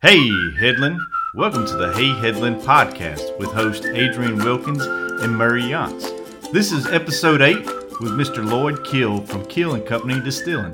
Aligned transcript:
Hey, 0.00 0.30
Headland. 0.52 1.00
Welcome 1.34 1.66
to 1.66 1.74
the 1.76 1.92
Hey 1.92 2.10
Headland 2.20 2.60
podcast 2.62 3.36
with 3.36 3.50
host 3.50 3.84
Adrian 3.84 4.36
Wilkins 4.36 4.84
and 4.86 5.36
Murray 5.36 5.62
Yance. 5.62 6.52
This 6.52 6.70
is 6.70 6.86
episode 6.86 7.42
8 7.42 7.56
with 8.00 8.12
Mr. 8.12 8.48
Lloyd 8.48 8.84
Keel 8.84 9.20
from 9.22 9.44
Keel 9.46 9.74
and 9.74 9.84
Company 9.84 10.20
Distilling. 10.20 10.72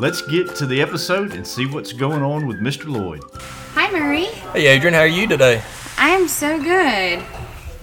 Let's 0.00 0.22
get 0.22 0.56
to 0.56 0.64
the 0.64 0.80
episode 0.80 1.34
and 1.34 1.46
see 1.46 1.66
what's 1.66 1.92
going 1.92 2.22
on 2.22 2.46
with 2.46 2.60
Mr. 2.60 2.86
Lloyd. 2.86 3.20
Hi, 3.74 3.90
Murray. 3.90 4.24
Hey 4.54 4.68
Adrian, 4.68 4.94
how 4.94 5.00
are 5.00 5.06
you 5.06 5.26
today? 5.26 5.62
I 5.98 6.08
am 6.08 6.26
so 6.26 6.56
good. 6.56 7.18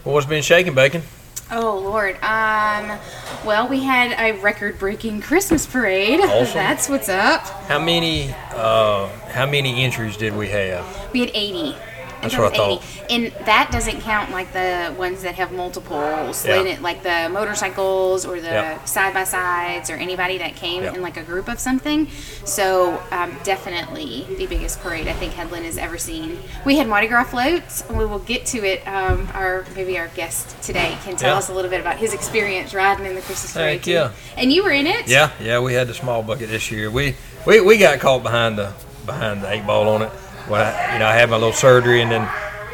Well, 0.04 0.16
what's 0.16 0.26
been 0.26 0.42
shaking, 0.42 0.74
bacon? 0.74 1.04
Oh 1.52 1.80
Lord. 1.80 2.16
Um. 2.24 3.00
Well, 3.46 3.68
we 3.68 3.84
had 3.84 4.12
a 4.20 4.40
record-breaking 4.40 5.22
Christmas 5.22 5.66
parade. 5.66 6.20
Awesome. 6.20 6.54
That's 6.54 6.90
what's 6.90 7.10
up. 7.10 7.42
How 7.68 7.80
many 7.80 8.32
uh, 8.54 9.08
how 9.30 9.46
many 9.46 9.84
entries 9.84 10.18
did 10.18 10.36
we 10.36 10.50
have? 10.50 10.86
We 11.14 11.22
had 11.22 11.32
80. 11.34 11.76
That's 12.22 12.38
what 12.38 12.60
I 12.60 12.74
80. 12.74 12.82
And 13.10 13.46
that 13.46 13.70
doesn't 13.72 14.02
count 14.02 14.32
like 14.32 14.52
the 14.54 14.94
ones 14.98 15.22
that 15.24 15.36
have 15.36 15.52
multiples, 15.52 16.46
Yeah. 16.46 16.58
like- 16.58 16.82
like 16.82 17.04
the 17.04 17.30
motorcycles 17.30 18.26
or 18.26 18.40
the 18.42 18.84
side 18.86 19.14
by 19.14 19.24
sides 19.24 19.90
or 19.90 19.96
anybody 19.96 20.38
that 20.40 20.56
came 20.56 20.84
in 20.84 21.02
like 21.02 21.18
a 21.18 21.24
group 21.24 21.48
of 21.48 21.60
something. 21.60 22.08
So 22.46 23.02
um, 23.12 23.36
definitely 23.44 24.26
the 24.38 24.46
biggest 24.48 24.82
parade 24.82 25.08
I 25.08 25.14
think 25.14 25.34
Headland 25.34 25.66
has 25.66 25.78
ever 25.78 25.98
seen. 25.98 26.40
We 26.66 26.78
had 26.78 26.88
Mardi 26.88 27.08
Gras 27.08 27.26
floats. 27.26 27.84
We 27.90 28.06
will 28.06 28.20
get 28.20 28.46
to 28.48 28.66
it. 28.66 28.86
Um, 28.88 29.28
our 29.34 29.66
maybe 29.76 29.98
our 29.98 30.08
guest 30.10 30.62
today 30.62 30.98
can 31.04 31.16
tell 31.16 31.38
us 31.38 31.50
a 31.50 31.54
little 31.54 31.72
bit 31.72 31.80
about 31.82 31.98
his 31.98 32.14
experience 32.14 32.74
riding 32.74 33.06
in 33.06 33.16
the 33.16 33.22
Christmas 33.22 33.54
parade. 33.54 33.84
Too. 33.84 33.92
yeah. 33.92 34.12
And 34.38 34.52
you 34.52 34.64
were 34.64 34.72
in 34.72 34.88
it. 34.88 35.08
Yeah, 35.08 35.32
yeah, 35.42 35.60
we 35.60 35.74
had 35.74 35.88
the 35.88 35.94
small 35.94 36.24
bucket 36.24 36.50
this 36.50 36.72
year. 36.72 36.90
We 36.92 37.16
we, 37.46 37.62
we 37.62 37.78
got 37.78 38.00
caught 38.00 38.24
behind 38.24 38.58
the 38.58 38.74
behind 39.06 39.42
the 39.42 39.52
eight 39.52 39.66
ball 39.66 39.88
on 39.90 40.02
it. 40.04 40.12
When 40.50 40.62
I 40.62 40.94
you 40.94 41.00
know 41.00 41.08
I 41.08 41.14
had 41.14 41.30
my 41.30 41.38
little 41.38 41.54
surgery 41.54 42.02
and 42.02 42.12
then 42.12 42.30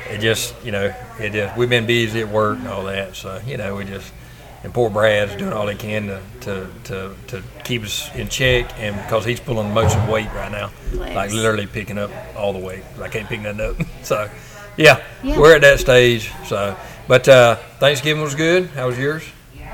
it 0.10 0.20
just 0.20 0.56
you 0.64 0.72
know 0.72 0.94
it 1.20 1.32
just 1.34 1.58
we've 1.58 1.70
been 1.70 1.86
busy 1.86 2.22
at 2.22 2.30
work 2.30 2.58
and 2.58 2.68
all 2.68 2.84
that. 2.86 3.16
So 3.16 3.42
you 3.46 3.58
know 3.58 3.76
we 3.76 3.86
just 3.86 4.12
and 4.64 4.74
poor 4.74 4.90
Brad's 4.90 5.36
doing 5.36 5.54
all 5.54 5.68
he 5.68 5.76
can 5.76 6.08
to, 6.08 6.22
to, 6.42 6.68
to, 6.86 7.16
to 7.28 7.44
keep 7.64 7.84
us 7.84 8.10
in 8.16 8.28
check 8.30 8.74
and 8.80 8.96
because 8.96 9.24
he's 9.24 9.40
pulling 9.40 9.68
the 9.68 9.74
most 9.76 9.96
of 9.96 10.08
the 10.08 10.12
weight 10.12 10.28
right 10.34 10.52
now, 10.52 10.72
like 10.94 11.32
literally 11.32 11.68
picking 11.68 12.00
up 12.00 12.10
all 12.36 12.52
the 12.52 12.58
weight. 12.58 12.82
I 13.00 13.08
can't 13.08 13.30
pick 13.30 13.42
nothing 13.42 13.62
up. 13.62 13.76
So 14.04 14.28
yeah, 14.76 15.04
Yeah. 15.24 15.40
we're 15.40 15.56
at 15.56 15.62
that 15.62 15.80
stage. 15.80 16.32
So 16.46 16.76
but 17.08 17.30
uh, 17.30 17.58
Thanksgiving 17.80 18.24
was 18.24 18.34
good. 18.34 18.68
How 18.70 18.88
was 18.88 18.98
yours? 18.98 19.24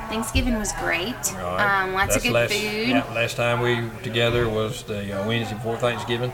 Thanksgiving 0.09 0.59
was 0.59 0.73
great. 0.73 1.15
Right. 1.35 1.83
Um, 1.83 1.93
lots 1.93 2.17
of 2.17 2.23
good 2.23 2.33
last, 2.33 2.51
food. 2.51 2.89
Yeah, 2.89 3.05
last 3.13 3.37
time 3.37 3.61
we 3.61 3.75
were 3.75 4.01
together 4.03 4.49
was 4.49 4.83
the 4.83 5.21
uh, 5.21 5.25
Wednesday 5.25 5.55
before 5.55 5.77
Thanksgiving. 5.77 6.33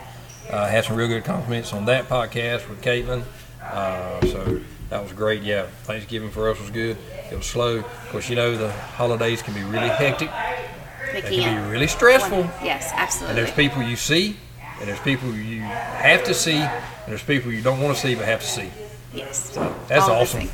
Uh, 0.49 0.67
had 0.67 0.85
some 0.85 0.95
real 0.95 1.07
good 1.07 1.25
compliments 1.25 1.73
on 1.73 1.85
that 1.85 2.07
podcast 2.07 2.69
with 2.69 2.81
Caitlin. 2.81 3.23
Uh, 3.61 4.25
so 4.27 4.61
that 4.89 5.03
was 5.03 5.11
great. 5.11 5.43
Yeah, 5.43 5.67
Thanksgiving 5.83 6.31
for 6.31 6.49
us 6.49 6.59
was 6.59 6.69
good. 6.69 6.97
It 7.31 7.35
was 7.35 7.45
slow. 7.45 7.77
Of 7.79 8.09
course, 8.09 8.29
you 8.29 8.35
know 8.35 8.55
the 8.55 8.71
holidays 8.71 9.41
can 9.41 9.53
be 9.53 9.63
really 9.63 9.89
hectic. 9.89 10.29
They 11.11 11.21
They 11.21 11.37
can 11.37 11.65
be 11.65 11.71
really 11.71 11.87
stressful. 11.87 12.49
Yes, 12.63 12.91
absolutely. 12.93 13.29
And 13.29 13.47
there's 13.47 13.55
people 13.55 13.81
you 13.83 13.95
see, 13.95 14.37
and 14.79 14.87
there's 14.87 14.99
people 14.99 15.33
you 15.33 15.61
have 15.61 16.23
to 16.25 16.33
see, 16.33 16.57
and 16.57 16.81
there's 17.07 17.23
people 17.23 17.51
you 17.51 17.61
don't 17.61 17.81
want 17.81 17.95
to 17.95 18.01
see 18.01 18.15
but 18.15 18.25
have 18.25 18.41
to 18.41 18.47
see. 18.47 18.69
Yes. 19.13 19.57
That's 19.87 20.05
All 20.05 20.21
awesome. 20.21 20.47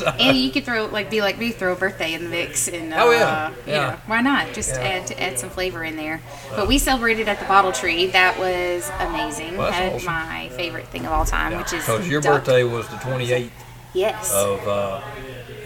and 0.20 0.36
you 0.36 0.50
could 0.50 0.64
throw 0.64 0.86
like 0.86 1.10
be 1.10 1.20
like 1.20 1.38
me, 1.38 1.50
throw 1.52 1.72
a 1.72 1.76
birthday 1.76 2.14
in 2.14 2.24
the 2.24 2.28
mix, 2.30 2.68
and 2.68 2.92
uh, 2.92 2.96
Oh, 3.00 3.10
yeah. 3.10 3.50
you 3.50 3.56
Yeah. 3.66 3.90
know, 3.90 3.96
why 4.06 4.20
not? 4.20 4.52
Just 4.52 4.74
Yeah. 4.74 4.82
add 4.88 5.06
to 5.08 5.22
add 5.22 5.38
some 5.38 5.50
flavor 5.50 5.84
in 5.84 5.96
there. 5.96 6.20
But 6.54 6.68
we 6.68 6.78
celebrated 6.78 7.28
at 7.28 7.38
the 7.38 7.46
Bottle 7.46 7.72
Tree. 7.72 8.06
That 8.06 8.38
was 8.38 8.90
amazing. 9.00 9.56
Well, 9.56 9.70
Had 9.72 9.94
awesome. 9.94 10.06
my 10.06 10.48
favorite 10.56 10.88
thing 10.88 11.06
of 11.06 11.12
all 11.12 11.24
time, 11.24 11.56
which 11.56 11.72
is 11.72 11.84
Because 11.84 12.08
your 12.08 12.20
duck. 12.20 12.44
birthday 12.44 12.64
was 12.64 12.86
the 12.88 12.96
28th 12.96 13.50
Yes. 13.94 14.32
of, 14.32 14.66
uh, 14.68 15.00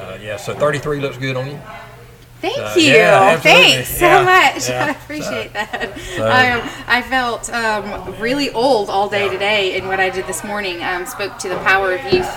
uh, 0.00 0.18
yeah, 0.22 0.36
so 0.36 0.54
33 0.54 1.00
looks 1.00 1.16
good 1.16 1.36
on 1.36 1.46
you. 1.48 1.60
Thank 2.40 2.58
Uh, 2.58 2.72
you. 2.76 2.92
yeah. 2.94 3.36
Thanks 3.38 3.88
so 3.98 4.06
Yeah, 4.06 4.22
much. 4.22 4.68
yeah. 4.68 4.86
I 4.86 4.90
appreciate 4.92 5.52
that. 5.52 5.98
So- 6.16 6.26
I, 6.26 6.50
um, 6.52 6.68
I 6.88 7.02
felt 7.02 7.50
um, 7.52 8.18
really 8.18 8.50
old 8.50 8.88
all 8.88 9.08
day 9.10 9.28
today 9.28 9.76
in 9.76 9.86
what 9.88 10.00
I 10.00 10.08
did 10.08 10.26
this 10.26 10.42
morning. 10.42 10.82
Um, 10.82 11.04
spoke 11.04 11.36
to 11.38 11.48
the 11.50 11.58
power 11.58 11.92
of 11.94 12.02
youth. 12.12 12.28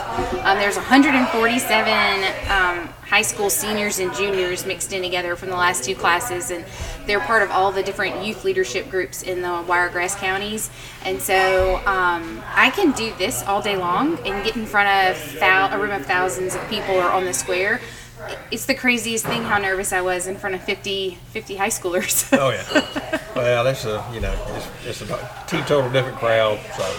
Um, 0.43 0.57
there's 0.57 0.75
147 0.75 2.23
um, 2.51 2.89
high 3.07 3.21
school 3.21 3.49
seniors 3.49 3.99
and 3.99 4.13
juniors 4.13 4.65
mixed 4.65 4.91
in 4.91 5.03
together 5.03 5.35
from 5.35 5.49
the 5.49 5.55
last 5.55 5.83
two 5.83 5.95
classes, 5.95 6.51
and 6.51 6.65
they're 7.05 7.19
part 7.21 7.43
of 7.43 7.51
all 7.51 7.71
the 7.71 7.83
different 7.83 8.25
youth 8.25 8.43
leadership 8.43 8.89
groups 8.89 9.23
in 9.23 9.41
the 9.41 9.63
Wiregrass 9.67 10.15
counties. 10.15 10.69
And 11.05 11.21
so 11.21 11.77
um, 11.85 12.41
I 12.53 12.71
can 12.71 12.91
do 12.91 13.13
this 13.17 13.43
all 13.43 13.61
day 13.61 13.77
long 13.77 14.17
and 14.25 14.43
get 14.43 14.55
in 14.57 14.65
front 14.65 14.89
of 15.17 15.39
thou- 15.39 15.69
a 15.71 15.79
room 15.79 15.91
of 15.91 16.05
thousands 16.05 16.55
of 16.55 16.67
people 16.69 16.95
or 16.95 17.09
on 17.09 17.23
the 17.25 17.33
square 17.33 17.79
it's 18.51 18.65
the 18.65 18.75
craziest 18.75 19.25
thing 19.25 19.43
how 19.43 19.57
nervous 19.57 19.91
I 19.93 20.01
was 20.01 20.27
in 20.27 20.37
front 20.37 20.55
of 20.55 20.63
50, 20.63 21.17
50 21.31 21.55
high 21.55 21.69
schoolers. 21.69 22.29
Oh 22.43 22.49
yeah. 22.49 23.21
well, 23.35 23.63
that's 23.63 23.85
a 23.85 24.03
you 24.13 24.19
know 24.19 24.33
it's, 24.55 25.01
it's 25.01 25.09
a 25.09 25.45
teetotal 25.47 25.89
different 25.91 26.17
crowd. 26.17 26.59
So, 26.75 26.95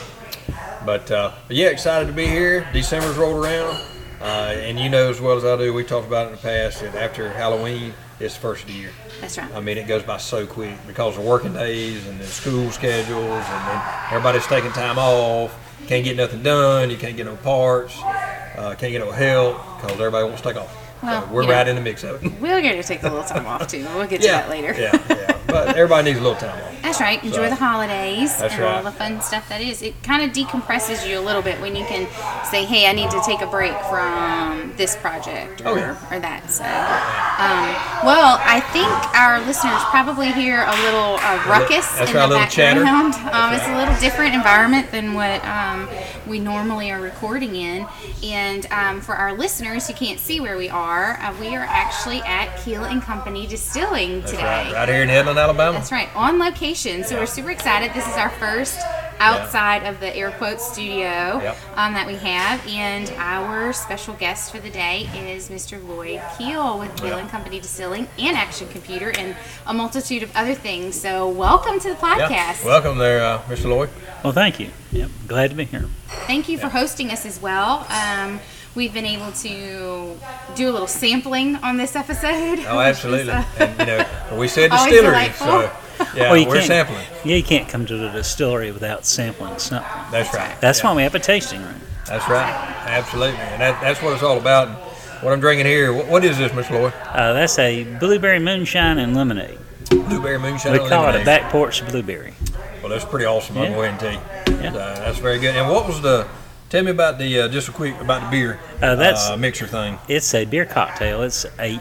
but, 0.86 1.10
uh, 1.10 1.32
but 1.48 1.56
yeah, 1.56 1.66
excited 1.66 2.06
to 2.06 2.12
be 2.12 2.26
here. 2.26 2.66
December's 2.72 3.16
rolled 3.16 3.44
around, 3.44 3.80
uh, 4.20 4.54
and 4.56 4.78
you 4.78 4.88
know 4.88 5.10
as 5.10 5.20
well 5.20 5.36
as 5.36 5.44
I 5.44 5.56
do. 5.56 5.74
We 5.74 5.84
talked 5.84 6.06
about 6.06 6.26
it 6.26 6.30
in 6.30 6.36
the 6.36 6.42
past 6.42 6.80
that 6.80 6.94
after 6.94 7.28
Halloween, 7.30 7.94
it's 8.20 8.34
the 8.34 8.40
first 8.40 8.62
of 8.62 8.68
the 8.68 8.74
year. 8.74 8.90
That's 9.20 9.36
right. 9.36 9.52
I 9.52 9.60
mean, 9.60 9.76
it 9.76 9.86
goes 9.86 10.02
by 10.02 10.18
so 10.18 10.46
quick 10.46 10.74
because 10.86 11.18
of 11.18 11.24
working 11.24 11.52
days 11.52 12.06
and 12.06 12.20
then 12.20 12.28
school 12.28 12.70
schedules, 12.70 13.20
and 13.20 13.68
then 13.68 13.82
everybody's 14.10 14.46
taking 14.46 14.72
time 14.72 14.98
off. 14.98 15.54
Can't 15.88 16.04
get 16.04 16.16
nothing 16.16 16.42
done. 16.42 16.90
You 16.90 16.96
can't 16.96 17.16
get 17.16 17.26
no 17.26 17.36
parts. 17.36 17.98
Uh, 18.02 18.74
can't 18.78 18.92
get 18.92 19.00
no 19.00 19.10
help 19.10 19.56
because 19.76 19.98
everybody 19.98 20.24
wants 20.24 20.40
to 20.42 20.48
take 20.48 20.62
off. 20.62 20.83
Well, 21.04 21.28
we're 21.30 21.42
you 21.42 21.48
know. 21.48 21.54
right 21.54 21.68
in 21.68 21.76
the 21.76 21.82
mix 21.82 22.02
of 22.02 22.24
it. 22.24 22.32
We're 22.40 22.62
going 22.62 22.76
to 22.76 22.82
take 22.82 23.02
a 23.02 23.08
little 23.08 23.24
time 23.24 23.46
off 23.46 23.66
too. 23.68 23.84
We'll 23.94 24.06
get 24.06 24.20
to 24.22 24.26
yeah, 24.26 24.40
that 24.40 24.50
later. 24.50 24.74
yeah, 24.78 25.04
yeah. 25.08 25.30
But 25.54 25.68
everybody 25.76 26.10
needs 26.10 26.18
a 26.18 26.22
little 26.22 26.36
time 26.38 26.50
off. 26.50 26.70
That's 26.82 27.00
right. 27.00 27.22
Enjoy 27.24 27.44
So- 27.44 27.50
the 27.50 27.54
holidays 27.56 28.40
and 28.42 28.62
all 28.64 28.82
the 28.82 28.90
fun 28.92 29.20
stuff 29.22 29.48
that 29.48 29.60
is. 29.62 29.80
It 29.82 29.94
kind 30.02 30.22
of 30.22 30.30
decompresses 30.36 31.08
you 31.08 31.18
a 31.18 31.24
little 31.28 31.40
bit 31.42 31.60
when 31.60 31.74
you 31.76 31.84
can 31.86 32.06
say, 32.50 32.64
"Hey, 32.64 32.88
I 32.88 32.92
need 32.92 33.10
to 33.10 33.20
take 33.24 33.40
a 33.40 33.46
break 33.46 33.72
from 33.88 34.74
this 34.76 34.94
project 34.96 35.62
or, 35.62 35.68
Oh, 35.68 35.76
yeah. 35.76 35.96
or 36.10 36.18
that." 36.20 36.50
So, 36.50 36.64
um, 36.64 38.04
well, 38.04 38.38
I 38.44 38.60
think 38.72 38.88
our 39.16 39.40
listeners 39.46 39.80
probably 39.84 40.30
hear 40.32 40.62
a 40.62 40.76
little 40.82 41.16
uh, 41.22 41.42
ruckus 41.48 41.86
that's 41.96 42.10
in 42.10 42.16
right, 42.16 42.24
a 42.24 42.28
the 42.28 42.34
little 42.34 42.38
background. 42.40 43.14
Um, 43.32 43.52
It's 43.54 43.66
a 43.66 43.76
little 43.76 43.94
different 44.00 44.34
environment 44.34 44.90
than 44.90 45.14
what 45.14 45.42
um, 45.46 45.88
we 46.26 46.38
normally 46.38 46.90
are 46.90 47.00
recording 47.00 47.54
in. 47.56 47.86
And 48.22 48.66
um, 48.70 49.00
for 49.00 49.14
our 49.14 49.32
listeners 49.32 49.86
who 49.88 49.94
can't 49.94 50.20
see 50.20 50.38
where 50.40 50.56
we 50.58 50.68
are, 50.68 51.18
uh, 51.22 51.32
we 51.40 51.56
are 51.56 51.66
actually 51.68 52.20
at 52.22 52.56
Keel 52.62 52.84
and 52.84 53.02
Company 53.02 53.46
Distilling 53.46 54.20
That's 54.20 54.32
today. 54.32 54.44
right, 54.44 54.72
right 54.74 54.88
here 54.88 55.02
in 55.02 55.08
Headland, 55.08 55.38
Alabama. 55.44 55.76
That's 55.78 55.92
right, 55.92 56.08
on 56.16 56.38
location. 56.38 57.04
So 57.04 57.18
we're 57.18 57.26
super 57.26 57.50
excited. 57.50 57.92
This 57.92 58.06
is 58.08 58.16
our 58.16 58.30
first 58.30 58.80
outside 59.20 59.84
of 59.86 60.00
the 60.00 60.14
air 60.16 60.30
quote 60.32 60.58
studio 60.60 61.38
Yep. 61.42 61.56
um, 61.76 61.92
that 61.92 62.06
we 62.06 62.14
have, 62.14 62.66
and 62.66 63.10
our 63.18 63.72
special 63.74 64.14
guest 64.14 64.50
for 64.50 64.58
the 64.58 64.70
day 64.70 65.02
is 65.14 65.50
Mr. 65.50 65.86
Lloyd 65.86 66.20
Keel 66.38 66.78
with 66.78 66.96
Keel 66.96 67.18
and 67.18 67.28
Company 67.28 67.60
Distilling 67.60 68.08
and 68.18 68.36
Action 68.38 68.66
Computer 68.68 69.12
and 69.18 69.36
a 69.66 69.74
multitude 69.74 70.22
of 70.22 70.34
other 70.34 70.54
things. 70.54 70.98
So 70.98 71.28
welcome 71.28 71.78
to 71.80 71.90
the 71.90 71.94
podcast. 71.96 72.30
Yeah. 72.30 72.64
Welcome 72.64 72.96
there, 72.96 73.22
uh, 73.22 73.42
Mr. 73.42 73.66
Lloyd. 73.66 73.90
Well, 74.24 74.32
thank 74.32 74.58
you. 74.58 74.70
Yep, 74.92 75.10
glad 75.28 75.50
to 75.50 75.56
be 75.56 75.64
here. 75.64 75.84
Thank 76.26 76.48
you 76.48 76.56
for 76.56 76.70
hosting 76.70 77.10
us 77.10 77.26
as 77.26 77.40
well. 77.40 77.86
Um, 77.90 78.40
we've 78.74 78.92
been 78.92 79.06
able 79.06 79.32
to 79.32 80.16
do 80.54 80.70
a 80.70 80.72
little 80.72 80.86
sampling 80.86 81.56
on 81.56 81.76
this 81.76 81.96
episode. 81.96 82.60
Oh, 82.66 82.78
which 82.78 82.98
is, 82.98 83.04
absolutely. 83.04 83.32
uh, 83.32 83.44
and 83.58 83.78
you 83.80 83.86
know, 83.86 84.38
we 84.38 84.48
said 84.56 84.70
distillery, 84.70 85.30
so 85.32 85.70
yeah, 86.16 86.30
well, 86.30 86.36
you 86.36 86.48
we're 86.48 86.62
sampling. 86.62 87.04
Yeah, 87.24 87.36
you 87.36 87.42
can't 87.42 87.68
come 87.68 87.86
to 87.86 87.96
the 87.96 88.10
distillery 88.10 88.72
without 88.72 89.04
sampling 89.04 89.58
something. 89.58 89.88
That's 90.10 90.34
right. 90.34 90.60
That's 90.60 90.80
yeah. 90.80 90.90
why 90.90 90.96
we 90.96 91.02
have 91.02 91.14
a 91.14 91.20
tasting 91.20 91.62
room. 91.62 91.80
That's 92.06 92.28
right. 92.28 92.52
Absolutely, 92.86 93.38
and 93.38 93.62
that, 93.62 93.80
that's 93.80 94.02
what 94.02 94.12
it's 94.12 94.22
all 94.22 94.38
about. 94.38 94.68
And 94.68 94.76
what 95.22 95.32
I'm 95.32 95.40
drinking 95.40 95.66
here, 95.66 95.92
what, 95.92 96.06
what 96.08 96.24
is 96.24 96.36
this, 96.38 96.52
Mr. 96.52 96.72
Lloyd? 96.72 96.92
Uh, 97.06 97.32
that's 97.32 97.58
a 97.58 97.84
blueberry 97.98 98.38
moonshine 98.38 98.98
and 98.98 99.14
lemonade. 99.14 99.58
Blueberry 99.88 100.38
moonshine. 100.38 100.72
We 100.72 100.88
call 100.88 101.08
it 101.08 101.20
a 101.20 101.24
back 101.24 101.50
porch 101.50 101.86
blueberry. 101.88 102.34
Well, 102.82 102.90
that's 102.90 103.04
pretty 103.04 103.24
awesome. 103.24 103.56
I'll 103.56 103.64
Yeah. 103.64 103.74
go 103.74 103.82
ahead 103.82 103.90
and 103.92 104.00
tell 104.00 104.56
you. 104.56 104.62
Yeah. 104.62 104.74
Uh, 104.74 104.98
that's 104.98 105.18
very 105.18 105.38
good. 105.38 105.56
And 105.56 105.70
what 105.70 105.86
was 105.86 106.02
the? 106.02 106.26
Tell 106.74 106.82
me 106.82 106.90
about 106.90 107.18
the 107.18 107.38
uh, 107.42 107.48
just 107.48 107.68
a 107.68 107.70
quick 107.70 107.94
about 108.00 108.24
the 108.24 108.30
beer. 108.36 108.58
Uh, 108.82 108.96
that's- 108.96 109.28
uh, 109.30 109.36
mixer 109.36 109.64
thing. 109.64 109.96
It's 110.08 110.34
a 110.34 110.44
beer 110.44 110.64
cocktail. 110.64 111.22
It's 111.22 111.46
a 111.60 111.78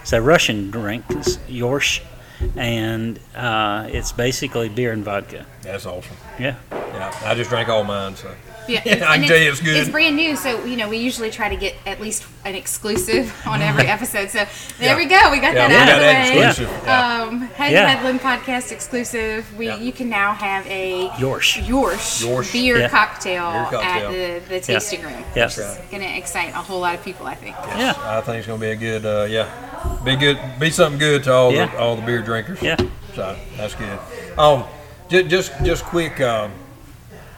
it's 0.00 0.12
a 0.12 0.22
Russian 0.22 0.70
drink. 0.70 1.04
It's 1.08 1.38
Yorsh, 1.48 2.02
and 2.54 3.18
uh, 3.34 3.88
it's 3.90 4.12
basically 4.12 4.68
beer 4.68 4.92
and 4.92 5.04
vodka. 5.04 5.44
That's 5.62 5.86
awesome. 5.86 6.14
Yeah. 6.38 6.54
Yeah, 6.70 7.12
I 7.24 7.34
just 7.34 7.50
drank 7.50 7.68
all 7.68 7.82
mine, 7.82 8.14
so 8.14 8.32
Yeah, 8.68 8.80
I 8.80 8.82
can 8.82 9.02
and 9.02 9.26
tell 9.26 9.36
you 9.38 9.50
it's 9.50 9.60
good. 9.60 9.76
It's 9.76 9.88
brand 9.90 10.16
new, 10.16 10.36
so 10.36 10.64
you 10.64 10.76
know 10.76 10.88
we 10.88 10.96
usually 10.98 11.30
try 11.30 11.48
to 11.48 11.56
get 11.56 11.74
at 11.86 12.00
least 12.00 12.24
an 12.44 12.54
exclusive 12.54 13.32
on 13.46 13.62
every 13.62 13.86
episode. 13.86 14.30
So 14.30 14.44
there 14.78 14.90
Yeah. 14.90 14.96
we 14.96 15.04
go, 15.06 15.30
we 15.30 15.38
got 15.40 15.54
yeah, 15.54 15.68
that 15.68 15.70
we 15.70 15.76
out 15.76 15.86
got 15.86 15.94
of 15.94 16.00
the 16.00 16.40
way. 16.40 16.46
exclusive. 16.48 16.84
Yeah. 16.84 17.22
Um, 17.22 17.40
Head 17.56 17.72
Yeah. 17.72 17.86
Headland 17.88 18.20
podcast 18.20 18.72
exclusive. 18.72 19.56
We 19.56 19.72
you 19.76 19.92
can 19.92 20.08
now 20.08 20.32
have 20.34 20.66
a 20.66 21.08
Yorsh. 21.10 21.62
Yorsh, 21.64 22.24
Yorsh. 22.26 22.52
beer, 22.52 22.88
cocktail 22.88 23.50
Beer 23.52 23.62
cocktail. 23.64 23.82
at 23.82 24.12
the, 24.12 24.48
the 24.48 24.60
tasting 24.60 25.02
room. 25.02 25.22
Yes. 25.34 25.58
It's 25.58 25.78
going 25.90 26.02
to 26.02 26.16
excite 26.16 26.50
a 26.50 26.52
whole 26.58 26.80
lot 26.80 26.94
of 26.94 27.04
people, 27.04 27.26
I 27.26 27.34
think. 27.34 27.56
Yeah. 27.76 27.94
I 27.96 28.20
think 28.20 28.38
it's 28.38 28.46
gonna 28.46 28.60
be 28.60 28.70
a 28.70 28.76
good, 28.76 29.04
uh, 29.06 29.26
yeah, 29.28 29.48
be 30.04 30.16
good, 30.16 30.38
be 30.58 30.70
something 30.70 30.98
good 30.98 31.24
to 31.24 31.32
all 31.32 31.52
the 31.52 31.76
all 31.78 31.96
the 31.96 32.02
beer 32.02 32.22
drinkers. 32.22 32.60
Yeah. 32.62 32.76
So 33.14 33.36
that's 33.56 33.74
good. 33.74 33.98
Um, 34.38 34.64
just 35.08 35.28
just 35.28 35.64
just 35.64 35.84
quick, 35.84 36.20
um, 36.20 36.52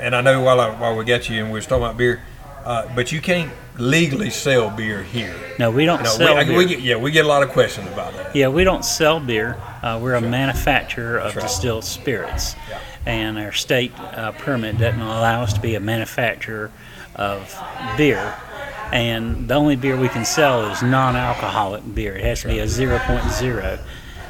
and 0.00 0.14
I 0.14 0.20
know 0.20 0.40
while 0.42 0.60
I, 0.60 0.70
while 0.70 0.96
we 0.96 1.04
got 1.04 1.28
you 1.28 1.42
and 1.42 1.52
we 1.52 1.58
was 1.58 1.66
talking 1.66 1.84
about 1.84 1.96
beer, 1.96 2.22
uh, 2.64 2.86
but 2.94 3.12
you 3.12 3.20
can't 3.20 3.50
legally 3.78 4.30
sell 4.30 4.70
beer 4.70 5.02
here. 5.02 5.34
No, 5.58 5.70
we 5.70 5.84
don't 5.84 6.02
No, 6.02 6.10
sell 6.10 6.34
we, 6.34 6.40
I- 6.40 6.44
beer. 6.44 6.56
we 6.58 6.66
get, 6.66 6.80
yeah, 6.80 6.96
we 6.96 7.10
get 7.10 7.24
a 7.24 7.28
lot 7.28 7.42
of 7.42 7.50
questions 7.50 7.88
about 7.88 8.12
that. 8.14 8.34
Yeah, 8.34 8.48
we 8.48 8.64
don't 8.64 8.84
sell 8.84 9.20
beer. 9.20 9.56
Uh, 9.82 9.98
we're 10.02 10.14
a 10.14 10.20
manufacturer 10.20 11.18
of 11.18 11.36
right. 11.36 11.42
distilled 11.42 11.84
spirits, 11.84 12.54
Yeah. 12.68 12.80
and 13.06 13.38
our 13.38 13.52
state 13.52 13.92
uh, 13.98 14.32
permit 14.32 14.78
doesn't 14.78 15.00
allow 15.00 15.42
us 15.42 15.52
to 15.54 15.60
be 15.60 15.74
a 15.76 15.80
manufacturer 15.80 16.70
of 17.14 17.56
beer. 17.96 18.34
And 18.92 19.48
the 19.48 19.54
only 19.54 19.76
beer 19.76 19.96
we 19.96 20.08
can 20.08 20.24
sell 20.24 20.64
is 20.70 20.82
non-alcoholic 20.82 21.94
beer. 21.94 22.16
It 22.16 22.24
has 22.24 22.40
to 22.42 22.48
be 22.48 22.58
a 22.60 22.64
0.0. 22.64 23.78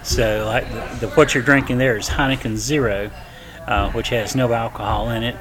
So, 0.03 0.45
like 0.47 0.69
the, 1.01 1.07
the, 1.07 1.13
what 1.15 1.33
you're 1.35 1.45
drinking 1.45 1.79
there 1.79 1.97
is 1.97 2.09
Heineken 2.09 2.57
Zero, 2.57 3.11
uh, 3.67 3.91
which 3.93 4.09
has 4.09 4.35
no 4.35 4.53
alcohol 4.53 5.11
in 5.11 5.23
it, 5.23 5.37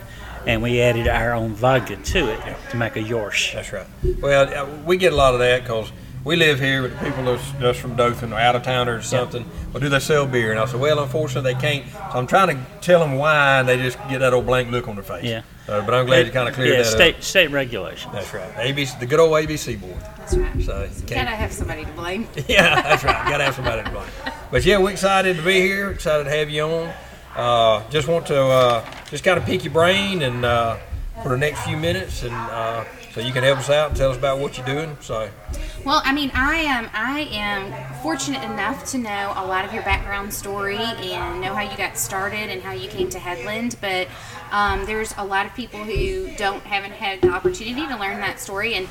and 0.48 0.62
we 0.64 0.82
added 0.82 1.08
our 1.08 1.34
own 1.34 1.54
vodka 1.54 1.98
to 1.98 2.32
it 2.32 2.56
to 2.72 2.78
make 2.78 2.96
a 2.96 3.04
Yorsh. 3.04 3.54
That's 3.54 3.72
right. 3.74 3.86
Well, 4.22 4.54
uh, 4.54 4.84
we 4.84 4.98
get 4.98 5.14
a 5.14 5.16
lot 5.16 5.34
of 5.34 5.40
that 5.42 5.64
because 5.64 5.92
we 6.24 6.36
live 6.36 6.60
here 6.60 6.82
with 6.82 6.98
people 7.00 7.24
that's 7.26 7.52
just 7.60 7.80
from 7.80 7.96
Dothan 7.96 8.34
or 8.34 8.40
out 8.40 8.56
of 8.56 8.64
town 8.64 8.88
or 8.90 9.02
something. 9.02 9.46
Well, 9.72 9.82
do 9.82 9.90
they 9.90 10.00
sell 10.00 10.26
beer? 10.26 10.52
And 10.52 10.60
I 10.60 10.66
said, 10.66 10.80
well, 10.80 11.00
unfortunately, 11.00 11.54
they 11.54 11.60
can't. 11.60 11.90
So 11.92 12.18
I'm 12.18 12.28
trying 12.28 12.56
to 12.56 12.66
tell 12.82 13.02
them 13.02 13.16
why, 13.18 13.60
and 13.60 13.68
they 13.68 13.78
just 13.78 13.98
get 14.10 14.20
that 14.20 14.34
old 14.34 14.46
blank 14.46 14.72
look 14.72 14.88
on 14.88 14.96
their 14.96 15.04
face. 15.04 15.26
Yeah. 15.26 15.42
Uh, 15.68 15.86
but 15.86 15.94
I'm 15.94 16.06
glad 16.06 16.26
you 16.26 16.32
kind 16.32 16.48
of 16.48 16.56
cleared 16.56 16.72
yeah, 16.78 16.84
that 16.84 16.86
state 16.86 17.16
up. 17.18 17.24
state 17.24 17.52
regulation. 17.52 18.10
That's 18.14 18.34
right. 18.34 18.50
ABC, 18.56 18.98
the 19.02 19.06
good 19.06 19.20
old 19.20 19.32
ABC 19.34 19.80
board. 19.80 20.00
That's 20.18 20.36
right. 20.36 20.62
So 20.62 20.84
you 20.84 20.90
Gotta 21.02 21.06
can't. 21.08 21.28
have 21.28 21.52
somebody 21.52 21.84
to 21.84 21.92
blame. 21.92 22.28
Yeah, 22.48 22.82
that's 22.82 23.04
right. 23.04 23.30
Got 23.30 23.40
to 23.40 23.44
have 23.44 23.56
somebody 23.56 23.84
to 23.84 23.90
blame. 23.92 24.08
But 24.50 24.64
yeah, 24.64 24.78
we're 24.78 24.92
excited 24.92 25.36
to 25.36 25.44
be 25.44 25.60
here. 25.60 25.92
Excited 25.92 26.24
to 26.24 26.30
have 26.30 26.50
you 26.50 26.64
on. 26.64 26.94
Uh, 27.38 27.88
just 27.92 28.08
want 28.08 28.26
to 28.26 28.42
uh, 28.42 28.86
just 29.12 29.24
kind 29.24 29.38
of 29.38 29.46
pick 29.46 29.64
your 29.64 29.72
brain 29.72 30.24
and 30.24 30.44
uh, 30.44 30.76
for 31.22 31.30
the 31.30 31.38
next 31.38 31.62
few 31.62 31.78
minutes, 31.78 32.24
and 32.24 32.34
uh, 32.34 32.84
so 33.14 33.22
you 33.22 33.32
can 33.32 33.44
help 33.44 33.60
us 33.60 33.70
out 33.70 33.90
and 33.90 33.98
tell 33.98 34.10
us 34.10 34.18
about 34.18 34.40
what 34.40 34.58
you're 34.58 34.66
doing. 34.66 34.98
So 35.02 35.30
Well, 35.86 36.02
I 36.04 36.14
mean, 36.14 36.32
I 36.34 36.56
am 36.56 36.90
I 36.94 37.30
am 37.32 37.94
fortunate 38.02 38.44
enough 38.44 38.86
to 38.92 38.98
know 38.98 39.34
a 39.36 39.46
lot 39.46 39.66
of 39.66 39.74
your 39.74 39.84
background 39.84 40.34
story 40.34 40.78
and 40.78 41.42
know 41.42 41.54
how 41.54 41.62
you 41.62 41.78
got 41.78 41.96
started 41.96 42.50
and 42.50 42.62
how 42.64 42.72
you 42.72 42.90
came 42.90 43.10
to 43.10 43.20
Headland. 43.20 43.76
But 43.82 44.08
um, 44.52 44.86
there's 44.86 45.14
a 45.18 45.24
lot 45.24 45.46
of 45.46 45.54
people 45.54 45.84
who 45.84 46.36
don't 46.38 46.64
haven't 46.64 46.94
had 46.94 47.22
the 47.22 47.30
opportunity 47.30 47.86
to 47.86 47.98
learn 47.98 48.18
that 48.18 48.40
story, 48.40 48.74
and 48.74 48.88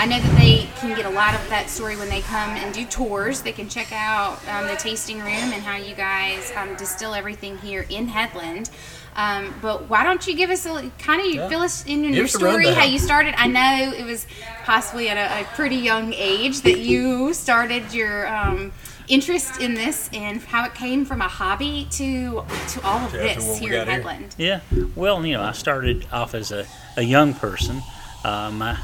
I 0.00 0.06
know 0.06 0.20
that 0.20 0.38
they 0.38 0.68
can 0.76 0.96
get 0.96 1.06
a 1.06 1.10
lot 1.10 1.34
of 1.34 1.48
that 1.50 1.68
story 1.68 1.96
when 1.96 2.08
they 2.08 2.20
come 2.20 2.50
and 2.50 2.72
do 2.72 2.84
tours. 2.86 3.42
They 3.42 3.50
can 3.50 3.68
check 3.68 3.90
out 3.90 4.38
um, 4.48 4.68
the 4.68 4.76
tasting 4.76 5.18
room 5.18 5.26
and 5.26 5.54
how 5.54 5.76
you 5.76 5.96
guys 5.96 6.52
um, 6.56 6.76
distill 6.76 7.14
everything 7.14 7.58
here 7.58 7.84
in 7.90 8.06
Headland. 8.06 8.70
Um, 9.16 9.52
but 9.60 9.88
why 9.90 10.04
don't 10.04 10.24
you 10.24 10.36
give 10.36 10.50
us 10.50 10.64
a 10.66 10.88
kind 11.00 11.20
of 11.40 11.48
fill 11.50 11.62
us 11.62 11.84
in 11.84 12.04
on 12.06 12.12
your 12.14 12.26
us 12.26 12.32
story, 12.32 12.68
how 12.68 12.84
you 12.84 13.00
started? 13.00 13.34
I 13.36 13.48
know 13.48 13.92
it 13.92 14.04
was 14.04 14.28
possibly 14.62 15.08
at 15.08 15.16
a, 15.16 15.40
a 15.42 15.44
pretty 15.56 15.74
young 15.76 16.14
age 16.14 16.60
that 16.60 16.78
you 16.78 17.34
started 17.34 17.92
your 17.92 18.28
um, 18.28 18.70
interest 19.08 19.60
in 19.60 19.74
this 19.74 20.08
and 20.12 20.40
how 20.40 20.64
it 20.64 20.74
came 20.74 21.04
from 21.04 21.20
a 21.22 21.26
hobby 21.28 21.88
to 21.92 22.44
to 22.68 22.80
all 22.84 22.98
of 23.04 23.12
Yeah, 23.12 23.34
this 23.34 23.58
here 23.58 23.72
in 23.72 23.78
got 23.80 23.88
here. 23.88 23.96
Headland. 23.96 24.36
Yeah, 24.38 24.60
well, 24.94 25.26
you 25.26 25.32
know, 25.32 25.42
I 25.42 25.50
started 25.50 26.06
off 26.12 26.36
as 26.36 26.52
a, 26.52 26.64
a 26.96 27.02
young 27.02 27.34
person. 27.34 27.82
Uh, 28.22 28.52
my 28.52 28.78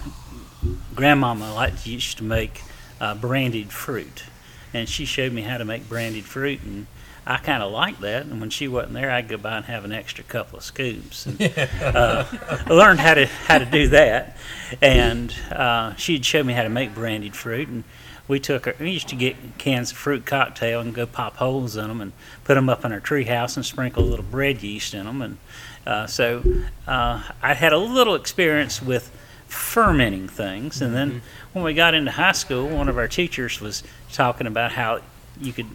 grandmama 0.95 1.55
liked 1.55 1.87
used 1.87 2.19
to 2.19 2.25
make 2.25 2.63
uh, 3.01 3.15
brandied 3.15 3.73
fruit, 3.73 4.25
and 4.73 4.89
she 4.89 5.05
showed 5.05 5.33
me 5.33 5.43
how 5.43 5.59
to 5.59 5.65
make 5.65 5.89
brandied 5.89 6.25
fruit, 6.25 6.63
and 6.63 6.87
I 7.27 7.39
kind 7.39 7.63
of 7.63 7.73
liked 7.73 8.01
that. 8.03 8.27
And 8.27 8.41
when 8.41 8.51
she 8.51 8.69
wasn't 8.69 8.95
there, 8.95 9.11
I'd 9.11 9.29
go 9.29 9.37
by 9.37 9.57
and 9.57 9.65
have 9.67 9.85
an 9.85 9.93
extra 9.93 10.25
couple 10.25 10.59
of 10.59 10.65
scoops. 10.65 11.27
And, 11.27 11.41
uh, 11.83 12.25
I 12.31 12.67
learned 12.69 13.01
how 13.01 13.15
to 13.15 13.27
how 13.27 13.59
to 13.59 13.65
do 13.65 13.89
that, 13.89 14.37
and 14.81 15.35
uh, 15.51 15.95
she'd 15.97 16.25
show 16.25 16.43
me 16.43 16.53
how 16.53 16.63
to 16.63 16.69
make 16.69 16.95
brandied 16.95 17.35
fruit, 17.35 17.69
and 17.69 17.85
we 18.27 18.41
took 18.41 18.67
our, 18.67 18.75
we 18.79 18.91
used 18.91 19.09
to 19.09 19.17
get 19.17 19.37
cans 19.59 19.91
of 19.91 19.97
fruit 19.97 20.25
cocktail 20.25 20.81
and 20.81 20.95
go 20.95 21.07
pop 21.07 21.37
holes 21.37 21.77
in 21.77 21.89
them 21.89 22.01
and 22.01 22.13
put 22.45 22.55
them 22.55 22.69
up 22.69 22.85
in 22.85 22.93
our 22.93 23.01
tree 23.01 23.25
house 23.25 23.57
and 23.57 23.67
sprinkle 23.67 24.03
a 24.03 24.07
little 24.07 24.25
bread 24.25 24.63
yeast 24.63 24.95
in 24.95 25.05
them, 25.05 25.23
and 25.23 25.39
uh, 25.87 26.07
so 26.07 26.43
uh, 26.87 27.23
I 27.43 27.55
had 27.55 27.73
a 27.73 27.79
little 27.79 28.15
experience 28.15 28.81
with 28.81 29.11
fermenting 29.55 30.29
things, 30.29 30.83
and 30.83 30.95
then 30.95 31.23
when 31.53 31.65
we 31.65 31.75
got 31.75 31.95
into 31.95 32.11
high 32.11 32.33
school, 32.33 32.69
one 32.69 32.89
of 32.89 32.99
our 32.99 33.09
teachers 33.09 33.61
was 33.61 33.83
talking 34.13 34.47
about 34.47 34.73
how 34.73 35.01
you 35.41 35.53
could 35.53 35.69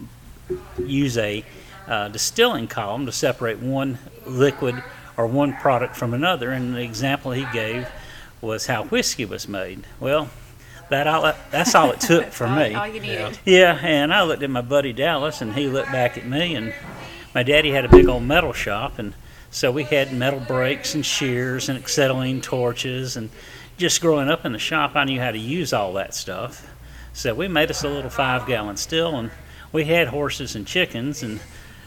use 0.78 1.16
a 1.18 1.44
uh, 1.86 2.08
distilling 2.08 2.68
column 2.68 3.06
to 3.06 3.12
separate 3.12 3.58
one 3.58 3.98
liquid 4.26 4.82
or 5.16 5.26
one 5.26 5.54
product 5.54 5.96
from 5.96 6.14
another, 6.14 6.50
and 6.50 6.74
the 6.74 6.82
example 6.82 7.32
he 7.32 7.46
gave 7.52 7.88
was 8.40 8.66
how 8.66 8.84
whiskey 8.84 9.24
was 9.24 9.48
made. 9.48 9.86
Well, 9.98 10.30
that 10.88 11.06
all, 11.06 11.32
that's 11.50 11.74
all 11.74 11.90
it 11.90 12.00
took 12.00 12.26
for 12.26 12.46
all, 12.46 12.56
me. 12.56 12.74
all 12.74 12.86
you 12.86 13.00
needed. 13.00 13.38
Yeah, 13.44 13.78
and 13.82 14.12
I 14.12 14.22
looked 14.22 14.42
at 14.42 14.50
my 14.50 14.62
buddy 14.62 14.92
Dallas, 14.92 15.40
and 15.40 15.54
he 15.54 15.68
looked 15.68 15.92
back 15.92 16.16
at 16.16 16.26
me, 16.26 16.54
and 16.54 16.74
my 17.34 17.42
daddy 17.42 17.70
had 17.70 17.84
a 17.84 17.88
big 17.88 18.08
old 18.08 18.24
metal 18.24 18.52
shop, 18.52 18.98
and 18.98 19.14
so 19.50 19.72
we 19.72 19.84
had 19.84 20.12
metal 20.12 20.40
brakes 20.40 20.94
and 20.94 21.04
shears 21.04 21.68
and 21.68 21.82
acetylene 21.82 22.40
torches, 22.40 23.16
and 23.16 23.30
just 23.80 24.02
growing 24.02 24.28
up 24.28 24.44
in 24.44 24.52
the 24.52 24.58
shop, 24.58 24.94
I 24.94 25.04
knew 25.04 25.18
how 25.18 25.30
to 25.30 25.38
use 25.38 25.72
all 25.72 25.94
that 25.94 26.14
stuff. 26.14 26.68
So 27.14 27.34
we 27.34 27.48
made 27.48 27.70
us 27.70 27.82
a 27.82 27.88
little 27.88 28.10
five-gallon 28.10 28.76
still, 28.76 29.16
and 29.16 29.30
we 29.72 29.86
had 29.86 30.08
horses 30.08 30.54
and 30.54 30.66
chickens, 30.66 31.22
and 31.22 31.40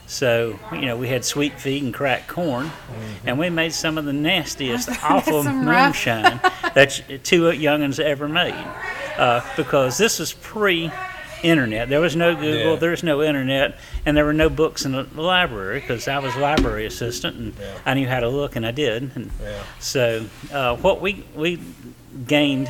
so 0.07 0.59
you 0.73 0.81
know 0.81 0.97
we 0.97 1.07
had 1.07 1.23
sweet 1.23 1.59
feed 1.59 1.83
and 1.83 1.93
cracked 1.93 2.27
corn, 2.27 2.71
and 3.25 3.37
we 3.37 3.49
made 3.49 3.73
some 3.73 3.97
of 3.97 4.05
the 4.05 4.11
nastiest, 4.11 4.89
awful 5.03 5.43
moonshine 5.43 6.41
that 6.73 7.01
two 7.23 7.43
youngins 7.43 7.99
ever 7.99 8.27
made, 8.27 8.53
uh, 9.17 9.41
because 9.55 9.97
this 9.97 10.19
was 10.19 10.33
pre 10.33 10.91
internet. 11.43 11.89
There 11.89 11.99
was 12.01 12.15
no 12.15 12.33
Google, 12.35 12.73
Yeah. 12.73 12.75
there 12.77 12.91
was 12.91 13.03
no 13.03 13.21
internet, 13.21 13.77
and 14.05 14.15
there 14.17 14.25
were 14.25 14.33
no 14.33 14.49
books 14.49 14.85
in 14.85 14.93
the 14.93 15.05
library 15.15 15.79
because 15.81 16.07
I 16.07 16.17
was 16.19 16.35
library 16.35 16.85
assistant 16.85 17.35
and 17.37 17.53
Yeah. 17.59 17.73
I 17.85 17.93
knew 17.93 18.07
how 18.07 18.19
to 18.21 18.29
look, 18.29 18.55
and 18.55 18.65
I 18.65 18.71
did. 18.71 19.11
And 19.15 19.29
Yeah. 19.41 19.59
so 19.79 20.25
uh, 20.51 20.75
what 20.77 21.01
we 21.01 21.23
we 21.35 21.59
gained 22.27 22.69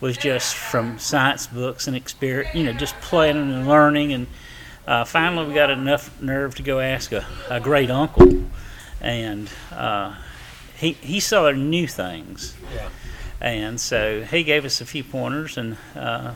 was 0.00 0.16
just 0.16 0.54
from 0.54 0.98
science 0.98 1.46
books 1.46 1.86
and 1.86 1.96
experience, 1.96 2.54
you 2.54 2.64
know, 2.64 2.72
just 2.72 2.98
playing 3.00 3.36
and 3.36 3.66
learning. 3.68 4.12
And 4.12 4.26
uh, 4.86 5.04
finally, 5.04 5.46
we 5.48 5.54
got 5.54 5.70
enough 5.70 6.10
nerve 6.20 6.54
to 6.56 6.62
go 6.62 6.78
ask 6.80 7.10
a, 7.12 7.24
a 7.50 7.58
great 7.60 7.90
uncle, 7.90 8.44
and 9.00 9.48
uh, 9.72 10.14
he 10.76 10.92
he 10.92 11.20
saw 11.20 11.50
new 11.50 11.86
things. 11.88 12.54
Yeah. 12.74 12.88
And 13.40 13.80
so 13.80 14.22
he 14.22 14.42
gave 14.44 14.64
us 14.64 14.80
a 14.80 14.86
few 14.86 15.04
pointers, 15.04 15.58
and 15.58 15.76
uh, 15.96 16.32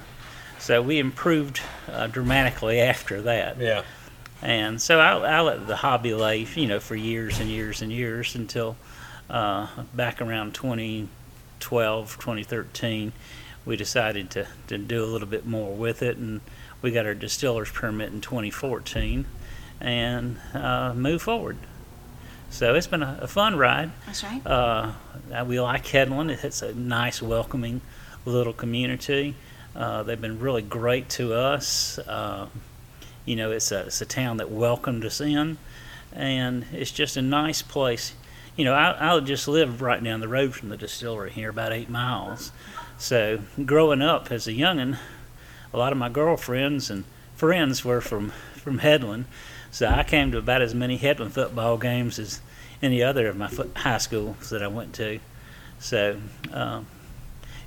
so 0.68 0.82
we 0.82 0.98
improved 0.98 1.62
uh, 1.90 2.08
dramatically 2.08 2.78
after 2.78 3.22
that. 3.22 3.56
Yeah. 3.58 3.84
And 4.42 4.78
so 4.82 5.00
I, 5.00 5.16
I 5.16 5.40
let 5.40 5.66
the 5.66 5.76
hobby 5.76 6.12
lay, 6.12 6.40
you 6.40 6.66
know, 6.66 6.78
for 6.78 6.94
years 6.94 7.40
and 7.40 7.48
years 7.48 7.80
and 7.80 7.90
years 7.90 8.34
until 8.34 8.76
uh, 9.30 9.68
back 9.94 10.20
around 10.20 10.54
2012, 10.54 12.18
2013, 12.18 13.12
we 13.64 13.76
decided 13.76 14.28
to, 14.32 14.46
to 14.66 14.76
do 14.76 15.02
a 15.02 15.06
little 15.06 15.26
bit 15.26 15.46
more 15.46 15.74
with 15.74 16.02
it. 16.02 16.18
And 16.18 16.42
we 16.82 16.90
got 16.90 17.06
our 17.06 17.14
distiller's 17.14 17.70
permit 17.70 18.12
in 18.12 18.20
2014 18.20 19.24
and 19.80 20.36
uh, 20.52 20.92
move 20.92 21.22
forward. 21.22 21.56
So 22.50 22.74
it's 22.74 22.86
been 22.86 23.02
a, 23.02 23.20
a 23.22 23.26
fun 23.26 23.56
ride. 23.56 23.90
That's 24.04 24.22
right. 24.22 24.46
Uh, 24.46 24.92
we 25.46 25.62
like 25.62 25.86
Headland. 25.86 26.30
It's 26.30 26.60
a 26.60 26.74
nice, 26.74 27.22
welcoming 27.22 27.80
little 28.26 28.52
community. 28.52 29.34
Uh, 29.74 30.02
they've 30.02 30.20
been 30.20 30.40
really 30.40 30.62
great 30.62 31.08
to 31.10 31.34
us. 31.34 31.98
Uh, 31.98 32.48
you 33.24 33.36
know, 33.36 33.50
it's 33.50 33.70
a, 33.72 33.86
it's 33.86 34.00
a 34.00 34.06
town 34.06 34.38
that 34.38 34.50
welcomed 34.50 35.04
us 35.04 35.20
in, 35.20 35.58
and 36.12 36.64
it's 36.72 36.90
just 36.90 37.16
a 37.16 37.22
nice 37.22 37.62
place. 37.62 38.14
You 38.56 38.64
know, 38.64 38.74
I, 38.74 39.14
I 39.14 39.20
just 39.20 39.46
live 39.46 39.82
right 39.82 40.02
down 40.02 40.20
the 40.20 40.28
road 40.28 40.54
from 40.54 40.68
the 40.68 40.76
distillery 40.76 41.30
here, 41.30 41.50
about 41.50 41.72
eight 41.72 41.88
miles. 41.90 42.50
So, 42.96 43.40
growing 43.64 44.02
up 44.02 44.32
as 44.32 44.48
a 44.48 44.52
youngin', 44.52 44.98
a 45.72 45.78
lot 45.78 45.92
of 45.92 45.98
my 45.98 46.08
girlfriends 46.08 46.90
and 46.90 47.04
friends 47.36 47.84
were 47.84 48.00
from, 48.00 48.30
from 48.54 48.78
Headland. 48.78 49.26
So 49.70 49.86
I 49.86 50.02
came 50.02 50.32
to 50.32 50.38
about 50.38 50.62
as 50.62 50.74
many 50.74 50.96
Headland 50.96 51.34
football 51.34 51.78
games 51.78 52.18
as 52.18 52.40
any 52.82 53.02
other 53.02 53.28
of 53.28 53.36
my 53.36 53.50
high 53.76 53.98
schools 53.98 54.50
that 54.50 54.62
I 54.62 54.68
went 54.68 54.94
to. 54.94 55.20
So 55.78 56.18
um, 56.52 56.86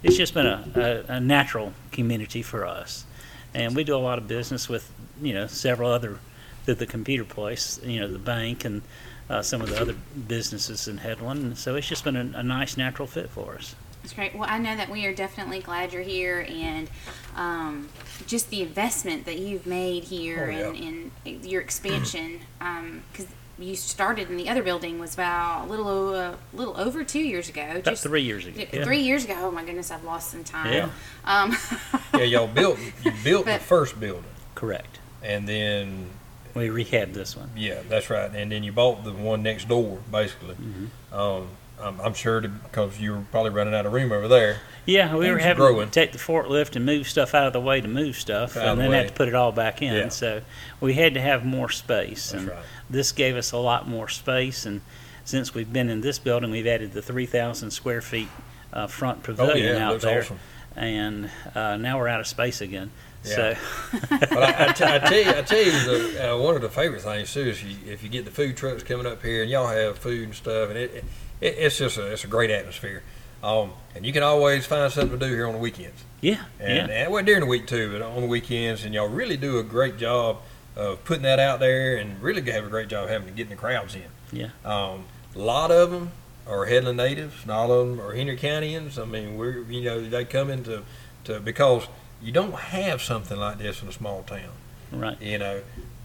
it's 0.04 0.18
just 0.18 0.34
been 0.34 0.48
a, 0.48 1.06
a, 1.10 1.14
a 1.16 1.20
natural 1.20 1.74
community 1.92 2.42
for 2.42 2.66
us, 2.66 3.06
and 3.54 3.76
we 3.76 3.84
do 3.84 3.96
a 3.96 3.98
lot 3.98 4.18
of 4.18 4.28
business 4.28 4.68
with 4.70 4.92
you 5.22 5.34
know 5.34 5.48
several 5.48 5.92
other 5.92 6.20
through 6.66 6.76
the 6.76 6.86
computer 6.88 7.24
place, 7.24 7.80
you 7.84 8.00
know 8.00 8.08
the 8.08 8.20
bank 8.20 8.66
and 8.66 8.82
uh, 9.30 9.42
some 9.42 9.62
of 9.62 9.70
the 9.70 9.80
other 9.80 9.96
businesses 10.28 10.88
in 10.88 10.98
Headland. 10.98 11.58
So 11.58 11.76
it's 11.76 11.88
just 11.88 12.04
been 12.04 12.16
a, 12.16 12.40
a 12.40 12.44
nice 12.44 12.78
natural 12.78 13.08
fit 13.08 13.30
for 13.30 13.56
us. 13.56 13.76
That's 14.02 14.14
great. 14.14 14.34
Well, 14.36 14.50
I 14.50 14.58
know 14.58 14.76
that 14.76 14.90
we 14.90 15.06
are 15.06 15.14
definitely 15.14 15.60
glad 15.60 15.94
you're 15.94 16.02
here, 16.02 16.46
and 16.50 16.90
um, 17.36 17.88
just 18.26 18.50
the 18.50 18.62
investment 18.64 19.26
that 19.26 19.38
you've 19.38 19.68
made 19.68 20.04
here 20.06 20.48
Oh, 20.52 20.72
yeah. 20.72 20.88
and, 20.88 21.12
and 21.26 21.46
your 21.46 21.62
expansion. 21.62 22.40
Because 22.60 23.28
you 23.62 23.76
started 23.76 24.30
in 24.30 24.38
the 24.38 24.50
other 24.50 24.64
building 24.64 25.00
was 25.00 25.14
about 25.14 25.66
a 25.66 25.70
little 25.70 25.88
o- 25.88 26.14
a 26.14 26.38
little 26.54 26.76
over 26.78 27.04
two 27.04 27.20
years 27.22 27.50
ago. 27.50 27.62
About 27.70 27.84
just 27.84 28.04
three 28.04 28.24
years 28.24 28.46
ago. 28.46 28.64
yeah. 28.72 28.84
Three 28.84 29.02
years 29.02 29.24
ago. 29.26 29.36
Oh 29.38 29.52
my 29.52 29.64
goodness, 29.64 29.92
I've 29.92 30.04
lost 30.04 30.32
some 30.32 30.44
time. 30.44 30.74
Yeah. 30.74 30.90
Um, 31.26 31.56
Yeah, 32.14 32.24
y'all 32.24 32.48
built 32.48 32.78
you 33.06 33.12
built 33.24 33.46
the 33.46 33.58
first 33.60 34.00
building, 34.00 34.24
Correct. 34.56 35.00
and 35.24 35.48
then 35.48 36.10
We 36.54 36.68
rehabbed 36.68 37.14
this 37.14 37.38
one. 37.38 37.50
yeah, 37.56 37.82
that's 37.88 38.10
right, 38.10 38.30
and 38.36 38.52
then 38.52 38.64
you 38.64 38.72
bought 38.74 39.04
the 39.04 39.14
one 39.14 39.42
next 39.44 39.68
door, 39.70 40.00
basically. 40.12 40.56
Mm-hmm. 40.56 41.14
Um, 41.18 41.48
I'm, 41.82 42.00
I'm 42.02 42.14
sure 42.14 42.42
because 42.42 43.00
you 43.00 43.14
were 43.14 43.22
probably 43.32 43.52
running 43.52 43.74
out 43.74 43.86
of 43.86 43.94
room 43.94 44.12
over 44.12 44.28
there. 44.28 44.60
Yeah, 44.86 45.14
we 45.16 45.20
were 45.30 45.36
Things 45.36 45.36
are 45.36 45.40
having 45.48 45.58
growing. 45.64 45.88
to 45.88 45.92
take 45.92 46.12
the 46.12 46.18
forklift 46.18 46.76
and 46.76 46.86
move 46.86 47.08
stuff 47.08 47.36
out 47.36 47.48
of 47.48 47.54
the 47.54 47.60
way 47.62 47.82
to 47.82 47.88
move 47.88 48.16
stuff, 48.16 48.58
Out 48.58 48.64
of 48.64 48.70
and 48.70 48.78
the 48.80 48.82
then 48.84 48.92
way. 48.92 48.98
have 48.98 49.08
to 49.08 49.14
put 49.14 49.28
it 49.28 49.36
all 49.36 49.52
back 49.52 49.82
in. 49.82 49.94
Yeah. 49.94 50.10
So 50.10 50.42
we 50.80 50.94
had 50.94 51.14
to 51.16 51.22
have 51.22 51.46
more 51.46 51.70
space, 51.70 52.32
That's 52.32 52.44
and 52.44 52.52
right. 52.52 52.64
this 52.90 53.12
gave 53.12 53.36
us 53.36 53.52
a 53.52 53.58
lot 53.58 53.88
more 53.88 54.08
space. 54.10 54.66
And 54.66 54.82
since 55.24 55.54
we've 55.54 55.72
been 55.72 55.90
in 55.90 56.02
this 56.02 56.18
building, 56.20 56.50
we've 56.52 56.66
added 56.68 56.94
the 56.94 57.02
3,000 57.02 57.70
square 57.72 58.02
feet 58.02 58.28
uh, 58.74 58.88
front 58.88 59.20
Oh 59.20 59.22
pavilion 59.26 59.58
yeah, 59.68 59.76
it 59.76 59.82
out 59.82 59.92
looks 59.94 60.04
there, 60.04 60.22
awesome. 60.22 60.40
and 60.76 61.30
uh, 61.54 61.78
now 61.78 61.98
we're 62.00 62.08
out 62.08 62.20
of 62.20 62.28
space 62.28 62.62
again. 62.62 62.90
Yeah. 63.24 63.36
So 63.36 63.56
But 64.10 64.34
I, 64.34 64.70
I, 64.70 64.72
t- 64.74 64.84
I 64.84 64.98
tell 64.98 65.14
you, 65.20 65.30
I 65.30 65.42
tell 65.44 65.62
you, 65.64 65.72
the, 65.72 66.34
uh, 66.34 66.38
one 66.40 66.56
of 66.56 66.62
the 66.64 66.70
favorite 66.70 67.02
things 67.04 67.32
too 67.32 67.42
is 67.42 67.64
you, 67.64 67.76
if 67.86 68.02
you 68.02 68.10
get 68.10 68.26
the 68.26 68.32
food 68.32 68.58
trucks 68.58 68.82
coming 68.82 69.06
up 69.06 69.22
here 69.22 69.44
and 69.44 69.52
y'all 69.52 69.68
have 69.68 70.00
food 70.00 70.24
and 70.24 70.34
stuff, 70.36 70.70
and 70.70 70.78
it, 70.80 71.04
it 71.42 71.56
it's 71.58 71.78
just 71.78 71.98
a 71.98 72.12
it's 72.12 72.24
a 72.24 72.28
great 72.28 72.50
atmosphere. 72.50 73.04
Um, 73.44 73.72
and 73.96 74.06
you 74.06 74.14
can 74.14 74.24
always 74.24 74.66
find 74.68 74.92
something 74.94 75.18
to 75.18 75.26
do 75.28 75.34
here 75.34 75.48
on 75.48 75.54
the 75.54 75.60
weekends. 75.60 76.04
yeah, 76.22 76.44
And, 76.60 76.90
yeah, 76.90 77.04
and 77.04 77.12
well, 77.12 77.24
during 77.24 77.42
the 77.42 77.48
week 77.48 77.66
too, 77.66 77.92
but 77.92 78.02
on 78.04 78.22
the 78.22 78.28
weekends, 78.28 78.86
and 78.86 78.94
y'all 78.94 79.08
really 79.08 79.36
do 79.36 79.58
a 79.58 79.64
great 79.64 79.98
job 79.98 80.38
of 80.76 81.04
putting 81.04 81.24
that 81.24 81.40
out 81.40 81.60
there, 81.60 81.98
and 81.98 82.22
really 82.22 82.50
have 82.52 82.66
a 82.66 82.70
great 82.70 82.88
job 82.88 83.06
of 83.06 83.10
having 83.10 83.34
getting 83.34 83.50
the 83.50 83.56
crowds 83.56 83.96
in. 83.96 84.04
Yeah. 84.32 84.50
Um, 84.64 85.06
a 85.36 85.40
lot 85.40 85.72
of 85.72 85.92
them 85.92 86.12
are 86.48 86.66
Headland 86.66 86.98
natives, 86.98 87.42
and 87.42 87.52
all 87.52 87.72
of 87.72 87.88
them 87.88 88.00
are 88.00 88.14
Henry 88.14 88.38
Countyans. 88.38 89.02
I 89.02 89.06
mean, 89.06 89.38
we're 89.38 89.64
you 89.64 89.82
know 89.82 90.08
they 90.08 90.24
come 90.24 90.50
into 90.50 90.84
to 91.24 91.40
because 91.40 91.88
you 92.22 92.32
don't 92.32 92.54
have 92.54 93.02
something 93.02 93.38
like 93.38 93.58
this 93.58 93.82
in 93.82 93.88
a 93.88 93.92
small 93.92 94.24
town, 94.24 94.52
right. 94.92 95.20
you 95.22 95.40
know. 95.40 95.62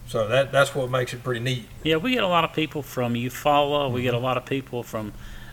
So 0.08 0.28
that 0.28 0.52
that's 0.52 0.74
what 0.74 0.90
makes 0.90 1.12
it 1.14 1.22
pretty 1.24 1.40
neat. 1.40 1.66
Yeah, 1.82 1.96
we 1.96 2.12
get 2.12 2.22
a 2.22 2.28
lot 2.28 2.44
of 2.44 2.52
people 2.52 2.82
from 2.82 3.14
Eufaula. 3.14 3.90
We 3.90 4.02
get 4.02 4.14
Mm-hmm. 4.14 4.16
a 4.22 4.26
lot 4.26 4.36
of 4.36 4.46
people 4.46 4.82
from 4.82 5.12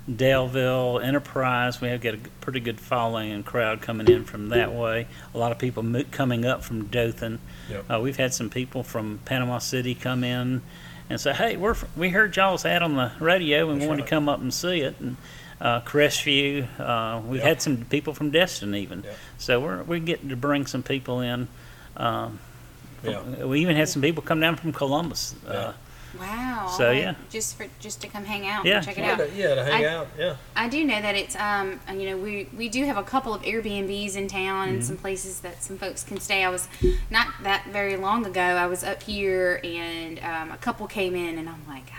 Daleville, 0.09 1.03
Enterprise. 1.03 1.81
We 1.81 1.87
have 1.87 2.01
got 2.01 2.13
a 2.15 2.17
pretty 2.41 2.59
good 2.59 2.79
following 2.79 3.31
and 3.31 3.45
crowd 3.45 3.81
coming 3.81 4.07
in 4.07 4.25
from 4.25 4.49
that 4.49 4.73
way. 4.73 5.07
A 5.33 5.37
lot 5.37 5.51
of 5.51 5.57
people 5.59 5.81
mo- 5.81 6.03
coming 6.11 6.45
up 6.45 6.63
from 6.63 6.85
Dothan. 6.87 7.39
Yep. 7.69 7.85
Uh, 7.91 7.99
we've 8.01 8.17
had 8.17 8.33
some 8.33 8.49
people 8.49 8.83
from 8.83 9.19
Panama 9.25 9.57
City 9.59 9.95
come 9.95 10.23
in 10.23 10.61
and 11.09 11.19
say, 11.19 11.33
"Hey, 11.33 11.57
we're 11.57 11.73
fr- 11.73 11.85
we 11.95 12.09
heard 12.09 12.35
y'all's 12.35 12.65
ad 12.65 12.83
on 12.83 12.95
the 12.95 13.11
radio 13.19 13.69
and 13.69 13.79
That's 13.81 13.87
wanted 13.87 14.01
right. 14.01 14.07
to 14.09 14.15
come 14.15 14.29
up 14.29 14.39
and 14.41 14.53
see 14.53 14.81
it." 14.81 14.95
And 14.99 15.15
uh, 15.61 15.81
Crestview, 15.81 16.67
uh, 16.79 17.21
we've 17.25 17.39
Yep. 17.39 17.47
had 17.47 17.61
some 17.61 17.77
people 17.85 18.13
from 18.13 18.29
Destin 18.29 18.75
even. 18.75 19.03
Yep. 19.03 19.17
So 19.37 19.59
we're 19.61 19.83
we're 19.83 19.99
getting 19.99 20.29
to 20.29 20.35
bring 20.35 20.65
some 20.67 20.83
people 20.83 21.21
in. 21.21 21.47
Um, 21.97 22.39
Yeah. 23.03 23.45
we 23.45 23.59
even 23.61 23.75
had 23.75 23.89
some 23.89 24.01
people 24.01 24.23
come 24.23 24.39
down 24.39 24.55
from 24.55 24.71
Columbus. 24.71 25.35
Uh, 25.47 25.73
wow. 26.19 26.73
So, 26.77 26.89
like, 26.91 27.01
yeah. 27.01 27.15
just 27.29 27.57
for 27.57 27.65
just 27.79 28.01
to 28.01 28.07
come 28.07 28.23
hang 28.23 28.47
out 28.47 28.65
Yeah. 28.65 28.77
and 28.77 28.85
check 28.85 28.97
it 28.97 29.01
Yeah, 29.01 29.11
out. 29.11 29.17
to, 29.17 29.29
yeah, 29.35 29.55
to 29.55 29.63
hang 29.63 29.85
I- 29.85 29.89
out. 29.89 30.07
Yeah. 30.17 30.35
I 30.55 30.69
do 30.69 30.83
know 30.85 31.01
that 31.01 31.15
it's 31.15 31.35
um 31.35 31.79
you 31.93 32.09
know 32.09 32.17
we 32.17 32.47
we 32.55 32.69
do 32.69 32.85
have 32.85 32.97
a 32.97 33.03
couple 33.03 33.33
of 33.33 33.41
Airbnbs 33.43 34.15
in 34.15 34.27
town 34.27 34.69
and 34.69 34.83
some 34.85 34.97
places 34.97 35.39
that 35.41 35.61
some 35.63 35.77
folks 35.77 36.03
can 36.03 36.19
stay. 36.19 36.43
I 36.43 36.49
was 36.49 36.67
not 37.09 37.27
that 37.43 37.65
very 37.71 37.97
long 37.97 38.25
ago. 38.25 38.41
I 38.41 38.67
was 38.67 38.83
up 38.83 39.03
here 39.03 39.59
and 39.63 40.19
um, 40.23 40.51
a 40.51 40.57
couple 40.57 40.87
came 40.87 41.15
in 41.15 41.37
and 41.37 41.49
I'm 41.49 41.63
like. 41.67 41.91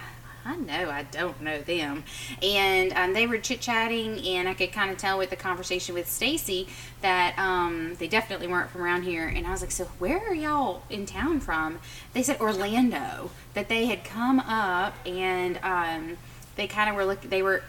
I 0.45 0.57
know 0.57 0.91
I 0.91 1.05
don't 1.05 1.41
know 1.41 1.61
them, 1.61 2.05
and 2.43 2.93
um, 2.93 3.15
they 3.15 3.27
were 3.27 3.39
chit 3.39 3.61
chatting, 3.61 4.19
and 4.27 4.49
I 4.49 4.55
could 4.55 4.73
kind 4.73 4.91
of 4.91 4.99
tell 4.99 5.19
with 5.19 5.31
the 5.31 5.37
conversation 5.37 5.95
with 5.95 6.11
Stacy 6.11 6.69
that 7.01 7.35
um, 7.39 7.95
they 7.99 8.09
definitely 8.09 8.47
weren't 8.47 8.71
from 8.71 8.83
around 8.83 9.03
here. 9.03 9.27
And 9.27 9.47
I 9.47 9.51
was 9.51 9.63
like, 9.63 9.71
"So 9.71 9.85
where 9.99 10.19
are 10.19 10.35
y'all 10.35 10.83
in 10.91 11.07
town 11.07 11.41
from?" 11.41 11.79
They 12.13 12.23
said 12.23 12.41
Orlando. 12.41 13.31
That 13.55 13.69
they 13.69 13.87
had 13.87 14.05
come 14.05 14.41
up 14.41 14.95
and 15.07 15.61
um, 15.63 16.17
they 16.57 16.67
kind 16.67 16.91
of 16.91 16.97
were 16.97 17.05
looking, 17.05 17.31
They 17.31 17.43
were 17.43 17.63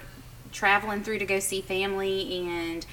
traveling 0.51 1.03
through 1.03 1.19
to 1.19 1.25
go 1.25 1.39
see 1.39 1.61
family 1.61 2.47
and 2.47 2.85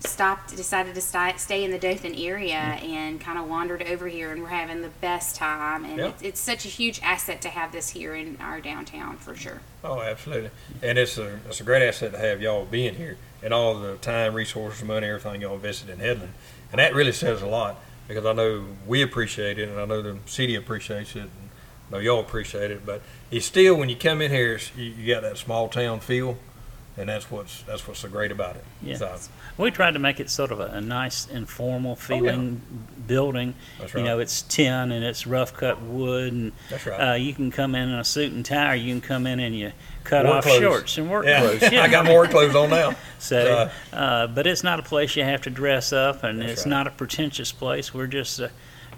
stopped 0.00 0.54
decided 0.56 0.94
to 0.94 1.00
stay, 1.00 1.32
stay 1.38 1.64
in 1.64 1.70
the 1.70 1.78
Dothan 1.78 2.14
area 2.14 2.54
and 2.56 3.20
kind 3.20 3.38
of 3.38 3.48
wandered 3.48 3.82
over 3.82 4.06
here 4.06 4.30
and 4.30 4.42
we're 4.42 4.48
having 4.48 4.82
the 4.82 4.90
best 5.00 5.36
time 5.36 5.84
and 5.84 5.96
Yeah. 5.98 6.08
it's, 6.08 6.22
it's 6.22 6.40
such 6.40 6.64
a 6.64 6.68
huge 6.68 7.00
asset 7.02 7.40
to 7.42 7.48
have 7.48 7.72
this 7.72 7.88
here 7.90 8.14
in 8.14 8.36
our 8.40 8.60
downtown 8.60 9.16
for 9.16 9.34
sure 9.34 9.60
Oh, 9.82 10.00
absolutely. 10.00 10.50
And 10.82 10.98
it's 10.98 11.16
a 11.16 11.38
it's 11.48 11.60
a 11.60 11.64
great 11.64 11.82
asset 11.86 12.12
to 12.12 12.18
have 12.18 12.42
y'all 12.42 12.64
being 12.66 12.94
here 12.96 13.16
and 13.42 13.54
all 13.54 13.78
the 13.78 13.96
time, 13.96 14.34
resources, 14.34 14.82
money, 14.84 15.06
everything 15.06 15.40
y'all 15.40 15.54
invested 15.54 15.88
in 15.90 15.98
Headland. 16.00 16.32
And 16.72 16.78
that 16.80 16.94
really 16.94 17.12
says 17.12 17.40
a 17.40 17.46
lot 17.46 17.76
because 18.08 18.26
I 18.26 18.32
know 18.32 18.64
we 18.86 19.00
appreciate 19.02 19.58
it 19.58 19.68
and 19.68 19.78
I 19.80 19.84
know 19.84 20.02
the 20.02 20.18
city 20.26 20.56
appreciates 20.56 21.14
it 21.16 21.20
and 21.20 21.30
I 21.88 21.92
know 21.92 21.98
y'all 21.98 22.20
appreciate 22.20 22.70
it. 22.72 22.84
But 22.84 23.00
it's 23.30 23.46
still 23.46 23.76
when 23.76 23.88
you 23.88 23.96
come 23.96 24.20
in 24.20 24.30
here, 24.32 24.54
it's, 24.54 24.74
you, 24.76 24.84
you 24.84 25.14
got 25.14 25.22
that 25.22 25.38
small 25.38 25.68
town 25.68 26.00
feel, 26.00 26.36
and 26.98 27.08
that's 27.08 27.30
what's 27.30 27.62
that's 27.62 27.86
what's 27.86 28.00
so 28.00 28.08
great 28.08 28.30
about 28.32 28.56
it. 28.56 28.64
Yeah. 28.82 28.96
So, 28.96 29.16
We 29.58 29.70
tried 29.70 29.92
to 29.92 29.98
make 29.98 30.18
it 30.20 30.30
sort 30.30 30.50
of 30.50 30.60
a, 30.60 30.66
a 30.66 30.80
nice, 30.80 31.26
informal 31.28 31.96
feeling 31.96 32.60
building. 33.06 33.54
Oh, 33.78 33.82
That's 33.82 33.94
You 33.94 34.02
know, 34.02 34.18
it's 34.18 34.42
tin 34.42 34.90
and 34.92 35.04
it's 35.04 35.26
rough 35.26 35.52
cut 35.54 35.80
wood, 35.82 36.32
and 36.32 36.52
That's 36.70 36.86
right. 36.86 37.10
uh, 37.12 37.14
you 37.14 37.34
can 37.34 37.50
come 37.50 37.74
in 37.74 37.88
in 37.88 37.94
a 37.98 38.04
suit 38.04 38.32
and 38.32 38.44
tie, 38.44 38.72
or 38.72 38.74
you 38.76 38.92
can 38.94 39.00
come 39.00 39.26
in 39.26 39.40
and 39.40 39.54
you 39.56 39.72
cut 40.04 40.24
Work 40.24 40.34
off 40.36 40.44
clothes. 40.44 40.60
shorts 40.60 40.98
and 40.98 41.10
work 41.10 41.26
yeah, 41.26 41.40
clothes. 41.40 41.62
I 41.72 41.88
got 41.88 42.04
more 42.06 42.26
clothes 42.26 42.54
on 42.54 42.70
now. 42.70 42.94
So, 43.18 43.70
uh, 43.92 44.26
but 44.28 44.46
it's 44.46 44.62
not 44.62 44.78
a 44.78 44.82
place 44.82 45.16
you 45.16 45.24
have 45.24 45.42
to 45.42 45.50
dress 45.50 45.92
up, 45.92 46.22
and 46.22 46.40
it's 46.42 46.60
right. 46.64 46.70
not 46.70 46.86
a 46.86 46.90
pretentious 46.90 47.50
place. 47.50 47.92
We're 47.94 48.06
just 48.06 48.38
uh, 48.40 48.48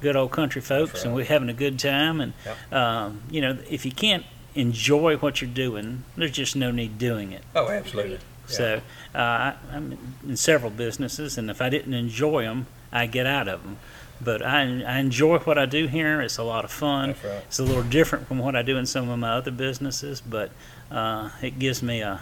good 0.03 0.17
old 0.17 0.33
country 0.33 0.61
folks, 0.61 1.05
and 1.05 1.15
we're 1.15 1.25
having 1.25 1.49
a 1.49 1.55
good 1.55 1.79
time. 1.79 2.21
And 2.21 2.33
Yep. 2.45 2.73
um, 2.73 3.23
you 3.31 3.41
know, 3.41 3.57
if 3.71 3.87
you 3.87 3.93
can't 3.93 4.25
enjoy 4.55 5.17
what 5.17 5.41
you're 5.41 5.51
doing, 5.51 6.05
there's 6.17 6.31
just 6.33 6.57
no 6.57 6.71
need 6.71 6.99
doing 6.99 7.33
it. 7.33 7.43
Oh, 7.55 7.69
absolutely. 7.69 8.13
Yeah. 8.49 8.55
So 8.55 8.81
uh, 9.15 9.19
I, 9.19 9.55
I'm 9.73 9.99
in 10.27 10.37
several 10.37 10.71
businesses, 10.71 11.37
and 11.39 11.51
if 11.51 11.61
I 11.61 11.69
didn't 11.69 11.95
enjoy 11.95 12.45
them, 12.45 12.67
I 12.91 13.07
get 13.07 13.27
out 13.27 13.47
of 13.49 13.63
them. 13.63 13.79
But 14.21 14.43
I, 14.45 14.63
I 14.83 14.99
enjoy 14.99 15.39
what 15.41 15.59
I 15.59 15.67
do 15.67 15.87
here. 15.87 16.21
It's 16.21 16.39
a 16.39 16.43
lot 16.43 16.65
of 16.65 16.73
fun. 16.73 17.11
Right. 17.23 17.43
It's 17.47 17.59
a 17.61 17.63
little 17.63 17.85
different 17.85 18.27
from 18.27 18.39
what 18.39 18.57
I 18.57 18.63
do 18.63 18.77
in 18.77 18.87
some 18.87 19.09
of 19.09 19.19
my 19.19 19.31
other 19.31 19.51
businesses, 19.53 20.21
but 20.21 20.51
uh, 20.91 21.31
it 21.41 21.59
gives 21.59 21.83
me 21.83 22.01
a, 22.01 22.21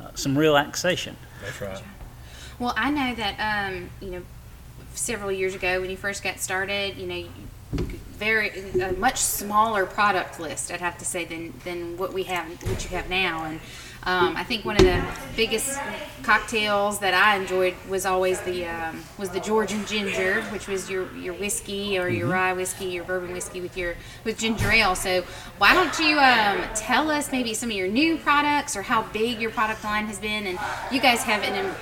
uh, 0.00 0.10
some 0.14 0.38
relaxation. 0.38 1.16
That's 1.42 1.60
right. 1.60 1.82
well 2.58 2.74
i 2.76 2.90
know 2.90 3.14
that 3.14 3.36
um, 3.72 3.88
you 4.02 4.10
know 4.10 4.22
several 4.92 5.32
years 5.32 5.54
ago 5.54 5.80
when 5.80 5.88
you 5.88 5.96
first 5.96 6.22
got 6.22 6.38
started 6.38 6.98
you 6.98 7.06
know 7.06 7.14
you- 7.14 7.30
very 7.72 8.50
a 8.80 8.92
much 8.94 9.16
smaller 9.16 9.86
product 9.86 10.38
list 10.38 10.70
i'd 10.70 10.80
have 10.80 10.98
to 10.98 11.04
say 11.04 11.24
than 11.24 11.54
than 11.64 11.96
what 11.96 12.12
we 12.12 12.24
have 12.24 12.46
what 12.68 12.82
you 12.84 12.90
have 12.90 13.08
now 13.08 13.44
and 13.44 13.60
um, 14.04 14.34
I 14.34 14.44
think 14.44 14.64
one 14.64 14.76
of 14.76 14.82
the 14.82 15.04
biggest 15.36 15.78
cocktails 16.22 17.00
that 17.00 17.12
I 17.12 17.36
enjoyed 17.36 17.74
was 17.86 18.06
always 18.06 18.40
the 18.40 18.66
um, 18.66 19.02
was 19.18 19.28
the 19.28 19.40
Georgian 19.40 19.84
ginger, 19.84 20.40
which 20.44 20.68
was 20.68 20.88
your 20.88 21.14
your 21.16 21.34
whiskey 21.34 21.98
or 21.98 22.08
your 22.08 22.26
rye 22.26 22.54
whiskey, 22.54 22.86
your 22.86 23.04
bourbon 23.04 23.32
whiskey 23.32 23.60
with 23.60 23.76
your 23.76 23.96
with 24.24 24.38
ginger 24.38 24.70
ale. 24.70 24.94
So 24.94 25.22
why 25.58 25.74
don't 25.74 25.98
you 25.98 26.18
um, 26.18 26.66
tell 26.74 27.10
us 27.10 27.30
maybe 27.30 27.52
some 27.52 27.68
of 27.68 27.76
your 27.76 27.88
new 27.88 28.16
products 28.16 28.74
or 28.74 28.80
how 28.80 29.02
big 29.02 29.38
your 29.38 29.50
product 29.50 29.84
line 29.84 30.06
has 30.06 30.18
been? 30.18 30.46
And 30.46 30.58
you 30.90 30.98
guys 30.98 31.22
have 31.24 31.42
an 31.42 31.74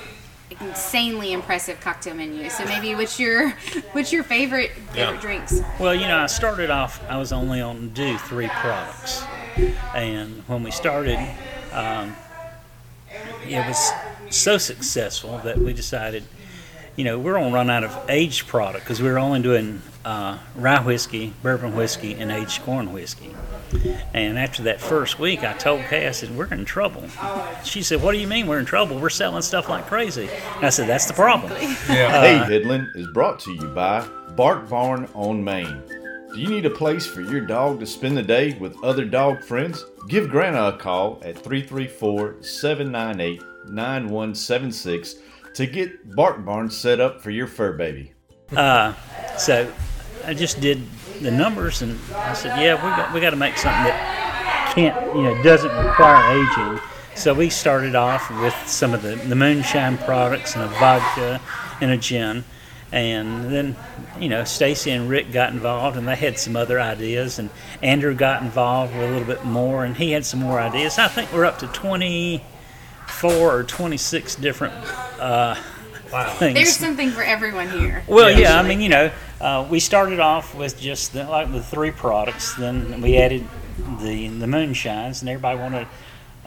insanely 0.60 1.32
impressive 1.32 1.80
cocktail 1.80 2.14
menu. 2.14 2.48
So 2.50 2.64
maybe 2.64 2.94
what's 2.94 3.18
your 3.20 3.50
what's 3.92 4.12
your 4.12 4.22
favorite 4.22 4.70
favorite 4.92 5.14
Yeah. 5.14 5.20
drinks? 5.20 5.60
Well, 5.78 5.94
you 5.94 6.06
know, 6.08 6.18
I 6.18 6.26
started 6.26 6.70
off, 6.70 7.00
I 7.08 7.18
was 7.18 7.32
only 7.32 7.60
on 7.60 7.90
do 7.90 8.16
three 8.18 8.48
products. 8.48 9.26
And 9.92 10.42
when 10.46 10.62
we 10.62 10.70
started, 10.70 11.20
um, 11.72 12.16
it 13.48 13.64
was 13.64 13.94
so 14.30 14.58
successful 14.58 15.38
that 15.38 15.58
we 15.58 15.72
decided, 15.72 16.24
you 16.98 17.04
know, 17.04 17.16
we're 17.16 17.34
gonna 17.34 17.54
run 17.54 17.70
out 17.70 17.84
of 17.84 17.96
aged 18.10 18.48
product 18.48 18.84
because 18.84 19.00
we 19.00 19.08
were 19.08 19.20
only 19.20 19.40
doing 19.40 19.80
uh, 20.04 20.36
rye 20.56 20.80
whiskey, 20.80 21.32
bourbon 21.44 21.76
whiskey, 21.76 22.14
and 22.14 22.32
aged 22.32 22.62
corn 22.62 22.92
whiskey. 22.92 23.36
And 24.12 24.36
after 24.36 24.64
that 24.64 24.80
first 24.80 25.20
week, 25.20 25.44
I 25.44 25.52
told 25.52 25.84
Kay, 25.84 26.08
I 26.08 26.10
said, 26.10 26.36
"We're 26.36 26.52
in 26.52 26.64
trouble." 26.64 27.04
She 27.62 27.82
said, 27.82 28.02
"What 28.02 28.12
do 28.12 28.18
you 28.18 28.26
mean 28.26 28.48
we're 28.48 28.58
in 28.58 28.64
trouble? 28.64 28.98
We're 28.98 29.10
selling 29.10 29.42
stuff 29.42 29.68
like 29.68 29.86
crazy." 29.86 30.28
And 30.56 30.66
I 30.66 30.70
said, 30.70 30.88
"That's 30.88 31.06
the 31.06 31.12
problem." 31.12 31.52
Yeah. 31.88 32.20
Hey 32.20 32.38
Headland 32.38 32.88
is 32.96 33.06
brought 33.14 33.38
to 33.40 33.52
you 33.52 33.68
by 33.68 34.04
Bark 34.34 34.68
Barn 34.68 35.08
on 35.14 35.44
Main. 35.44 35.80
Do 36.34 36.40
you 36.40 36.48
need 36.48 36.66
a 36.66 36.70
place 36.70 37.06
for 37.06 37.20
your 37.20 37.42
dog 37.42 37.78
to 37.78 37.86
spend 37.86 38.16
the 38.16 38.24
day 38.24 38.58
with 38.58 38.76
other 38.82 39.04
dog 39.04 39.44
friends? 39.44 39.84
Give 40.08 40.28
Grandma 40.28 40.70
a 40.70 40.76
call 40.76 41.22
at 41.24 41.38
334 41.38 42.42
798 42.42 43.40
9176 43.70 45.14
to 45.58 45.66
get 45.66 46.14
Bark 46.14 46.44
Barn 46.44 46.70
set 46.70 47.00
up 47.00 47.20
for 47.20 47.30
your 47.30 47.48
fur 47.48 47.72
baby. 47.72 48.12
Uh, 48.56 48.94
so 49.36 49.68
I 50.24 50.32
just 50.32 50.60
did 50.60 50.80
the 51.20 51.32
numbers, 51.32 51.82
and 51.82 51.98
I 52.14 52.32
said, 52.34 52.60
"Yeah, 52.60 52.76
we 52.76 52.90
got 52.90 53.12
we 53.12 53.20
got 53.20 53.30
to 53.30 53.36
make 53.36 53.58
something 53.58 53.82
that 53.82 54.72
can't, 54.72 55.16
you 55.16 55.22
know, 55.22 55.42
doesn't 55.42 55.76
require 55.84 56.38
aging." 56.38 56.80
So 57.16 57.34
we 57.34 57.50
started 57.50 57.96
off 57.96 58.30
with 58.30 58.54
some 58.68 58.94
of 58.94 59.02
the, 59.02 59.16
the 59.16 59.34
moonshine 59.34 59.98
products 59.98 60.54
and 60.54 60.62
a 60.62 60.68
vodka 60.68 61.40
and 61.80 61.90
a 61.90 61.96
gin, 61.96 62.44
and 62.92 63.52
then 63.52 63.74
you 64.20 64.28
know 64.28 64.44
Stacy 64.44 64.92
and 64.92 65.08
Rick 65.08 65.32
got 65.32 65.52
involved, 65.52 65.96
and 65.96 66.06
they 66.06 66.14
had 66.14 66.38
some 66.38 66.54
other 66.54 66.80
ideas, 66.80 67.40
and 67.40 67.50
Andrew 67.82 68.14
got 68.14 68.42
involved 68.42 68.94
with 68.94 69.10
a 69.10 69.10
little 69.10 69.26
bit 69.26 69.44
more, 69.44 69.84
and 69.84 69.96
he 69.96 70.12
had 70.12 70.24
some 70.24 70.38
more 70.38 70.60
ideas. 70.60 71.00
I 71.00 71.08
think 71.08 71.32
we're 71.32 71.46
up 71.46 71.58
to 71.58 71.66
twenty 71.66 72.44
four 73.08 73.54
or 73.56 73.62
twenty 73.64 73.96
six 73.96 74.34
different 74.34 74.74
uh, 75.20 75.56
Wow. 76.12 76.30
things. 76.38 76.54
There's 76.54 76.76
something 76.76 77.10
for 77.10 77.22
everyone 77.22 77.68
here. 77.68 78.02
Well, 78.06 78.30
Yeah. 78.30 78.38
yeah, 78.38 78.60
I 78.60 78.62
mean, 78.66 78.80
you 78.80 78.88
know, 78.88 79.10
uh, 79.42 79.66
we 79.68 79.78
started 79.78 80.20
off 80.20 80.54
with 80.54 80.80
just 80.80 81.12
the, 81.12 81.24
like 81.24 81.52
the 81.52 81.62
three 81.62 81.90
products. 81.90 82.54
Then 82.54 83.00
we 83.02 83.18
added 83.18 83.46
the 84.00 84.28
the 84.28 84.46
moonshines, 84.46 85.20
and 85.20 85.28
everybody 85.28 85.58
wanted, 85.58 85.86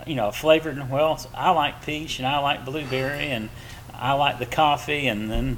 you 0.08 0.16
know, 0.16 0.30
a 0.30 0.32
flavored. 0.32 0.90
Well, 0.90 1.20
I 1.36 1.52
like 1.52 1.86
peach, 1.86 2.18
and 2.20 2.28
I 2.28 2.40
like 2.40 2.66
blueberry, 2.66 3.30
and 3.30 3.50
I 3.94 4.14
like 4.14 4.40
the 4.40 4.48
coffee, 4.48 5.08
and 5.08 5.30
then 5.30 5.58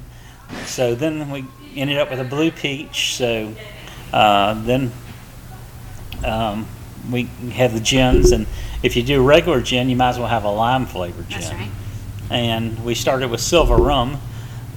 so 0.66 0.94
then 0.94 1.30
we 1.30 1.46
ended 1.74 1.96
up 1.98 2.10
with 2.10 2.20
a 2.20 2.24
blue 2.24 2.50
peach. 2.50 3.14
So 3.16 3.54
uh, 4.12 4.52
then 4.64 4.92
um, 6.24 6.66
we 7.10 7.24
have 7.54 7.72
the 7.72 7.80
gins, 7.80 8.32
and 8.32 8.46
if 8.84 8.96
you 8.96 9.02
do 9.02 9.24
regular 9.24 9.62
gin, 9.62 9.88
you 9.88 9.96
might 9.96 10.10
as 10.10 10.18
well 10.18 10.28
have 10.28 10.44
a 10.44 10.50
lime 10.50 10.84
flavored 10.84 11.28
gin 11.30 11.40
That's 11.40 11.54
right. 11.54 11.70
and 12.30 12.84
we 12.84 12.94
started 12.94 13.30
with 13.30 13.40
silver 13.40 13.76
rum. 13.76 14.20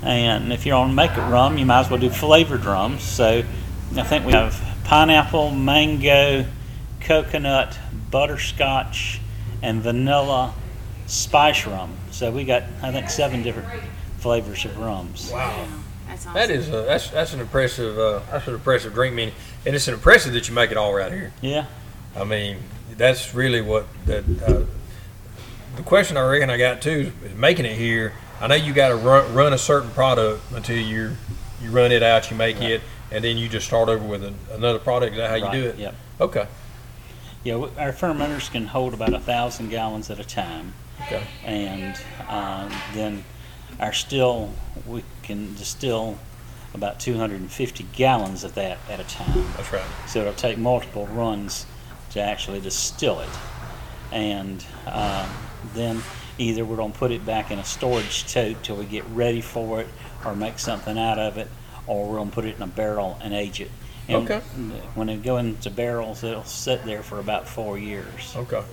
And 0.02 0.54
if 0.54 0.66
you're 0.66 0.78
on 0.78 0.96
make 0.96 1.12
it 1.12 1.30
rum, 1.30 1.58
you 1.58 1.66
might 1.66 1.82
as 1.82 1.90
well 1.90 2.00
do 2.00 2.10
flavored 2.10 2.64
rums. 2.64 3.04
So 3.04 3.44
I 3.96 4.04
think 4.04 4.26
we 4.26 4.32
have 4.32 4.58
pineapple, 4.86 5.52
mango, 5.52 6.46
coconut, 7.02 7.78
butterscotch, 8.10 9.20
and 9.62 9.82
vanilla 9.82 10.54
spice 11.08 11.68
rum. 11.68 11.94
So 12.12 12.32
we 12.32 12.46
got 12.46 12.64
I 12.82 12.94
think 12.94 13.10
seven 13.10 13.44
different 13.44 13.68
flavors 14.20 14.64
of 14.64 14.78
rums. 14.78 15.32
Wow. 15.34 15.68
That's 16.08 16.26
awesome. 16.26 16.34
That 16.34 16.50
is 16.50 16.70
a, 16.70 16.84
that's 16.84 17.10
that's 17.10 17.34
an 17.34 17.42
impressive 17.42 18.00
uh, 18.00 18.22
that's 18.32 18.48
an 18.48 18.54
impressive 18.54 18.94
drink 18.94 19.16
menu, 19.16 19.34
and 19.66 19.76
it's 19.76 19.90
an 19.90 19.96
impressive 19.96 20.32
that 20.32 20.48
you 20.48 20.56
make 20.56 20.72
it 20.72 20.78
all 20.78 20.94
right 20.94 21.12
here. 21.12 21.34
Yeah. 21.42 21.66
I 22.16 22.24
mean, 22.24 22.58
that's 22.98 23.34
really 23.34 23.62
what 23.62 23.86
that. 24.06 24.24
Uh, 24.46 24.66
the 25.76 25.84
question 25.84 26.18
I 26.18 26.28
reckon 26.28 26.50
I 26.50 26.58
got 26.58 26.82
too 26.82 27.12
is 27.24 27.36
making 27.36 27.66
it 27.66 27.78
here. 27.78 28.14
I 28.42 28.48
know 28.48 28.56
you 28.56 28.74
got 28.74 28.90
to 28.90 28.96
run, 28.96 29.34
run 29.34 29.54
a 29.54 29.58
certain 29.58 29.92
product 29.92 30.42
until 30.52 30.78
you 30.78 31.16
you 31.62 31.70
run 31.70 31.92
it 31.92 32.04
out, 32.04 32.30
you 32.30 32.38
make 32.38 32.62
it, 32.62 32.82
and 33.12 33.24
then 33.24 33.38
you 33.38 33.48
just 33.48 33.68
start 33.68 33.90
over 33.90 34.06
with 34.06 34.24
another 34.52 34.80
product. 34.80 35.14
Is 35.14 35.18
that 35.18 35.30
how 35.30 35.52
you 35.52 35.62
do 35.62 35.70
it? 35.70 35.78
Yep. 35.78 35.96
Okay. 36.22 36.48
Yeah, 37.44 37.56
our 37.56 37.94
fermenters 37.94 38.52
can 38.52 38.68
hold 38.68 38.94
about 38.94 39.14
a 39.14 39.20
thousand 39.20 39.70
gallons 39.70 40.10
at 40.10 40.20
a 40.20 40.24
time. 40.24 40.74
Okay. 41.04 41.24
and 41.46 41.96
um, 42.28 42.72
then 42.94 43.24
our 43.80 43.94
still 43.94 44.52
we 44.88 45.04
can 45.22 45.54
distill 45.54 46.18
about 46.74 47.00
250 47.00 47.86
gallons 47.94 48.44
of 48.44 48.56
that 48.56 48.80
at 48.90 49.00
a 49.00 49.04
time. 49.04 49.46
That's 49.56 49.72
right. 49.72 49.86
So 50.08 50.22
it'll 50.22 50.34
take 50.34 50.58
multiple 50.58 51.06
runs 51.08 51.66
to 52.18 52.24
actually 52.24 52.60
distill 52.60 53.20
it, 53.22 53.30
and 54.12 54.64
um, 54.86 55.28
then 55.74 56.02
either 56.38 56.64
we're 56.66 56.76
going 56.76 56.92
to 56.92 56.98
put 57.00 57.12
it 57.12 57.26
back 57.26 57.50
in 57.52 57.60
a 57.60 57.66
storage 57.66 58.32
tote 58.32 58.62
till 58.64 58.76
we 58.76 58.86
get 58.86 59.04
ready 59.14 59.42
for 59.42 59.82
it, 59.82 59.88
or 60.26 60.36
make 60.36 60.60
something 60.60 60.98
out 60.98 61.18
of 61.20 61.38
it, 61.38 61.48
or 61.88 62.08
we're 62.08 62.18
going 62.18 62.30
to 62.30 62.36
put 62.36 62.46
it 62.46 62.56
in 62.56 62.62
a 62.62 62.68
barrel 62.68 63.18
and 63.24 63.34
age 63.34 63.60
it. 63.62 63.72
And 64.08 64.24
Okay. 64.30 64.40
When 64.96 65.08
they 65.08 65.18
go 65.18 65.38
into 65.38 65.70
barrels, 65.70 66.24
it'll 66.24 66.44
sit 66.46 66.86
there 66.86 67.04
for 67.04 67.20
about 67.20 67.48
four 67.48 67.78
years. 67.78 68.34
Okay. 68.36 68.64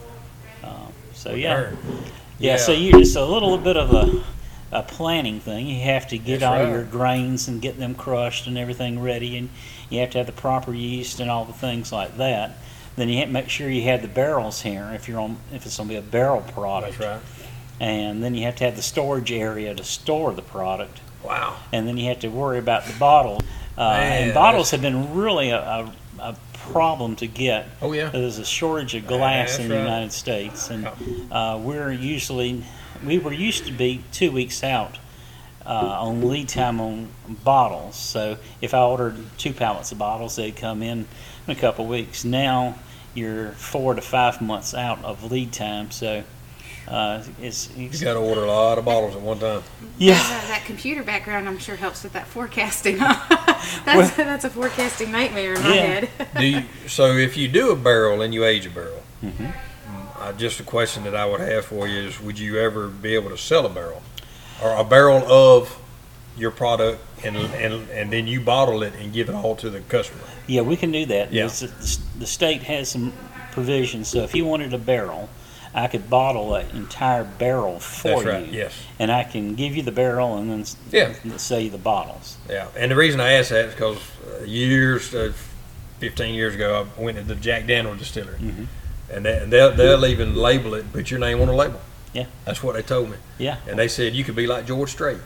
Um, 0.62 0.92
so 1.12 1.34
yeah. 1.34 1.54
Darn. 1.54 1.78
Yeah, 2.38 2.56
so 2.56 2.72
Yeah. 2.72 2.78
you 2.92 3.00
it's 3.00 3.16
a 3.16 3.24
little 3.24 3.58
bit 3.58 3.76
of 3.76 3.92
a, 3.92 4.24
a 4.78 4.82
planning 4.82 5.40
thing. 5.40 5.66
You 5.66 5.80
have 5.82 6.06
to 6.08 6.18
get 6.18 6.40
That's 6.40 6.44
all 6.44 6.64
right. 6.64 6.68
your 6.72 6.84
grains 6.84 7.48
and 7.48 7.60
get 7.62 7.78
them 7.78 7.94
crushed 7.94 8.46
and 8.46 8.56
everything 8.58 9.00
ready, 9.00 9.36
and 9.36 9.48
you 9.90 10.00
have 10.00 10.10
to 10.10 10.18
have 10.18 10.26
the 10.26 10.32
proper 10.32 10.72
yeast 10.74 11.18
and 11.20 11.30
all 11.30 11.44
the 11.44 11.52
things 11.52 11.92
like 11.92 12.16
that. 12.18 12.56
Then 12.96 13.08
you 13.08 13.18
have 13.18 13.28
to 13.28 13.32
make 13.32 13.48
sure 13.48 13.68
you 13.68 13.82
have 13.82 14.02
the 14.02 14.08
barrels 14.08 14.62
here 14.62 14.90
if 14.94 15.08
you're 15.08 15.20
on 15.20 15.36
if 15.52 15.66
it's 15.66 15.76
going 15.76 15.88
to 15.88 15.94
be 15.94 15.98
a 15.98 16.02
barrel 16.02 16.42
product, 16.42 16.98
That's 16.98 17.22
right. 17.24 17.46
and 17.80 18.22
then 18.22 18.34
you 18.34 18.44
have 18.44 18.56
to 18.56 18.64
have 18.64 18.76
the 18.76 18.82
storage 18.82 19.32
area 19.32 19.74
to 19.74 19.82
store 19.84 20.32
the 20.32 20.42
product, 20.42 21.00
Wow. 21.24 21.56
and 21.72 21.88
then 21.88 21.96
you 21.96 22.08
have 22.08 22.20
to 22.20 22.28
worry 22.28 22.58
about 22.58 22.84
the 22.84 22.92
bottles. 22.98 23.42
Uh, 23.76 23.90
Man, 23.90 24.22
and 24.24 24.34
bottles 24.34 24.70
have 24.70 24.80
been 24.82 25.14
really 25.14 25.50
a, 25.50 25.58
a, 25.58 25.92
a 26.20 26.36
problem 26.70 27.16
to 27.16 27.26
get. 27.26 27.66
Oh 27.82 27.92
yeah. 27.92 28.10
There's 28.10 28.38
a 28.38 28.44
shortage 28.44 28.94
of 28.94 29.06
glass 29.08 29.52
That's 29.56 29.60
in 29.64 29.68
the 29.68 29.74
right. 29.76 29.82
United 29.82 30.12
States, 30.12 30.70
and 30.70 30.88
uh, 31.32 31.58
we're 31.60 31.90
usually 31.90 32.64
we 33.04 33.18
were 33.18 33.32
used 33.32 33.66
to 33.66 33.72
be 33.72 34.04
two 34.12 34.30
weeks 34.30 34.62
out 34.62 34.98
uh, 35.66 35.70
on 36.00 36.28
lead 36.28 36.48
time 36.48 36.80
on 36.80 37.08
bottles. 37.42 37.96
So 37.96 38.36
if 38.60 38.72
I 38.72 38.82
ordered 38.82 39.16
two 39.36 39.52
pallets 39.52 39.90
of 39.90 39.98
bottles, 39.98 40.36
they'd 40.36 40.54
come 40.54 40.80
in 40.82 41.06
in 41.46 41.56
a 41.56 41.56
couple 41.56 41.86
weeks. 41.86 42.24
Now 42.24 42.76
you're 43.14 43.50
four 43.52 43.94
to 43.94 44.00
five 44.02 44.40
months 44.40 44.74
out 44.74 45.02
of 45.04 45.30
lead 45.30 45.52
time, 45.52 45.90
so 45.90 46.24
uh, 46.86 47.22
it's, 47.40 47.74
You 47.76 47.86
it's 47.86 48.02
got 48.02 48.14
to 48.14 48.18
order 48.20 48.44
a 48.44 48.46
lot 48.46 48.76
of 48.78 48.84
bottles 48.84 49.16
at 49.16 49.22
one 49.22 49.38
time. 49.38 49.62
yeah. 49.96 50.14
That, 50.14 50.44
that 50.48 50.62
computer 50.66 51.02
background, 51.02 51.48
I'm 51.48 51.58
sure, 51.58 51.76
helps 51.76 52.02
with 52.04 52.12
that 52.12 52.26
forecasting. 52.26 52.96
that's 52.98 54.14
that's 54.16 54.44
a 54.44 54.50
forecasting 54.50 55.10
nightmare 55.10 55.54
in 55.54 55.62
my 55.62 55.74
Yeah. 55.74 55.82
head. 55.82 56.10
do 56.38 56.46
you, 56.46 56.62
so 56.86 57.06
if 57.12 57.36
you 57.36 57.48
do 57.48 57.70
a 57.72 57.76
barrel 57.76 58.20
and 58.20 58.34
you 58.34 58.44
age 58.44 58.66
a 58.66 58.70
barrel, 58.70 59.02
mm-hmm. 59.22 59.46
uh, 60.20 60.32
just 60.34 60.60
a 60.60 60.62
question 60.62 61.04
that 61.04 61.14
I 61.14 61.24
would 61.24 61.40
have 61.40 61.64
for 61.64 61.88
you 61.88 62.00
is: 62.00 62.20
Would 62.20 62.38
you 62.38 62.58
ever 62.58 62.88
be 62.88 63.14
able 63.14 63.30
to 63.30 63.38
sell 63.38 63.64
a 63.64 63.70
barrel, 63.70 64.02
or 64.62 64.76
a 64.76 64.84
barrel 64.84 65.24
of 65.30 65.78
your 66.36 66.50
product, 66.50 67.00
and 67.24 67.36
and 67.36 67.88
and 67.90 68.12
then 68.12 68.26
you 68.26 68.40
bottle 68.40 68.82
it 68.82 68.92
and 69.00 69.12
give 69.12 69.28
it 69.28 69.34
all 69.34 69.56
to 69.56 69.70
the 69.70 69.80
customer? 69.80 70.20
Yeah, 70.46 70.62
we 70.62 70.76
can 70.76 70.92
do 70.92 71.06
that. 71.06 71.32
Yeah. 71.32 71.46
The, 71.46 71.98
the 72.18 72.26
state 72.26 72.62
has 72.64 72.88
some 72.90 73.12
provisions, 73.52 74.08
so 74.08 74.18
if 74.22 74.34
you 74.34 74.44
wanted 74.44 74.74
a 74.74 74.78
barrel, 74.78 75.28
I 75.74 75.86
could 75.88 76.08
bottle 76.10 76.54
an 76.54 76.66
entire 76.74 77.24
barrel 77.24 77.80
for 77.80 78.08
That's 78.08 78.24
right. 78.24 78.46
you, 78.46 78.58
Yes. 78.58 78.74
and 78.98 79.10
I 79.10 79.24
can 79.24 79.54
give 79.54 79.74
you 79.76 79.82
the 79.82 79.92
barrel 79.92 80.36
and 80.36 80.50
then 80.50 80.64
Yeah. 80.90 81.14
sell 81.36 81.58
you 81.60 81.70
the 81.70 81.78
bottles. 81.78 82.36
Yeah. 82.48 82.68
And 82.76 82.90
the 82.90 82.96
reason 82.96 83.20
I 83.20 83.32
ask 83.32 83.50
that 83.50 83.66
is 83.66 83.74
because 83.74 83.98
uh, 84.40 84.44
years, 84.44 85.14
uh, 85.14 85.32
15 86.00 86.34
years 86.34 86.54
ago, 86.54 86.86
I 86.98 87.00
went 87.00 87.16
to 87.18 87.24
the 87.24 87.34
Jack 87.34 87.66
Daniel 87.66 87.94
distillery, 87.96 88.38
Mhm. 88.38 88.66
and, 89.10 89.24
they, 89.24 89.38
and 89.38 89.52
they'll, 89.52 89.72
they'll 89.72 90.06
even 90.06 90.34
label 90.36 90.74
it, 90.74 90.92
put 90.92 91.10
your 91.10 91.20
name 91.20 91.40
on 91.40 91.46
the 91.48 91.54
label. 91.54 91.80
Yeah. 92.12 92.26
That's 92.44 92.62
what 92.62 92.74
they 92.74 92.82
told 92.82 93.10
me. 93.10 93.16
Yeah, 93.38 93.56
And 93.68 93.76
they 93.78 93.88
said 93.88 94.14
you 94.14 94.22
could 94.24 94.36
be 94.36 94.46
like 94.46 94.66
George 94.66 94.90
Strait 94.90 95.18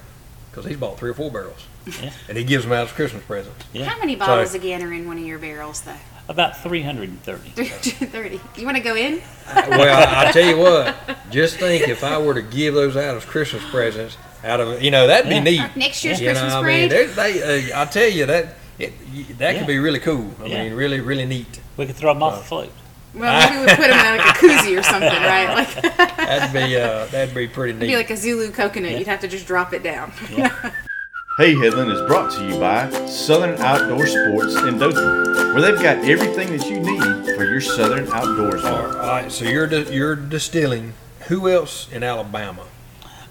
because 0.51 0.65
he's 0.65 0.79
bought 0.79 0.99
three 0.99 1.11
or 1.11 1.15
four 1.15 1.31
barrels. 1.31 1.67
Yeah. 2.03 2.11
And 2.29 2.37
he 2.39 2.45
gives 2.45 2.65
them 2.65 2.73
out 2.73 2.87
as 2.87 2.93
Christmas 2.93 3.23
presents. 3.25 3.65
Yeah. 3.73 3.85
How 3.85 3.99
many 3.99 4.17
bottles 4.17 4.55
again 4.55 4.83
are 4.83 4.93
in 4.93 5.07
one 5.07 5.19
of 5.19 5.25
your 5.25 5.39
barrels, 5.39 5.81
though? 5.83 5.93
about 6.29 6.59
330. 6.63 7.51
330. 7.51 8.41
You 8.61 8.65
want 8.67 8.77
to 8.77 8.83
go 8.83 8.95
in? 8.95 9.23
well, 9.55 10.07
I, 10.09 10.29
I 10.29 10.33
tell 10.33 10.47
you 10.47 10.59
what, 10.59 10.95
just 11.31 11.57
think 11.57 11.89
if 11.89 12.05
I 12.05 12.19
were 12.19 12.35
to 12.35 12.43
give 12.43 12.75
those 12.75 12.97
out 12.99 13.17
as 13.17 13.25
Christmas 13.25 13.63
presents, 13.71 14.19
out 14.45 14.61
of 14.61 14.83
you 14.83 14.91
know 14.91 15.07
that'd 15.07 15.29
be 15.29 15.37
Yeah. 15.37 15.41
neat. 15.69 15.77
Next 15.77 16.05
year's 16.05 16.21
You 16.21 16.27
know, 16.27 16.33
Christmas 16.35 16.53
I 16.53 16.57
mean, 16.63 16.89
parade? 16.91 17.09
they, 17.11 17.33
they, 17.39 17.73
uh, 17.73 17.81
I 17.83 17.85
tell 17.87 18.09
you 18.09 18.27
that 18.27 18.55
it, 18.79 18.93
y- 19.13 19.25
that 19.39 19.53
Yeah. 19.55 19.59
could 19.59 19.67
be 19.67 19.79
really 19.79 20.01
cool. 20.01 20.31
I 20.43 20.47
Yeah. 20.47 20.65
mean, 20.65 20.75
really, 20.75 21.01
really 21.01 21.25
neat. 21.25 21.61
We 21.79 21.87
could 21.87 21.97
throw 21.97 22.13
them 22.13 22.23
off 22.23 22.35
Uh, 22.35 22.37
the 22.41 22.45
float. 22.45 22.73
Well, 23.15 23.49
maybe 23.51 23.61
we 23.63 23.67
put 23.75 23.89
them 23.89 23.99
in 23.99 24.19
like 24.19 24.37
a 24.37 24.39
koozie 24.39 24.79
or 24.79 24.83
something, 24.83 25.09
right? 25.23 25.49
Like 25.55 25.97
That'd 26.19 26.53
be 26.53 26.77
uh, 26.77 27.07
that'd 27.07 27.35
be 27.35 27.49
pretty 27.49 27.71
it'd 27.71 27.81
neat. 27.81 27.87
be 27.89 27.97
like 27.97 28.11
a 28.11 28.17
Zulu 28.19 28.51
coconut. 28.53 28.91
Yeah. 28.93 28.99
You'd 28.99 29.07
have 29.09 29.21
to 29.21 29.29
just 29.29 29.47
drop 29.47 29.73
it 29.73 29.83
down. 29.83 30.13
Hey 31.39 31.55
Headland 31.55 31.93
is 31.93 32.01
brought 32.03 32.33
to 32.33 32.45
you 32.45 32.59
by 32.59 32.91
Southern 33.07 33.57
Outdoor 33.61 34.07
Sports 34.09 34.57
in 34.57 34.77
Dothan, 34.77 35.55
where 35.55 35.61
they've 35.63 35.81
got 35.81 35.99
everything 35.99 36.49
that 36.57 36.69
you 36.69 36.81
need 36.81 37.37
for 37.37 37.45
your 37.45 37.61
Southern 37.61 38.09
outdoors 38.13 38.65
all 38.65 38.83
fun. 38.93 38.97
right, 38.97 39.31
so 39.33 39.45
you're 39.45 39.69
di- 39.69 39.93
you're 39.95 40.17
distilling. 40.17 40.95
Who 41.29 41.49
else 41.49 41.89
in 41.93 42.03
Alabama? 42.03 42.65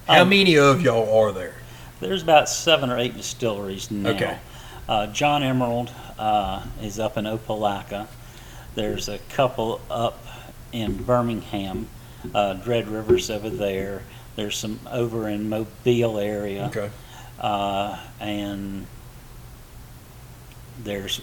How 0.08 0.22
Um, 0.22 0.30
many 0.30 0.58
of 0.58 0.82
y'all 0.82 1.13
are 1.22 1.34
there? 1.34 1.56
There's 2.00 2.24
about 2.24 2.48
seven 2.48 2.89
or 2.89 2.98
eight 2.98 3.17
distilleries 3.17 3.91
now. 3.91 4.12
Okay. 4.12 4.38
Uh, 4.88 5.08
John 5.08 5.43
Emerald 5.43 5.91
uh, 6.17 6.63
is 6.82 7.00
up 7.00 7.17
in 7.17 7.26
Opelika. 7.26 8.08
There's 8.76 9.10
a 9.10 9.17
couple 9.36 9.82
up 9.91 10.26
in 10.72 10.96
Birmingham. 11.04 11.89
Uh, 12.34 12.54
Dread 12.54 12.88
River's 12.88 13.30
over 13.30 13.50
there. 13.50 14.04
There's 14.38 14.56
some 14.58 14.80
over 14.89 15.28
in 15.28 15.50
Mobile 15.50 16.17
area. 16.20 16.67
Okay. 16.67 16.89
Uh, 17.39 18.00
and 18.19 18.86
there's 20.84 21.17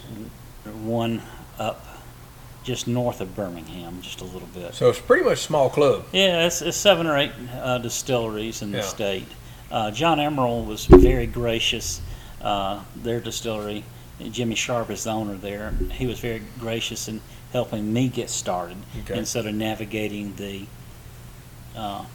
one 0.83 1.21
up 1.59 1.85
just 2.63 2.87
north 2.87 3.21
of 3.21 3.35
Birmingham, 3.35 4.01
just 4.01 4.21
a 4.21 4.23
little 4.23 4.47
bit. 4.53 4.73
So 4.73 4.89
it's 4.89 4.99
pretty 4.99 5.23
much 5.23 5.33
a 5.39 5.41
small 5.41 5.69
club. 5.69 6.05
Yeah, 6.11 6.47
it's, 6.47 6.61
it's 6.63 6.75
seven 6.77 7.05
or 7.05 7.17
eight 7.17 7.31
uh, 7.53 7.77
distilleries 7.77 8.61
in 8.63 8.71
the 8.71 8.79
Yeah. 8.79 8.83
state. 8.83 9.27
Uh, 9.69 9.91
John 9.91 10.19
Emerald 10.19 10.67
was 10.67 10.85
very 10.85 11.27
gracious. 11.27 12.01
Uh, 12.41 12.81
their 12.95 13.19
distillery, 13.19 13.83
Jimmy 14.31 14.55
Sharp 14.55 14.89
is 14.89 15.03
the 15.03 15.11
owner 15.11 15.35
there. 15.35 15.71
He 15.91 16.07
was 16.07 16.19
very 16.19 16.41
gracious 16.59 17.07
in 17.07 17.21
helping 17.51 17.91
me 17.93 18.07
get 18.09 18.29
started 18.29 18.77
Okay. 19.01 19.17
instead 19.17 19.45
of 19.45 19.53
navigating 19.53 20.35
the 20.35 20.65
uh, 21.75 22.05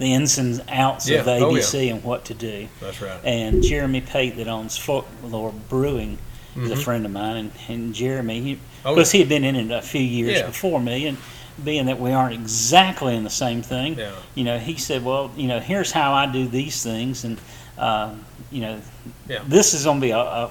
the 0.00 0.12
ins 0.14 0.38
and 0.38 0.60
outs 0.68 1.04
of 1.08 1.12
Yeah. 1.12 1.22
Oh, 1.26 1.36
yeah. 1.54 1.60
ABC 1.60 1.90
and 1.92 2.02
what 2.02 2.24
to 2.24 2.34
do. 2.34 2.66
That's 2.80 3.00
right. 3.00 3.20
And 3.22 3.62
Jeremy 3.62 4.00
Pate 4.00 4.36
that 4.38 4.48
owns 4.48 4.76
Folklore 4.76 5.52
Brewing 5.68 6.18
is 6.56 6.70
a 6.70 6.74
Mhm. 6.74 6.82
friend 6.82 7.06
of 7.06 7.12
mine. 7.12 7.36
And, 7.36 7.52
and 7.68 7.94
Jeremy, 7.94 8.40
he, 8.40 8.58
Oh, 8.84 8.94
because 8.94 9.12
he 9.12 9.18
had 9.20 9.28
been 9.28 9.44
in 9.44 9.54
it 9.56 9.70
a 9.70 9.82
few 9.82 10.00
years 10.00 10.38
Yeah. 10.38 10.46
before 10.46 10.80
me, 10.80 11.06
and 11.06 11.18
being 11.62 11.84
that 11.86 12.00
we 12.00 12.12
aren't 12.12 12.32
exactly 12.32 13.14
in 13.14 13.24
the 13.24 13.30
same 13.30 13.60
thing, 13.60 13.94
Yeah. 13.98 14.12
you 14.34 14.42
know, 14.42 14.58
he 14.58 14.76
said, 14.78 15.04
well, 15.04 15.30
you 15.36 15.46
know, 15.46 15.60
here's 15.60 15.92
how 15.92 16.14
I 16.14 16.24
do 16.26 16.48
these 16.48 16.82
things, 16.82 17.22
and 17.24 17.38
uh, 17.78 18.10
you 18.50 18.62
know, 18.62 18.80
Yeah. 19.28 19.38
this 19.46 19.74
is 19.74 19.84
going 19.84 19.98
to 19.98 20.06
be 20.06 20.10
a, 20.12 20.18
a 20.18 20.50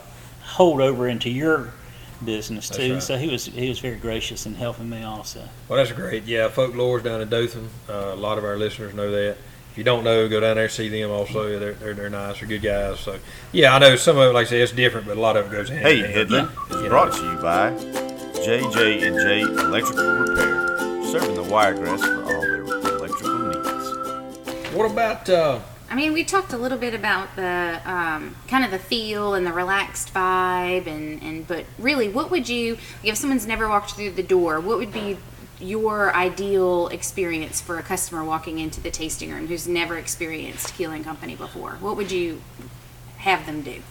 holdover 0.56 1.10
into 1.10 1.30
your 1.30 1.74
business 2.26 2.70
That's 2.70 2.78
too. 2.78 2.94
right. 2.94 3.04
So 3.04 3.18
he 3.18 3.28
was 3.30 3.46
he 3.46 3.70
was 3.70 3.80
very 3.80 3.98
gracious 3.98 4.46
in 4.46 4.56
helping 4.56 4.90
me 4.90 5.04
also. 5.04 5.48
Well, 5.68 5.78
that's 5.78 5.92
great. 5.92 6.26
Yeah, 6.26 6.50
Folklore's 6.50 7.04
down 7.04 7.22
in 7.22 7.30
Dothan. 7.30 7.70
Uh, 7.90 7.94
a 8.14 8.16
lot 8.16 8.38
of 8.38 8.44
our 8.44 8.58
listeners 8.58 8.94
know 8.94 9.12
that. 9.12 9.38
If 9.72 9.78
you 9.78 9.84
don't 9.84 10.04
know, 10.04 10.28
go 10.28 10.40
down 10.40 10.56
there 10.56 10.68
see 10.68 10.90
them. 10.90 11.12
Also, 11.12 11.60
they're 11.60 11.74
they're, 11.74 11.94
they're 11.94 12.10
nice. 12.10 12.40
They're 12.40 12.48
good 12.48 12.64
guys. 12.64 13.00
So, 13.00 13.20
yeah, 13.52 13.76
I 13.76 13.80
know 13.80 13.96
some 13.96 14.18
of 14.18 14.24
it, 14.32 14.34
like 14.34 14.48
I 14.48 14.50
said, 14.50 14.62
it's 14.62 14.72
different, 14.72 15.06
but 15.06 15.16
a 15.16 15.22
lot 15.22 15.38
of 15.38 15.46
it 15.46 15.52
goes 15.52 15.70
in. 15.70 15.78
Hey, 15.78 16.00
hand. 16.00 16.14
Headland 16.14 16.50
is 16.72 16.88
brought 16.90 17.14
to 17.14 17.22
you 17.24 17.36
by 17.38 17.70
JJ 18.40 19.08
and 19.08 19.20
J 19.20 19.42
Electrical 19.42 20.06
Repair, 20.06 21.04
serving 21.12 21.36
the 21.36 21.44
Wiregrass 21.44 22.02
for 22.02 22.24
all 22.24 22.42
their 22.42 22.64
electrical 22.64 23.38
needs. 23.48 24.74
What 24.76 24.90
about? 24.92 25.30
Uh, 25.30 25.60
I 25.90 25.96
mean, 25.96 26.14
we 26.14 26.24
talked 26.24 26.54
a 26.54 26.58
little 26.58 26.78
bit 26.78 26.94
about 26.94 27.36
the 27.36 27.82
um, 27.84 28.36
kind 28.48 28.64
of 28.64 28.70
the 28.70 28.78
feel 28.78 29.34
and 29.34 29.46
the 29.46 29.52
relaxed 29.52 30.14
vibe, 30.14 30.86
and, 30.86 31.22
and 31.24 31.48
but 31.48 31.66
really, 31.80 32.08
what 32.08 32.30
would 32.30 32.48
you 32.48 32.78
if 33.04 33.18
someone's 33.18 33.48
never 33.48 33.68
walked 33.68 33.94
through 33.94 34.12
the 34.12 34.24
door? 34.24 34.60
What 34.60 34.78
would 34.78 34.94
be 34.94 35.18
your 35.60 36.16
ideal 36.16 36.88
experience 36.90 37.60
for 37.60 37.80
a 37.80 37.84
customer 37.84 38.24
walking 38.24 38.60
into 38.60 38.80
the 38.80 38.92
tasting 38.92 39.32
room 39.32 39.48
who's 39.48 39.68
never 39.68 39.98
experienced 39.98 40.76
Keel 40.76 40.92
and 40.92 41.04
Company 41.04 41.36
before? 41.36 41.72
What 41.80 41.98
would 41.98 42.12
you 42.12 42.42
have 43.18 43.48
them 43.48 43.64
do? 43.64 43.82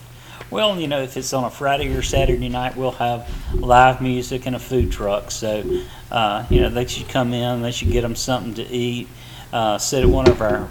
Well, 0.51 0.79
you 0.79 0.87
know, 0.87 1.03
if 1.03 1.17
it's 1.17 1.33
on 1.33 1.45
a 1.45 1.51
Friday 1.51 1.95
or 1.95 2.03
Saturday 2.03 2.49
night, 2.49 2.77
we'll 2.77 2.93
have 2.93 3.29
live 3.55 4.01
music 4.01 4.47
and 4.47 4.55
a 4.55 4.61
food 4.61 4.93
truck. 4.93 5.33
So, 5.33 5.83
uh, 6.13 6.47
you 6.49 6.61
know, 6.61 6.71
they 6.71 6.87
should 6.87 7.09
come 7.09 7.35
in, 7.35 7.61
they 7.61 7.73
should 7.73 7.91
get 7.91 8.03
them 8.03 8.15
something 8.15 8.55
to 8.55 8.67
eat, 8.67 9.09
uh, 9.53 9.79
sit 9.79 10.05
at 10.05 10.09
one 10.09 10.29
of 10.29 10.41
our 10.41 10.71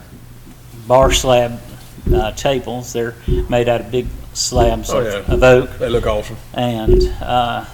bar 0.88 1.12
slab 1.12 1.60
uh, 2.14 2.32
tables. 2.32 2.94
They're 2.94 3.16
made 3.50 3.68
out 3.70 3.82
of 3.82 3.92
big 3.92 4.08
slabs 4.34 4.90
Oh, 4.90 5.00
of, 5.00 5.28
yeah. 5.28 5.34
of 5.34 5.44
oak, 5.44 5.78
they 5.80 5.90
look 5.90 6.06
awesome. 6.06 6.38
and 6.54 7.04
uh, 7.22 7.66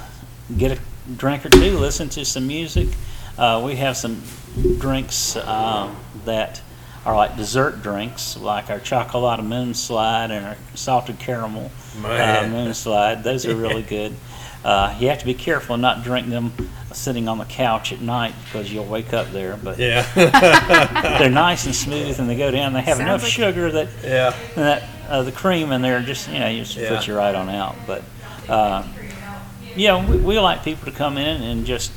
get 0.57 0.77
a 0.77 0.81
drink 1.17 1.45
or 1.45 1.49
two, 1.49 1.77
listen 1.77 2.09
to 2.09 2.25
some 2.25 2.47
music. 2.47 2.87
Uh, 3.37 3.61
we 3.65 3.75
have 3.75 3.97
some 3.97 4.21
drinks 4.79 5.35
um, 5.35 5.95
that 6.25 6.61
are 7.05 7.15
like 7.15 7.35
dessert 7.35 7.81
drinks, 7.83 8.37
like 8.37 8.69
our 8.69 8.79
chocolate 8.79 9.43
moon 9.43 9.73
slide 9.73 10.31
and 10.31 10.45
our 10.45 10.57
salted 10.75 11.19
caramel 11.19 11.69
uh, 11.97 12.01
Man. 12.01 12.73
slide. 12.73 13.23
Those 13.23 13.45
are 13.45 13.55
really 13.55 13.81
good. 13.97 14.15
Uh, 14.63 14.95
you 14.99 15.09
have 15.09 15.19
to 15.19 15.25
be 15.25 15.33
careful 15.33 15.73
and 15.75 15.81
not 15.81 16.03
drink 16.03 16.29
them 16.29 16.53
sitting 16.93 17.27
on 17.27 17.37
the 17.37 17.45
couch 17.45 17.91
at 17.91 17.99
night 18.01 18.33
because 18.45 18.71
you'll 18.71 18.85
wake 18.85 19.11
up 19.13 19.29
there. 19.31 19.57
But 19.61 19.77
Yeah, 19.79 20.03
they're 21.19 21.29
nice 21.29 21.65
and 21.65 21.75
smooth, 21.75 22.19
and 22.19 22.29
they 22.29 22.37
go 22.37 22.49
down. 22.51 22.71
They 22.73 22.81
have 22.81 22.97
Sounds 22.97 23.07
enough 23.07 23.23
like- 23.23 23.31
sugar 23.31 23.71
that 23.71 23.87
yeah. 24.03 24.33
that 24.55 24.83
uh, 25.09 25.23
the 25.23 25.31
cream 25.33 25.71
in 25.71 25.81
there 25.81 26.01
just 26.01 26.29
you 26.29 26.39
know 26.39 26.47
you 26.47 26.63
just 26.63 26.77
Yeah. 26.77 26.95
put 26.95 27.07
you 27.07 27.15
right 27.15 27.35
on 27.35 27.49
out. 27.49 27.75
But 27.85 28.03
uh, 28.47 28.87
yeah, 29.75 30.07
we, 30.09 30.17
we 30.17 30.39
like 30.39 30.63
people 30.63 30.85
to 30.89 30.97
come 30.97 31.17
in 31.17 31.41
and 31.41 31.65
just 31.65 31.91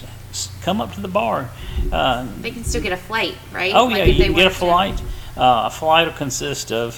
come 0.63 0.81
up 0.81 0.93
to 0.95 1.01
the 1.01 1.09
bar. 1.09 1.49
Uh, 1.93 2.27
They 2.41 2.51
can 2.51 2.65
still 2.65 2.83
get 2.83 2.93
a 2.93 2.97
flight, 2.97 3.35
right? 3.53 3.73
oh 3.75 3.85
Like 3.87 3.99
yeah, 3.99 4.05
you 4.05 4.25
can 4.25 4.33
get 4.35 4.47
a 4.47 4.51
flight. 4.51 5.01
Uh, 5.37 5.65
a 5.67 5.71
flight 5.71 6.07
will 6.09 6.15
consist 6.15 6.73
of 6.73 6.95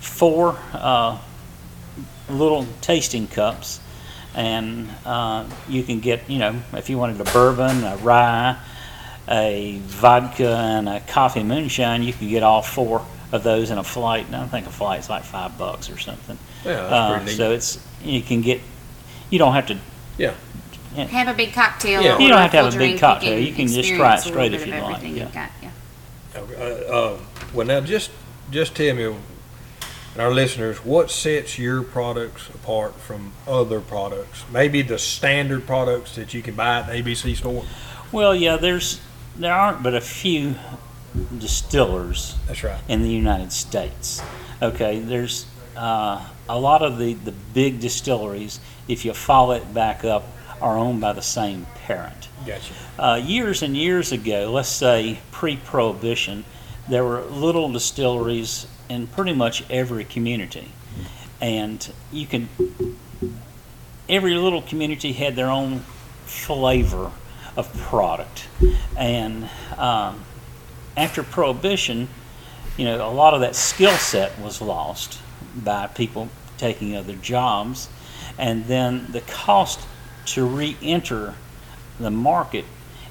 four 0.00 0.56
uh, 0.72 1.18
little 2.30 2.66
tasting 2.80 3.26
cups. 3.26 3.80
And 4.34 4.88
uh, 5.04 5.46
you 5.68 5.82
can 5.82 6.00
get, 6.00 6.28
you 6.28 6.38
know, 6.38 6.60
if 6.72 6.88
you 6.88 6.96
wanted 6.98 7.20
a 7.20 7.24
bourbon, 7.32 7.84
a 7.84 7.96
rye, 7.98 8.58
a 9.28 9.78
vodka, 9.84 10.48
and 10.56 10.88
a 10.88 11.00
coffee 11.00 11.42
moonshine, 11.42 12.02
you 12.02 12.12
can 12.12 12.28
get 12.28 12.42
all 12.42 12.62
four 12.62 13.04
of 13.30 13.42
those 13.42 13.70
in 13.70 13.78
a 13.78 13.84
flight. 13.84 14.26
And 14.26 14.36
I 14.36 14.46
think 14.46 14.66
a 14.66 14.70
flight's 14.70 15.10
like 15.10 15.24
five 15.24 15.58
bucks 15.58 15.90
or 15.90 15.98
something. 15.98 16.38
Yeah, 16.64 16.74
that's 16.74 16.92
Uh, 16.92 17.10
pretty 17.16 17.24
neat. 17.26 17.36
so 17.36 17.50
it's 17.52 17.86
you 18.02 18.22
can 18.22 18.40
get. 18.40 18.60
You 19.30 19.38
don't 19.38 19.52
have 19.54 19.66
to. 19.66 19.78
Yeah. 20.18 20.34
Have 20.94 21.28
a 21.28 21.34
big 21.34 21.54
cocktail. 21.54 22.02
Yeah. 22.02 22.18
You 22.18 22.28
don't 22.28 22.38
have 22.38 22.50
to 22.50 22.56
have 22.58 22.74
a 22.74 22.78
big 22.78 23.00
cocktail. 23.00 23.38
You 23.38 23.54
can 23.54 23.66
just 23.66 23.88
try 23.94 24.14
it 24.16 24.20
straight 24.20 24.52
if 24.52 24.66
you 24.66 24.74
of 24.74 24.82
like, 24.82 25.02
yeah. 25.02 25.24
got, 25.32 25.50
yeah. 25.62 25.70
Uh, 26.34 26.60
uh, 26.92 27.18
well, 27.54 27.66
now 27.66 27.80
just 27.80 28.10
just 28.50 28.74
tell 28.74 28.94
me, 28.94 29.14
and 30.12 30.22
our 30.22 30.30
listeners, 30.30 30.84
what 30.84 31.10
sets 31.10 31.58
your 31.58 31.82
products 31.82 32.48
apart 32.50 32.96
from 32.96 33.32
other 33.46 33.80
products? 33.80 34.44
Maybe 34.52 34.82
the 34.82 34.98
standard 34.98 35.66
products 35.66 36.16
that 36.16 36.34
you 36.34 36.42
can 36.42 36.54
buy 36.54 36.80
at 36.80 36.86
the 36.86 36.92
ABC 36.92 37.36
store. 37.36 37.64
Well, 38.10 38.34
yeah. 38.34 38.56
There's 38.56 39.00
there 39.36 39.54
aren't 39.54 39.82
but 39.82 39.94
a 39.94 40.00
few 40.00 40.56
distillers 41.38 42.36
That's 42.46 42.62
right. 42.62 42.80
in 42.88 43.02
the 43.02 43.08
United 43.08 43.52
States. 43.52 44.22
Okay, 44.60 45.00
there's 45.00 45.46
uh, 45.76 46.26
a 46.48 46.58
lot 46.58 46.82
of 46.82 46.98
the, 46.98 47.14
the 47.14 47.32
big 47.32 47.80
distilleries, 47.80 48.60
if 48.88 49.04
you 49.04 49.12
follow 49.14 49.54
it 49.54 49.72
back 49.72 50.04
up, 50.04 50.24
are 50.60 50.78
owned 50.78 51.00
by 51.00 51.12
the 51.12 51.22
same 51.22 51.66
parent. 51.86 52.28
Gotcha. 52.46 52.74
Uh, 52.98 53.20
years 53.22 53.62
and 53.62 53.76
years 53.76 54.12
ago, 54.12 54.50
let's 54.52 54.68
say 54.68 55.20
pre 55.30 55.56
prohibition, 55.56 56.44
there 56.88 57.04
were 57.04 57.22
little 57.22 57.72
distilleries 57.72 58.66
in 58.92 59.06
pretty 59.06 59.32
much 59.32 59.68
every 59.70 60.04
community. 60.04 60.68
And 61.40 61.92
you 62.12 62.26
can, 62.26 62.48
every 64.08 64.34
little 64.34 64.62
community 64.62 65.12
had 65.12 65.34
their 65.34 65.48
own 65.50 65.80
flavor 66.26 67.10
of 67.56 67.72
product. 67.78 68.48
And 68.96 69.48
um, 69.76 70.24
after 70.96 71.22
prohibition, 71.22 72.08
you 72.76 72.84
know, 72.84 73.06
a 73.06 73.10
lot 73.10 73.34
of 73.34 73.40
that 73.40 73.56
skill 73.56 73.96
set 73.96 74.38
was 74.38 74.60
lost 74.60 75.18
by 75.56 75.86
people 75.88 76.28
taking 76.58 76.96
other 76.96 77.14
jobs. 77.14 77.88
And 78.38 78.66
then 78.66 79.06
the 79.10 79.20
cost 79.22 79.80
to 80.26 80.44
re 80.46 80.76
enter 80.82 81.34
the 81.98 82.10
market 82.10 82.64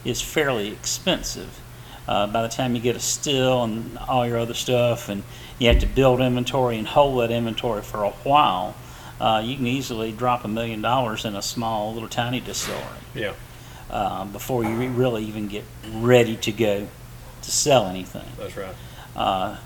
is 0.05 0.21
fairly 0.21 0.69
expensive. 0.69 1.59
Uh, 2.07 2.27
by 2.27 2.41
the 2.41 2.49
time 2.49 2.75
you 2.75 2.81
get 2.81 2.95
a 2.95 2.99
still 2.99 3.63
and 3.63 3.97
all 3.99 4.27
your 4.27 4.39
other 4.39 4.55
stuff, 4.55 5.07
and 5.07 5.23
you 5.61 5.67
have 5.67 5.77
to 5.79 5.85
build 5.85 6.19
inventory 6.19 6.75
and 6.79 6.87
hold 6.87 7.21
that 7.21 7.29
inventory 7.29 7.83
for 7.83 8.03
a 8.03 8.09
while, 8.09 8.75
uh, 9.19 9.39
you 9.45 9.55
can 9.55 9.67
easily 9.67 10.11
drop 10.11 10.43
a 10.43 10.47
million 10.47 10.81
dollars 10.81 11.23
in 11.23 11.35
a 11.35 11.41
small, 11.41 11.93
little 11.93 12.09
tiny 12.09 12.39
distillery 12.39 12.81
Yeah. 13.13 13.33
uh, 13.91 14.25
before 14.25 14.63
you 14.63 14.71
re- 14.75 14.87
really 14.87 15.23
even 15.23 15.47
get 15.47 15.63
ready 15.93 16.35
to 16.37 16.51
go 16.51 16.87
to 17.43 17.51
sell 17.51 17.85
anything. 17.85 18.25
That's 18.39 18.57
right. 18.57 18.73
Uh, 19.15 19.57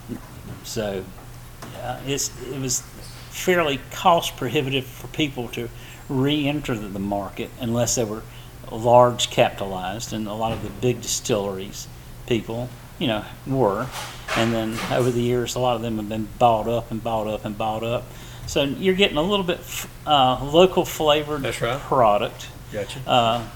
so 0.66 1.06
it's, 2.06 2.30
it 2.52 2.60
was 2.60 2.82
fairly 3.30 3.80
cost 3.92 4.36
prohibitive 4.36 4.86
for 4.86 5.08
people 5.08 5.48
to 5.50 5.70
re-enter 6.10 6.76
the 6.76 7.00
market 7.00 7.50
unless 7.62 7.96
they 7.96 8.04
were 8.04 8.24
large 8.70 9.30
capitalized, 9.30 10.12
and 10.12 10.28
a 10.28 10.34
lot 10.34 10.52
of 10.52 10.62
the 10.62 10.70
big 10.70 11.02
distilleries 11.02 11.88
people, 12.28 12.68
you 13.00 13.08
know, 13.08 13.26
were. 13.48 13.88
And 14.38 14.54
then 14.54 14.78
over 14.92 15.12
the 15.12 15.22
years, 15.22 15.56
a 15.56 15.60
lot 15.60 15.76
of 15.76 15.82
them 15.82 15.98
have 15.98 16.10
been 16.10 16.28
bought 16.40 16.68
up 16.68 16.92
and 16.92 17.04
bought 17.04 17.28
up 17.28 17.46
and 17.46 17.58
bought 17.58 17.84
up. 17.84 18.04
So 18.48 18.64
you're 18.64 18.96
getting 18.96 19.18
a 19.18 19.22
little 19.22 19.46
bit 19.46 19.60
f- 19.60 19.90
uh, 20.06 20.44
local 20.44 20.86
flavored 20.86 21.42
That's 21.42 21.62
right. 21.62 21.80
product 21.80 22.48
Gotcha. 22.72 23.00
uh, 23.08 23.48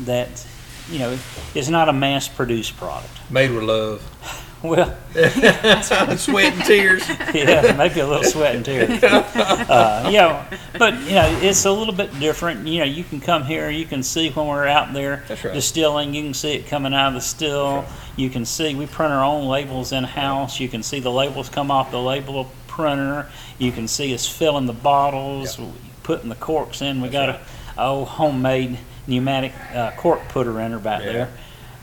that 0.00 0.46
you 0.90 0.98
know 0.98 1.18
is 1.54 1.68
not 1.70 1.88
a 1.88 1.92
mass-produced 1.92 2.76
product. 2.76 3.10
Made 3.30 3.50
with 3.52 3.64
love. 3.64 4.40
Well, 4.64 4.96
Sweat 6.16 6.54
and 6.54 6.64
tears. 6.64 7.06
yeah, 7.34 7.74
maybe 7.76 8.00
a 8.00 8.06
little 8.06 8.24
sweat 8.24 8.56
and 8.56 8.64
tears. 8.64 9.02
Uh, 9.04 10.08
yeah, 10.10 10.46
but 10.78 10.94
you 11.02 11.10
know, 11.16 11.38
it's 11.42 11.66
a 11.66 11.70
little 11.70 11.92
bit 11.92 12.18
different. 12.18 12.66
You 12.66 12.78
know, 12.78 12.84
you 12.86 13.04
can 13.04 13.20
come 13.20 13.44
here, 13.44 13.68
you 13.68 13.84
can 13.84 14.02
see 14.02 14.30
when 14.30 14.46
we're 14.46 14.66
out 14.66 14.94
there 14.94 15.22
That's 15.28 15.44
right. 15.44 15.52
distilling. 15.52 16.14
You 16.14 16.22
can 16.22 16.32
see 16.32 16.54
it 16.54 16.66
coming 16.66 16.94
out 16.94 17.08
of 17.08 17.14
the 17.14 17.20
still. 17.20 17.84
You 18.16 18.30
can 18.30 18.44
see 18.44 18.74
we 18.74 18.86
print 18.86 19.12
our 19.12 19.24
own 19.24 19.46
labels 19.46 19.92
in 19.92 20.04
house. 20.04 20.60
You 20.60 20.68
can 20.68 20.82
see 20.82 21.00
the 21.00 21.10
labels 21.10 21.48
come 21.48 21.70
off 21.70 21.90
the 21.90 22.00
label 22.00 22.50
printer. 22.68 23.28
You 23.58 23.72
can 23.72 23.88
see 23.88 24.14
us 24.14 24.26
filling 24.28 24.66
the 24.66 24.72
bottles, 24.72 25.58
putting 26.02 26.28
the 26.28 26.34
corks 26.36 26.80
in. 26.82 27.00
We 27.00 27.08
got 27.08 27.28
a 27.28 27.40
oh 27.76 28.04
homemade 28.04 28.78
pneumatic 29.06 29.52
uh, 29.74 29.90
cork 29.96 30.20
putter 30.28 30.60
in 30.60 30.72
her 30.72 30.78
back 30.78 31.02
Yeah. 31.02 31.12
there. 31.12 31.28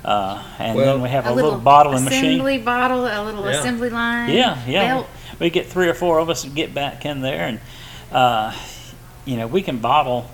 Uh, 0.04 0.42
and 0.58 0.76
Well- 0.78 0.86
then 0.94 1.02
we 1.04 1.10
have 1.10 1.28
a, 1.28 1.32
little, 1.34 1.58
bottling 1.58 2.06
machine. 2.06 2.26
assembly 2.26 2.58
bottle, 2.58 3.06
a 3.06 3.22
little 3.24 3.46
Yeah. 3.46 3.60
assembly 3.60 3.90
line. 3.90 4.30
Yeah, 4.32 4.58
yeah. 4.68 4.96
belt. 4.96 5.08
We 5.40 5.50
get 5.50 5.68
three 5.70 5.88
or 5.90 5.94
four 5.94 6.20
of 6.20 6.30
us 6.30 6.42
to 6.44 6.50
get 6.50 6.74
back 6.74 7.06
in 7.06 7.22
there, 7.22 7.46
and 7.46 7.60
uh, 8.12 8.54
you 9.26 9.38
know 9.38 9.48
we 9.48 9.62
can 9.62 9.78
bottle 9.78 10.32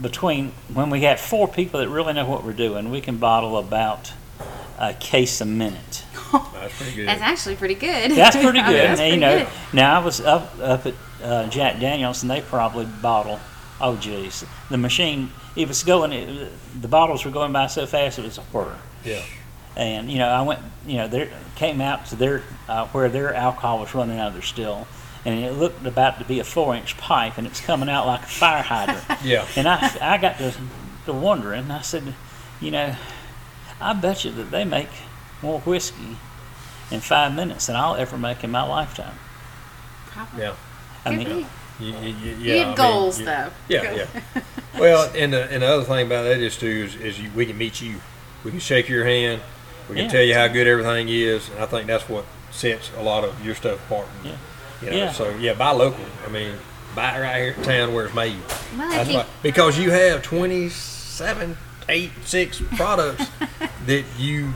between 0.00 0.52
when 0.72 0.90
we 0.90 1.02
have 1.02 1.20
four 1.20 1.46
people 1.48 1.80
that 1.80 1.88
really 1.88 2.12
know 2.12 2.24
what 2.26 2.44
we're 2.44 2.52
doing. 2.52 2.90
We 2.90 3.00
can 3.00 3.16
bottle 3.18 3.56
about 3.56 4.12
a 4.82 4.92
case 4.92 5.40
a 5.40 5.44
minute. 5.44 6.04
That's 6.32 6.76
pretty 6.76 6.96
good. 6.96 7.08
That's 7.08 7.22
actually 7.22 7.56
pretty 7.56 7.76
good. 7.76 8.10
That's 8.10 8.36
pretty 8.36 8.60
good. 8.60 8.66
That's 8.74 9.00
and, 9.00 9.14
you 9.14 9.20
pretty 9.20 9.44
know, 9.44 9.44
good. 9.44 9.74
now 9.74 10.00
I 10.00 10.04
was 10.04 10.20
up 10.20 10.58
up 10.60 10.84
at 10.86 10.94
uh, 11.22 11.46
Jack 11.48 11.78
Daniels, 11.78 12.22
and 12.22 12.30
they 12.30 12.40
probably 12.40 12.86
bottle. 12.86 13.38
Oh, 13.80 13.96
geez, 13.96 14.44
the 14.70 14.76
machine. 14.78 15.30
It 15.56 15.68
was 15.68 15.84
going. 15.84 16.12
It, 16.12 16.50
the 16.80 16.88
bottles 16.88 17.24
were 17.24 17.30
going 17.30 17.52
by 17.52 17.68
so 17.68 17.86
fast 17.86 18.18
it 18.18 18.24
was 18.24 18.38
a 18.38 18.42
whir. 18.42 18.74
Yeah. 19.04 19.22
And 19.76 20.10
you 20.10 20.18
know, 20.18 20.28
I 20.28 20.42
went. 20.42 20.60
You 20.86 20.98
know, 20.98 21.08
there 21.08 21.30
came 21.54 21.80
out 21.80 22.06
to 22.06 22.16
their 22.16 22.42
uh, 22.68 22.88
where 22.88 23.08
their 23.08 23.32
alcohol 23.34 23.78
was 23.78 23.94
running 23.94 24.18
out 24.18 24.28
of 24.28 24.32
their 24.32 24.42
still, 24.42 24.88
and 25.24 25.38
it 25.38 25.52
looked 25.52 25.86
about 25.86 26.18
to 26.18 26.24
be 26.24 26.40
a 26.40 26.44
four-inch 26.44 26.96
pipe, 26.96 27.38
and 27.38 27.46
it's 27.46 27.60
coming 27.60 27.88
out 27.88 28.06
like 28.06 28.22
a 28.22 28.26
fire 28.26 28.62
hydrant. 28.62 29.04
Yeah. 29.24 29.46
And 29.54 29.68
I, 29.68 29.96
I 30.00 30.18
got 30.18 30.38
to, 30.38 30.52
to 31.06 31.12
wondering. 31.12 31.70
I 31.70 31.82
said, 31.82 32.14
you 32.60 32.72
know, 32.72 32.96
I 33.82 33.92
bet 33.94 34.24
you 34.24 34.30
that 34.32 34.50
they 34.50 34.64
make 34.64 34.88
more 35.42 35.60
whiskey 35.60 36.16
in 36.90 37.00
five 37.00 37.34
minutes 37.34 37.66
than 37.66 37.76
I'll 37.76 37.96
ever 37.96 38.16
make 38.18 38.44
in 38.44 38.50
my 38.50 38.62
lifetime. 38.62 39.14
Probably. 40.06 40.42
Yeah. 40.42 40.54
I 41.04 41.08
Could 41.16 41.18
mean, 41.18 41.46
be. 41.78 41.84
You, 41.84 41.92
you, 41.94 42.08
you, 42.14 42.30
You 42.36 42.36
yeah, 42.54 42.62
I 42.62 42.66
mean, 42.66 42.74
goals, 42.76 43.18
you- 43.18 43.24
though. 43.26 43.50
Yeah, 43.68 43.92
yeah. 43.92 44.42
Well, 44.78 45.10
and 45.14 45.32
the, 45.34 45.42
and 45.52 45.62
the 45.62 45.66
other 45.66 45.84
thing 45.84 46.06
about 46.06 46.22
that 46.22 46.38
is 46.40 46.56
too 46.56 46.66
is, 46.66 46.94
is 46.96 47.20
you, 47.20 47.30
we 47.36 47.44
can 47.44 47.58
meet 47.58 47.82
you. 47.82 47.96
We 48.42 48.50
can 48.50 48.58
shake 48.60 48.88
your 48.88 49.04
hand. 49.04 49.42
We 49.88 49.96
can 49.96 50.04
Yeah. 50.06 50.10
tell 50.10 50.22
you 50.22 50.34
how 50.34 50.48
good 50.48 50.66
everything 50.66 51.08
is, 51.10 51.50
and 51.50 51.58
I 51.62 51.66
think 51.66 51.86
that's 51.88 52.08
what 52.08 52.24
sets 52.50 52.90
a 52.96 53.02
lot 53.02 53.22
of 53.24 53.44
your 53.44 53.54
stuff 53.54 53.84
apart. 53.86 54.06
Yeah. 54.24 54.36
You 54.80 54.90
know, 54.90 54.96
Yeah. 54.96 55.12
So 55.12 55.28
yeah, 55.36 55.52
buy 55.54 55.72
local. 55.72 56.04
I 56.26 56.30
mean, 56.30 56.54
buy 56.94 57.18
it 57.18 57.20
right 57.20 57.36
here 57.42 57.52
in 57.52 57.62
town 57.62 57.92
where 57.92 58.06
it's 58.06 58.14
made. 58.14 58.36
Well, 58.78 58.88
I 58.90 58.96
That's 58.96 59.08
think 59.08 59.18
why, 59.24 59.26
because 59.42 59.78
you 59.78 59.90
have 59.90 60.22
27, 60.22 61.56
8, 61.88 62.10
6 62.24 62.62
products 62.76 63.26
that 63.86 64.04
you. 64.18 64.54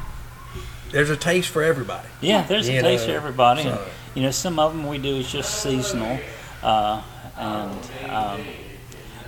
There's 0.93 1.11
a 1.11 1.17
taste 1.17 1.49
for 1.49 1.63
everybody. 1.63 2.09
Yeah, 2.21 2.43
there's 2.43 2.69
a 2.69 2.81
taste 2.81 3.07
know, 3.07 3.13
for 3.13 3.17
everybody. 3.17 3.63
and, 3.63 3.79
you 4.15 4.23
know, 4.23 4.31
some 4.31 4.59
of 4.59 4.73
them 4.73 4.87
we 4.87 4.99
do 4.99 5.17
is 5.17 5.31
just 5.31 5.63
seasonal, 5.63 6.19
uh, 6.63 7.03
and 7.37 8.11
um, 8.11 8.41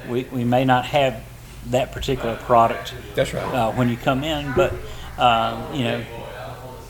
we 0.09 0.25
we 0.25 0.45
may 0.45 0.65
not 0.65 0.87
have 0.87 1.23
that 1.67 1.93
particular 1.93 2.37
product 2.37 2.95
That's 3.15 3.35
right. 3.35 3.43
uh, 3.43 3.73
when 3.73 3.89
you 3.89 3.97
come 3.97 4.25
in, 4.25 4.53
but 4.55 4.73
uh, 5.19 5.71
you 5.75 5.85
know, 5.85 6.05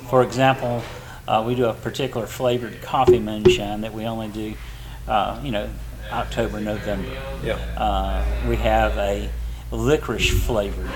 for 0.08 0.22
example, 0.22 0.82
uh, 1.26 1.42
we 1.46 1.54
do 1.54 1.64
a 1.66 1.74
particular 1.74 2.26
flavored 2.26 2.80
coffee 2.82 3.18
moonshine 3.18 3.80
that 3.80 3.92
we 3.92 4.04
only 4.04 4.28
do, 4.28 4.54
uh, 5.08 5.40
you 5.42 5.50
know, 5.50 5.68
October, 6.12 6.60
November. 6.60 7.10
yeah. 7.42 7.56
Uh, 7.76 8.48
we 8.48 8.56
have 8.56 8.96
a 8.98 9.28
licorice 9.70 10.30
flavored 10.44 10.90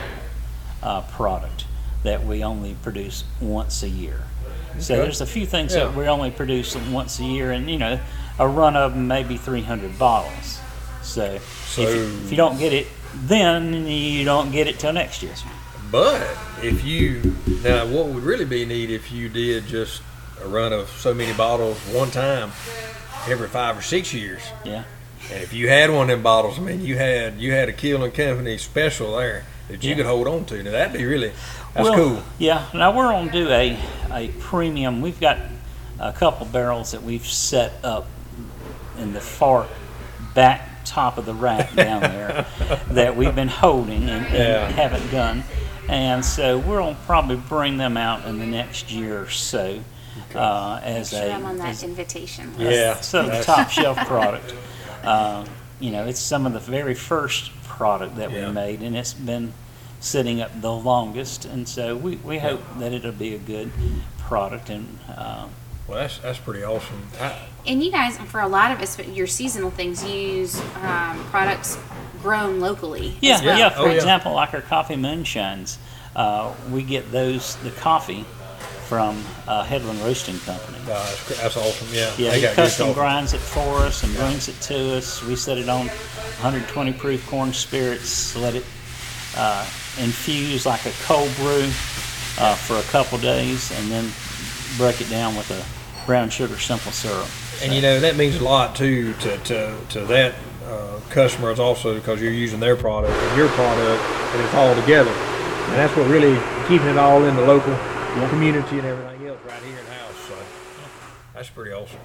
uh, 0.82 1.02
product 1.02 1.66
that 2.02 2.24
we 2.24 2.42
only 2.42 2.74
produce 2.82 3.24
once 3.40 3.82
a 3.82 3.88
year. 3.88 4.22
So 4.78 4.96
there's 4.96 5.20
a 5.20 5.26
few 5.26 5.46
things 5.46 5.74
Yeah. 5.74 5.84
that 5.84 5.94
we 5.94 6.06
only 6.08 6.30
produce 6.30 6.74
once 6.76 7.18
a 7.20 7.24
year, 7.24 7.52
and 7.52 7.70
you 7.70 7.78
know, 7.78 8.00
a 8.38 8.48
run 8.48 8.74
of 8.76 8.94
them 8.94 9.06
maybe 9.06 9.36
300 9.36 9.98
bottles. 9.98 10.58
So, 11.02 11.24
if, 11.24 11.78
you, 11.78 11.84
So- 11.84 11.90
if 11.90 12.30
you 12.30 12.36
don't 12.36 12.58
get 12.58 12.72
it 12.72 12.86
then, 13.14 13.86
you 13.86 14.24
don't 14.24 14.50
get 14.50 14.66
it 14.68 14.78
till 14.78 14.92
next 14.94 15.22
year. 15.22 15.34
But 15.90 16.26
if 16.62 16.82
you 16.84 17.36
now, 17.62 17.84
what 17.84 18.06
would 18.06 18.22
really 18.24 18.46
be 18.46 18.64
neat 18.64 18.90
if 18.90 19.12
you 19.12 19.28
did 19.28 19.66
just 19.66 20.00
a 20.42 20.48
run 20.48 20.72
of 20.72 20.88
so 20.88 21.12
many 21.12 21.34
bottles 21.34 21.76
one 21.92 22.10
time 22.10 22.50
every 23.28 23.48
five 23.48 23.76
or 23.76 23.82
six 23.82 24.14
years, 24.14 24.40
Yeah. 24.64 24.84
And 25.30 25.42
if 25.42 25.52
you 25.52 25.68
had 25.68 25.90
one 25.90 26.02
of 26.02 26.08
them 26.08 26.22
bottles, 26.22 26.58
I 26.58 26.62
mean, 26.62 26.84
you 26.84 26.96
had 26.96 27.38
you 27.40 27.52
had 27.52 27.68
a 27.68 27.72
Keel 27.72 28.02
and 28.02 28.12
Company 28.12 28.58
special 28.58 29.16
there 29.16 29.44
that 29.68 29.82
you 29.82 29.90
Yeah. 29.90 29.96
could 29.96 30.06
hold 30.06 30.26
on 30.28 30.44
to. 30.46 30.62
Now 30.62 30.70
that'd 30.72 30.92
be 30.92 31.04
really 31.04 31.32
that's 31.74 31.88
well, 31.88 31.94
cool. 31.94 32.22
Yeah. 32.38 32.66
Now 32.74 32.96
we're 32.96 33.08
going 33.08 33.28
to 33.28 33.32
do 33.32 33.48
a, 33.50 33.78
a 34.10 34.28
premium. 34.40 35.00
We've 35.00 35.18
got 35.20 35.38
a 35.98 36.12
couple 36.12 36.46
barrels 36.46 36.90
that 36.92 37.02
we've 37.02 37.26
set 37.26 37.72
up 37.84 38.06
in 38.98 39.12
the 39.14 39.20
far 39.20 39.66
back 40.34 40.68
top 40.84 41.16
of 41.16 41.24
the 41.26 41.34
rack 41.34 41.74
down 41.76 42.00
there 42.00 42.46
that 42.90 43.16
we've 43.16 43.34
been 43.34 43.48
holding 43.48 44.02
and, 44.08 44.26
and 44.26 44.34
Yeah. 44.34 44.68
haven't 44.70 45.10
done. 45.10 45.44
And 45.88 46.24
so 46.24 46.58
we're 46.58 46.78
going 46.80 46.94
to 46.96 47.00
probably 47.02 47.36
bring 47.36 47.76
them 47.76 47.96
out 47.96 48.24
in 48.26 48.38
the 48.38 48.46
next 48.46 48.90
year 48.92 49.22
or 49.22 49.30
so 49.30 49.80
uh, 50.34 50.80
as 50.82 51.10
Sure, 51.10 51.20
a 51.22 51.32
I'm 51.32 51.44
on 51.44 51.58
that 51.58 51.68
as 51.68 51.82
invitation 51.82 52.56
list. 52.58 52.70
Yeah. 52.76 53.00
some 53.00 53.26
That's- 53.26 53.46
top 53.46 53.70
shelf 53.70 53.96
product. 54.06 54.54
Uh, 55.02 55.44
you 55.80 55.90
know, 55.90 56.04
it's 56.06 56.20
some 56.20 56.46
of 56.46 56.52
the 56.52 56.60
very 56.60 56.94
first 56.94 57.50
product 57.64 58.16
that 58.16 58.30
Yeah. 58.30 58.48
we 58.48 58.52
made, 58.52 58.82
and 58.82 58.96
it's 58.96 59.14
been 59.14 59.52
sitting 60.00 60.40
up 60.40 60.60
the 60.60 60.72
longest. 60.72 61.44
And 61.44 61.68
so 61.68 61.96
we, 61.96 62.16
we 62.16 62.38
hope 62.38 62.60
that 62.78 62.92
it'll 62.92 63.12
be 63.12 63.34
a 63.34 63.38
good 63.38 63.70
product. 64.18 64.68
And 64.70 64.98
uh, 65.08 65.46
Well, 65.88 65.98
that's 65.98 66.18
that's 66.18 66.38
pretty 66.38 66.62
awesome. 66.64 67.02
I, 67.20 67.36
And 67.66 67.82
you 67.82 67.90
guys, 67.90 68.16
for 68.18 68.40
a 68.40 68.48
lot 68.48 68.70
of 68.72 68.80
us, 68.80 68.98
your 69.08 69.26
seasonal 69.26 69.70
things, 69.70 70.04
you 70.04 70.12
use 70.14 70.60
um, 70.82 71.24
products 71.30 71.78
grown 72.22 72.60
locally. 72.60 73.16
yeah, 73.20 73.34
as 73.34 73.42
well. 73.42 73.58
yeah. 73.58 73.68
For 73.70 73.80
Oh, 73.82 73.86
yeah. 73.86 73.92
example, 73.92 74.32
like 74.34 74.54
our 74.54 74.62
coffee 74.62 74.94
moonshines, 74.96 75.78
uh, 76.14 76.52
we 76.70 76.82
get 76.84 77.10
those 77.10 77.56
the 77.56 77.70
coffee 77.70 78.24
from 78.88 79.22
uh, 79.46 79.64
Headland 79.64 80.00
Roasting 80.00 80.38
Company. 80.40 80.78
uh, 80.82 80.86
that's, 80.86 81.40
that's 81.40 81.56
awesome. 81.56 81.88
Yeah. 81.92 82.12
Yeah, 82.18 82.34
he 82.34 82.42
got 82.42 82.54
custom 82.54 82.92
grinds 82.92 83.32
it 83.32 83.40
for 83.40 83.78
us 83.78 84.02
and 84.02 84.14
brings 84.14 84.48
it 84.48 84.60
to 84.62 84.96
us. 84.96 85.22
We 85.24 85.36
set 85.36 85.58
it 85.58 85.68
on 85.68 85.86
120 85.88 86.92
proof 86.94 87.26
corn 87.28 87.52
spirits, 87.52 88.36
let 88.36 88.54
it 88.54 88.64
uh, 89.36 89.64
infuse 89.98 90.66
like 90.66 90.84
a 90.86 90.92
cold 91.04 91.34
brew 91.36 91.64
uh, 92.38 92.54
for 92.54 92.76
a 92.76 92.82
couple 92.90 93.18
days, 93.18 93.70
and 93.78 93.90
then 93.90 94.10
break 94.76 95.00
it 95.00 95.08
down 95.08 95.36
with 95.36 95.50
a 95.50 96.06
brown 96.06 96.30
sugar 96.30 96.58
simple 96.58 96.92
syrup. 96.92 97.28
And 97.62 97.72
you 97.72 97.80
know 97.80 98.00
that 98.00 98.16
means 98.16 98.36
a 98.36 98.44
lot 98.44 98.74
too 98.74 99.12
to 99.14 99.38
to, 99.38 99.76
to 99.90 100.00
that 100.06 100.34
uh, 100.66 101.00
customers 101.10 101.58
also 101.60 101.94
because 101.94 102.20
you're 102.20 102.32
using 102.32 102.58
their 102.60 102.76
product 102.76 103.12
and 103.12 103.36
your 103.36 103.48
product 103.50 104.02
and 104.02 104.42
it's 104.42 104.54
all 104.54 104.74
together. 104.74 105.10
And 105.10 105.74
that's 105.74 105.96
what 105.96 106.08
really 106.10 106.38
keeping 106.68 106.88
it 106.88 106.98
all 106.98 107.24
in 107.24 107.36
the 107.36 107.46
local 107.46 107.74
community 108.30 108.78
and 108.78 108.86
everything 108.86 109.26
else 109.28 109.38
right 109.46 109.62
here 109.62 109.78
in 109.78 109.86
house. 109.86 110.16
So 110.28 110.34
that's 111.34 111.48
pretty 111.50 111.72
awesome. 111.72 111.98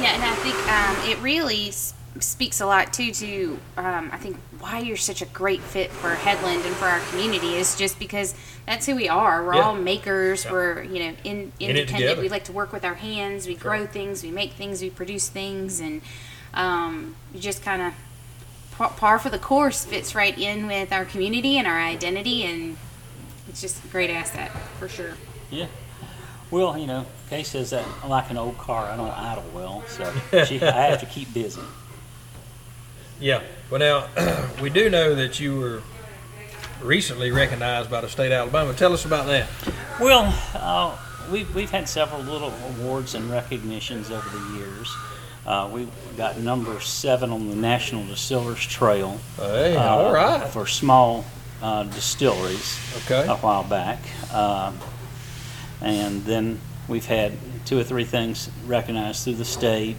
Yeah, 0.00 0.14
and 0.14 0.22
I 0.22 0.34
think 0.36 0.56
um, 0.68 1.10
it 1.10 1.22
really 1.22 1.72
speaks 2.20 2.62
a 2.62 2.66
lot 2.66 2.94
too 2.94 3.12
to 3.12 3.58
um, 3.76 4.08
I 4.10 4.16
think 4.16 4.38
why 4.58 4.78
you're 4.78 4.96
such 4.96 5.20
a 5.20 5.26
great 5.26 5.60
fit 5.60 5.90
for 5.90 6.14
Headland 6.14 6.64
and 6.64 6.74
for 6.76 6.86
our 6.86 7.00
community 7.10 7.56
is 7.56 7.76
just 7.76 7.98
because 7.98 8.34
that's 8.66 8.86
who 8.86 8.96
we 8.96 9.06
are. 9.08 9.44
We're 9.44 9.54
Yeah. 9.56 9.62
all 9.62 9.74
makers. 9.74 10.44
Yeah. 10.44 10.52
We're 10.52 10.82
you 10.82 10.98
know 10.98 11.14
in, 11.24 11.52
In 11.60 11.70
independent. 11.70 11.88
together. 11.98 12.20
We 12.22 12.28
like 12.30 12.44
to 12.44 12.52
work 12.52 12.72
with 12.72 12.84
our 12.84 12.94
hands. 12.94 13.46
We 13.46 13.54
grow 13.54 13.86
things. 13.86 14.22
We 14.22 14.30
make 14.30 14.52
things. 14.54 14.80
We 14.80 14.88
produce 14.90 15.28
things, 15.28 15.78
and 15.80 16.00
um, 16.54 17.16
you 17.34 17.40
just 17.40 17.62
kind 17.62 17.82
of 17.82 17.92
par 18.96 19.18
for 19.18 19.30
the 19.30 19.38
course 19.38 19.84
fits 19.84 20.14
right 20.14 20.36
in 20.38 20.66
with 20.66 20.92
our 20.92 21.04
community 21.04 21.58
and 21.58 21.66
our 21.66 21.78
identity, 21.80 22.44
and 22.44 22.76
it's 23.56 23.62
just 23.62 23.82
a 23.82 23.88
great 23.88 24.10
asset 24.10 24.50
for 24.78 24.86
sure. 24.86 25.14
Yeah. 25.50 25.68
Well, 26.50 26.76
you 26.76 26.86
know, 26.86 27.06
Kay 27.30 27.42
says 27.42 27.70
that 27.70 27.86
I'm 28.02 28.10
like 28.10 28.28
an 28.28 28.36
old 28.36 28.58
car. 28.58 28.84
I 28.84 28.98
don't 28.98 29.08
idle 29.10 29.44
well, 29.54 29.82
so 29.88 30.12
she, 30.44 30.60
I 30.60 30.88
have 30.88 31.00
to 31.00 31.06
keep 31.06 31.32
busy. 31.32 31.62
Yeah. 33.18 33.42
Well, 33.70 33.80
now 33.80 34.50
we 34.62 34.68
do 34.68 34.90
know 34.90 35.14
that 35.14 35.40
you 35.40 35.58
were 35.58 35.82
recently 36.82 37.30
recognized 37.30 37.90
by 37.90 38.02
the 38.02 38.10
state 38.10 38.26
of 38.26 38.32
Alabama. 38.32 38.74
Tell 38.74 38.92
us 38.92 39.06
about 39.06 39.24
that. 39.28 39.48
Well, 39.98 40.38
uh, 40.52 40.94
we've, 41.32 41.54
we've 41.54 41.70
had 41.70 41.88
several 41.88 42.20
little 42.20 42.52
awards 42.78 43.14
and 43.14 43.30
recognitions 43.30 44.10
over 44.10 44.28
the 44.28 44.58
years. 44.58 44.94
Uh, 45.46 45.70
we 45.72 45.88
got 46.18 46.36
number 46.36 46.78
seven 46.80 47.30
on 47.30 47.48
the 47.48 47.56
National 47.56 48.04
Distillers 48.04 48.66
Trail. 48.66 49.18
Hey, 49.36 49.76
uh, 49.76 49.82
all 49.82 50.12
right. 50.12 50.46
For 50.46 50.66
small 50.66 51.24
uh, 51.62 51.84
distilleries 51.84 52.78
Okay. 53.04 53.26
a 53.28 53.36
while 53.36 53.64
back. 53.64 53.98
Um, 54.32 54.78
and 55.80 56.24
then 56.24 56.58
we've 56.88 57.06
had 57.06 57.32
two 57.64 57.78
or 57.78 57.84
three 57.84 58.04
things 58.04 58.50
recognized 58.66 59.24
through 59.24 59.34
the 59.34 59.44
state, 59.44 59.96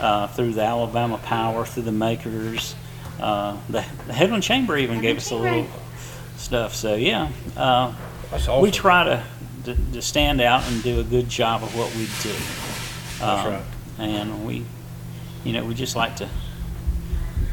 uh, 0.00 0.26
through 0.28 0.52
the 0.52 0.62
Alabama 0.62 1.18
Power, 1.18 1.64
through 1.64 1.84
the 1.84 1.92
makers. 1.92 2.74
Uh, 3.20 3.56
the, 3.68 3.84
the 4.06 4.12
Headland 4.12 4.42
Chamber 4.42 4.76
even 4.76 5.00
gave 5.00 5.16
us 5.16 5.30
a 5.30 5.36
little 5.36 5.66
stuff. 6.36 6.74
So 6.74 6.94
yeah, 6.94 7.30
uh, 7.56 7.94
That's 8.30 8.46
awesome. 8.48 8.62
we 8.62 8.70
try 8.70 9.04
to, 9.04 9.24
to 9.64 9.74
to 9.94 10.02
stand 10.02 10.40
out 10.40 10.62
and 10.68 10.82
do 10.82 11.00
a 11.00 11.04
good 11.04 11.28
job 11.28 11.62
of 11.62 11.74
what 11.76 11.90
we 11.96 12.04
do. 12.22 12.34
That's 13.18 13.46
Um, 13.46 13.52
right. 13.52 13.62
And 13.98 14.46
we, 14.46 14.64
you 15.44 15.52
know, 15.54 15.64
we 15.64 15.74
just 15.74 15.96
like 15.96 16.16
to 16.16 16.28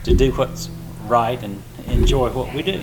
to 0.03 0.13
do 0.13 0.31
what's 0.33 0.69
right 1.07 1.41
and 1.41 1.63
enjoy 1.87 2.29
what 2.31 2.53
we 2.53 2.61
do. 2.61 2.81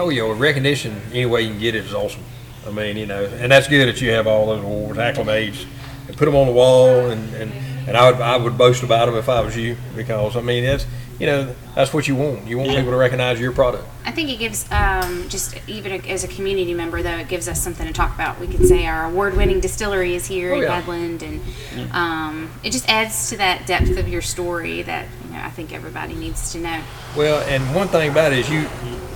Oh 0.00 0.08
yeah, 0.08 0.22
well, 0.22 0.34
recognition 0.34 0.98
any 1.12 1.26
way 1.26 1.42
you 1.42 1.50
can 1.50 1.58
get 1.60 1.74
it 1.74 1.84
is 1.84 1.92
awesome. 1.92 2.22
I 2.66 2.70
mean, 2.70 2.96
you 2.96 3.04
know, 3.06 3.22
and 3.24 3.52
that's 3.52 3.68
good 3.68 3.86
that 3.86 4.00
you 4.00 4.10
have 4.12 4.26
all 4.26 4.46
those 4.46 4.62
awards, 4.64 4.98
acclimates, 4.98 5.66
and 6.08 6.16
put 6.16 6.24
them 6.24 6.34
on 6.36 6.46
the 6.46 6.52
wall, 6.54 7.10
and, 7.10 7.34
and, 7.34 7.52
and 7.86 7.96
I 7.96 8.10
would 8.10 8.20
I 8.20 8.36
would 8.38 8.56
boast 8.56 8.82
about 8.82 9.06
them 9.06 9.16
if 9.16 9.28
I 9.28 9.40
was 9.42 9.56
you 9.56 9.76
because 9.94 10.36
I 10.36 10.40
mean 10.40 10.64
that's 10.64 10.86
you 11.18 11.26
know 11.26 11.54
that's 11.74 11.92
what 11.92 12.08
you 12.08 12.16
want. 12.16 12.46
You 12.46 12.56
want 12.56 12.70
Yeah. 12.70 12.76
people 12.78 12.92
to 12.92 12.96
recognize 12.96 13.38
your 13.38 13.52
product. 13.52 13.84
I 14.06 14.10
think 14.12 14.30
it 14.30 14.38
gives, 14.38 14.64
um, 14.72 15.28
just 15.28 15.54
even 15.68 15.92
as 16.06 16.24
a 16.24 16.28
community 16.28 16.72
member, 16.72 17.02
though, 17.02 17.18
it 17.18 17.28
gives 17.28 17.46
us 17.48 17.62
something 17.62 17.86
to 17.86 17.92
talk 17.92 18.14
about. 18.14 18.40
We 18.40 18.46
can 18.46 18.66
say 18.66 18.86
our 18.86 19.04
award-winning 19.04 19.60
distillery 19.60 20.14
is 20.14 20.26
here 20.26 20.54
Oh, 20.54 20.56
in 20.56 20.62
yeah. 20.62 20.80
Headland, 20.80 21.22
and 21.22 21.92
um, 21.92 22.50
it 22.64 22.70
just 22.72 22.88
adds 22.88 23.28
to 23.28 23.36
that 23.36 23.66
depth 23.66 23.98
of 23.98 24.08
your 24.08 24.22
story 24.22 24.80
that 24.82 25.06
you 25.26 25.34
know 25.34 25.42
I 25.42 25.50
think 25.50 25.74
everybody 25.74 26.14
needs 26.14 26.52
to 26.52 26.58
know. 26.58 26.80
Well, 27.16 27.42
and 27.48 27.62
one 27.74 27.88
thing 27.88 28.10
about 28.10 28.32
it 28.32 28.38
is 28.38 28.50
you, 28.50 28.66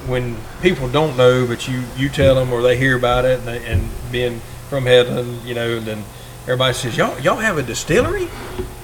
when 0.09 0.37
people 0.61 0.89
don't 0.89 1.17
know, 1.17 1.47
but 1.47 1.69
you 1.69 1.83
you 1.97 2.09
tell 2.09 2.35
them 2.35 2.53
or 2.53 2.63
they 2.63 2.77
hear 2.77 2.97
about 2.97 3.25
it, 3.25 3.39
and, 3.41 3.49
they, 3.49 3.65
and 3.67 3.89
being 4.11 4.41
from 4.69 4.85
Headland, 4.87 5.43
you 5.43 5.55
know, 5.55 5.81
then 5.81 6.05
everybody 6.43 6.75
says 6.75 6.97
y'all 6.97 7.19
y'all 7.21 7.37
have 7.37 7.59
a 7.59 7.63
distillery. 7.63 8.27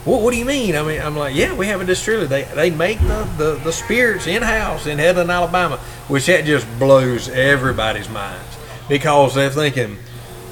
What, 0.04 0.22
what 0.22 0.32
do 0.32 0.38
you 0.38 0.46
mean? 0.46 0.76
I 0.76 0.82
mean, 0.82 1.00
I'm 1.00 1.14
like, 1.16 1.34
yeah, 1.34 1.54
we 1.54 1.66
have 1.66 1.80
a 1.80 1.84
distillery. 1.84 2.26
They 2.26 2.44
they 2.44 2.70
make 2.70 3.00
the, 3.00 3.28
the, 3.36 3.60
the 3.62 3.72
spirits 3.72 4.26
in 4.26 4.42
house 4.42 4.86
in 4.86 4.98
Headland, 4.98 5.30
Alabama, 5.30 5.76
which 6.08 6.26
that 6.26 6.44
just 6.44 6.66
blows 6.78 7.28
everybody's 7.28 8.08
minds 8.08 8.56
because 8.88 9.34
they're 9.34 9.50
thinking 9.50 9.98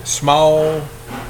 small 0.04 0.82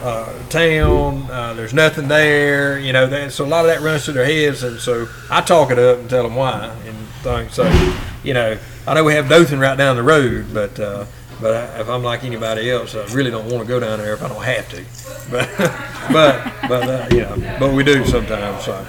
uh, 0.02 0.48
town. 0.48 1.28
Uh, 1.30 1.54
there's 1.54 1.74
nothing 1.74 2.08
there, 2.08 2.78
you 2.78 2.92
know. 2.92 3.06
That, 3.06 3.32
so 3.32 3.44
a 3.44 3.46
lot 3.46 3.64
of 3.64 3.70
that 3.70 3.80
runs 3.80 4.04
through 4.04 4.14
their 4.14 4.24
heads, 4.24 4.62
and 4.62 4.78
so 4.78 5.08
I 5.30 5.40
talk 5.40 5.70
it 5.70 5.78
up 5.78 5.98
and 5.98 6.08
tell 6.08 6.22
them 6.22 6.34
why 6.34 6.74
and 6.86 6.96
things. 7.22 7.54
So, 7.54 7.64
you 8.22 8.34
know, 8.34 8.58
I 8.88 8.94
know 8.94 9.04
we 9.04 9.12
have 9.12 9.28
Dothan 9.28 9.60
right 9.60 9.76
down 9.76 9.96
the 9.96 10.02
road, 10.02 10.46
but 10.54 10.80
uh, 10.80 11.04
but 11.42 11.54
I, 11.54 11.80
if 11.80 11.90
I'm 11.90 12.02
like 12.02 12.24
anybody 12.24 12.70
else, 12.70 12.94
I 12.94 13.04
really 13.12 13.30
don't 13.30 13.44
want 13.50 13.62
to 13.62 13.68
go 13.68 13.78
down 13.78 13.98
there 13.98 14.14
if 14.14 14.22
I 14.22 14.28
don't 14.28 14.42
have 14.42 14.66
to. 14.70 15.30
But 15.30 15.50
but 16.10 16.68
but 16.68 16.88
uh, 16.88 17.08
know, 17.14 17.56
but 17.60 17.74
we 17.74 17.84
do 17.84 18.02
sometimes. 18.06 18.64
So, 18.64 18.86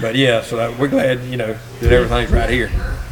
but 0.00 0.14
yeah, 0.14 0.42
so 0.42 0.72
we're 0.78 0.86
glad 0.86 1.24
you 1.24 1.36
know 1.36 1.58
that 1.80 1.92
everything's 1.92 2.30
right 2.30 2.48
here. 2.48 2.70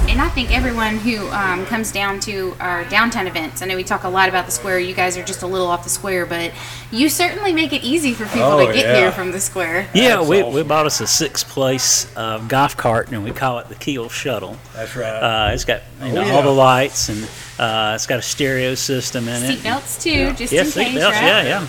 And 0.08 0.22
I 0.22 0.28
think 0.30 0.50
everyone 0.56 0.96
who 0.96 1.28
um, 1.28 1.66
comes 1.66 1.92
down 1.92 2.18
to 2.20 2.56
our 2.60 2.82
downtown 2.86 3.26
events, 3.26 3.60
I 3.60 3.66
know 3.66 3.76
we 3.76 3.84
talk 3.84 4.04
a 4.04 4.08
lot 4.08 4.30
about 4.30 4.46
the 4.46 4.52
square. 4.52 4.78
You 4.80 4.94
guys 4.94 5.18
are 5.18 5.22
just 5.22 5.42
a 5.42 5.46
little 5.46 5.66
off 5.66 5.84
the 5.84 5.90
square, 5.90 6.24
but 6.24 6.50
you 6.90 7.10
certainly 7.10 7.52
make 7.52 7.74
it 7.74 7.84
easy 7.84 8.14
for 8.14 8.24
people 8.24 8.42
Oh, 8.52 8.66
to 8.66 8.72
get 8.72 8.86
yeah. 8.86 8.96
here 8.96 9.12
from 9.12 9.32
the 9.32 9.38
square. 9.40 9.86
Yeah, 9.92 10.16
That's 10.16 10.28
we, 10.28 10.40
awesome. 10.42 10.54
we 10.54 10.62
bought 10.62 10.86
us 10.86 11.00
a 11.02 11.06
six 11.06 11.44
place 11.44 12.10
uh, 12.16 12.38
golf 12.48 12.74
cart 12.76 13.12
and 13.12 13.22
we 13.22 13.32
call 13.32 13.58
it 13.58 13.68
the 13.68 13.74
Keel 13.74 14.08
Shuttle. 14.08 14.56
That's 14.74 14.96
right. 14.96 15.06
Uh, 15.50 15.50
it's 15.52 15.66
got 15.66 15.82
you 16.02 16.12
know, 16.14 16.22
Oh, 16.22 16.24
yeah. 16.26 16.32
all 16.32 16.42
the 16.42 16.48
lights 16.50 17.10
and 17.10 17.24
uh, 17.58 17.92
it's 17.94 18.06
got 18.06 18.18
a 18.18 18.22
stereo 18.22 18.74
system 18.74 19.28
in 19.28 19.42
it. 19.44 19.58
Seatbelts 19.58 20.02
too, 20.02 20.32
just 20.32 20.52
Yeah, 20.54 20.62
in 20.62 20.70
case, 20.70 20.74
seatbelts, 20.94 21.10
right? 21.12 21.22
yeah, 21.22 21.42
yeah. 21.44 21.66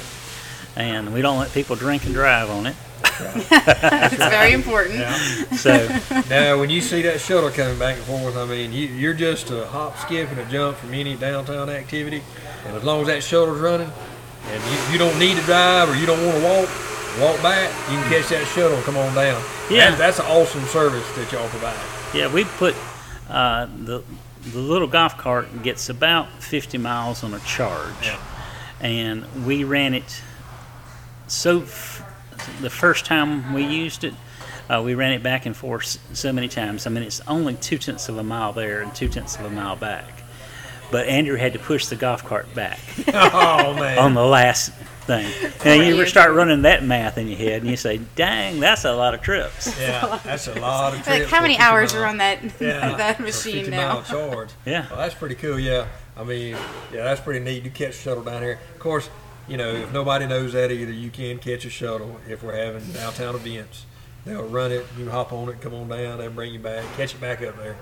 And 0.78 1.13
we 1.13 1.21
don't 1.21 1.38
let 1.39 1.52
people 1.52 1.75
drink 1.75 2.06
and 2.06 2.13
drive 2.13 2.49
on 2.49 2.67
it. 2.67 2.75
It's 3.19 4.15
very 4.15 4.53
important. 4.53 4.99
So, 5.60 5.88
Now, 6.29 6.58
when 6.60 6.69
you 6.69 6.79
see 6.79 7.01
that 7.01 7.19
shuttle 7.19 7.49
coming 7.49 7.77
back 7.77 7.97
and 7.97 8.05
forth, 8.05 8.38
I 8.38 8.45
mean, 8.45 8.71
you, 8.71 8.88
you're 8.88 9.13
just 9.13 9.49
a 9.51 9.65
hop, 9.67 9.97
skip, 9.99 10.29
and 10.29 10.39
a 10.39 10.45
jump 10.45 10.77
from 10.77 10.93
any 10.93 11.15
downtown 11.17 11.69
activity. 11.69 12.23
And 12.65 12.77
as 12.77 12.84
long 12.84 13.01
as 13.01 13.08
that 13.08 13.23
shuttle's 13.23 13.60
running, 13.60 13.91
and 14.47 14.63
you, 14.71 14.93
you 14.93 14.97
don't 14.97 15.17
need 15.19 15.36
to 15.38 15.43
drive 15.43 15.89
or 15.89 15.95
you 15.97 16.05
don't 16.05 16.23
want 16.25 16.38
to 16.38 16.43
walk, 16.43 16.69
walk 17.19 17.41
back, 17.43 17.69
you 17.91 17.97
can 17.99 18.10
catch 18.10 18.29
that 18.29 18.45
shuttle 18.55 18.75
and 18.77 18.86
come 18.86 18.95
on 18.95 19.13
down. 19.13 19.41
Yeah. 19.69 19.89
That- 19.89 19.97
that's 19.97 20.19
an 20.19 20.25
awesome 20.27 20.63
service 20.65 21.05
that 21.15 21.29
y'all 21.32 21.49
provide. 21.49 21.75
yeah, 22.15 22.32
we 22.32 22.45
put 22.45 22.75
uh, 23.29 23.67
the 23.84 24.01
the 24.53 24.60
little 24.60 24.88
golf 24.88 25.17
cart 25.17 25.63
gets 25.63 25.89
about 25.89 26.29
50 26.41 26.77
miles 26.77 27.25
on 27.25 27.34
a 27.34 27.39
charge, 27.39 27.91
Yeah. 28.01 28.17
and 28.79 29.45
we 29.45 29.65
ran 29.65 29.93
it. 29.93 30.21
So, 31.27 31.63
f- 31.63 32.01
the 32.62 32.69
first 32.69 33.06
time 33.06 33.54
we 33.54 33.63
used 33.65 34.04
it, 34.04 34.13
uh, 34.69 34.82
we 34.84 34.93
ran 34.95 35.13
it 35.13 35.23
back 35.23 35.45
and 35.45 35.56
forth 35.56 35.99
so 36.15 36.32
many 36.32 36.47
times. 36.47 36.86
I 36.86 36.89
mean, 36.89 37.04
it's 37.04 37.21
only 37.28 37.56
two 37.56 37.78
tenths 37.78 38.08
of 38.10 38.17
a 38.17 38.23
mile 38.23 38.54
there 38.54 38.82
and 38.82 38.93
two 38.93 39.08
tenths 39.10 39.38
of 39.38 39.45
a 39.45 39.49
mile 39.49 39.75
back. 39.75 40.23
But 40.91 41.08
Andrew 41.08 41.36
had 41.36 41.54
to 41.54 41.60
push 41.60 41.86
the 41.88 41.95
golf 41.95 42.23
cart 42.25 42.54
back 42.56 42.80
Oh, 43.13 43.73
man. 43.75 43.99
on 43.99 44.13
the 44.15 44.25
last 44.25 44.71
thing. 45.06 45.32
And 45.63 45.86
you 45.95 46.04
start 46.08 46.34
running 46.34 46.63
that 46.63 46.84
math 46.84 47.17
in 47.19 47.28
your 47.28 47.38
head, 47.38 47.62
and 47.62 47.69
you 47.69 47.78
say, 47.78 47.99
"Dang, 48.15 48.60
that's 48.60 48.86
a 48.86 48.93
lot 48.93 49.13
of 49.13 49.21
trips." 49.21 49.80
yeah, 49.80 50.19
that's 50.23 50.47
a 50.47 50.60
lot 50.60 50.93
of 50.93 51.04
trips. 51.04 51.08
Like 51.19 51.28
how 51.30 51.41
many 51.43 51.58
hours 51.60 51.93
mile- 51.93 52.04
are 52.04 52.06
on 52.08 52.17
that 52.17 52.39
yeah, 52.60 52.95
that 52.97 53.19
machine 53.19 53.65
50 53.65 53.71
now? 53.71 54.04
mile. 54.10 54.47
Yeah. 54.65 54.88
Well, 54.89 54.97
that's 54.97 55.13
pretty 55.15 55.36
cool. 55.36 55.60
Yeah, 55.60 55.88
I 56.17 56.23
mean, 56.23 56.56
yeah, 56.91 57.04
that's 57.04 57.21
pretty 57.21 57.39
neat. 57.39 57.63
You 57.65 57.71
catch 57.71 57.89
a 57.89 57.93
shuttle 57.93 58.23
down 58.23 58.41
here. 58.41 58.60
Of 58.73 58.80
course, 58.80 59.10
you 59.50 59.58
know, 59.58 59.70
if 59.74 59.92
nobody 59.92 60.26
knows 60.28 60.54
that 60.54 60.72
either, 60.72 60.92
you 60.92 61.10
can 61.10 61.40
catch 61.40 61.66
a 61.66 61.70
shuttle 61.70 62.20
if 62.28 62.44
we're 62.44 62.56
having 62.56 62.90
downtown 62.92 63.36
events. 63.36 63.86
They'll 64.26 64.48
run 64.48 64.72
it. 64.72 64.86
You 64.98 65.10
hop 65.10 65.34
on 65.34 65.50
it, 65.50 65.60
come 65.62 65.74
on 65.74 65.88
down. 65.90 66.20
They'll 66.20 66.30
bring 66.30 66.54
you 66.54 66.60
back, 66.60 66.84
catch 66.98 67.16
it 67.16 67.22
back 67.22 67.42
up 67.42 67.56
there. 67.58 67.76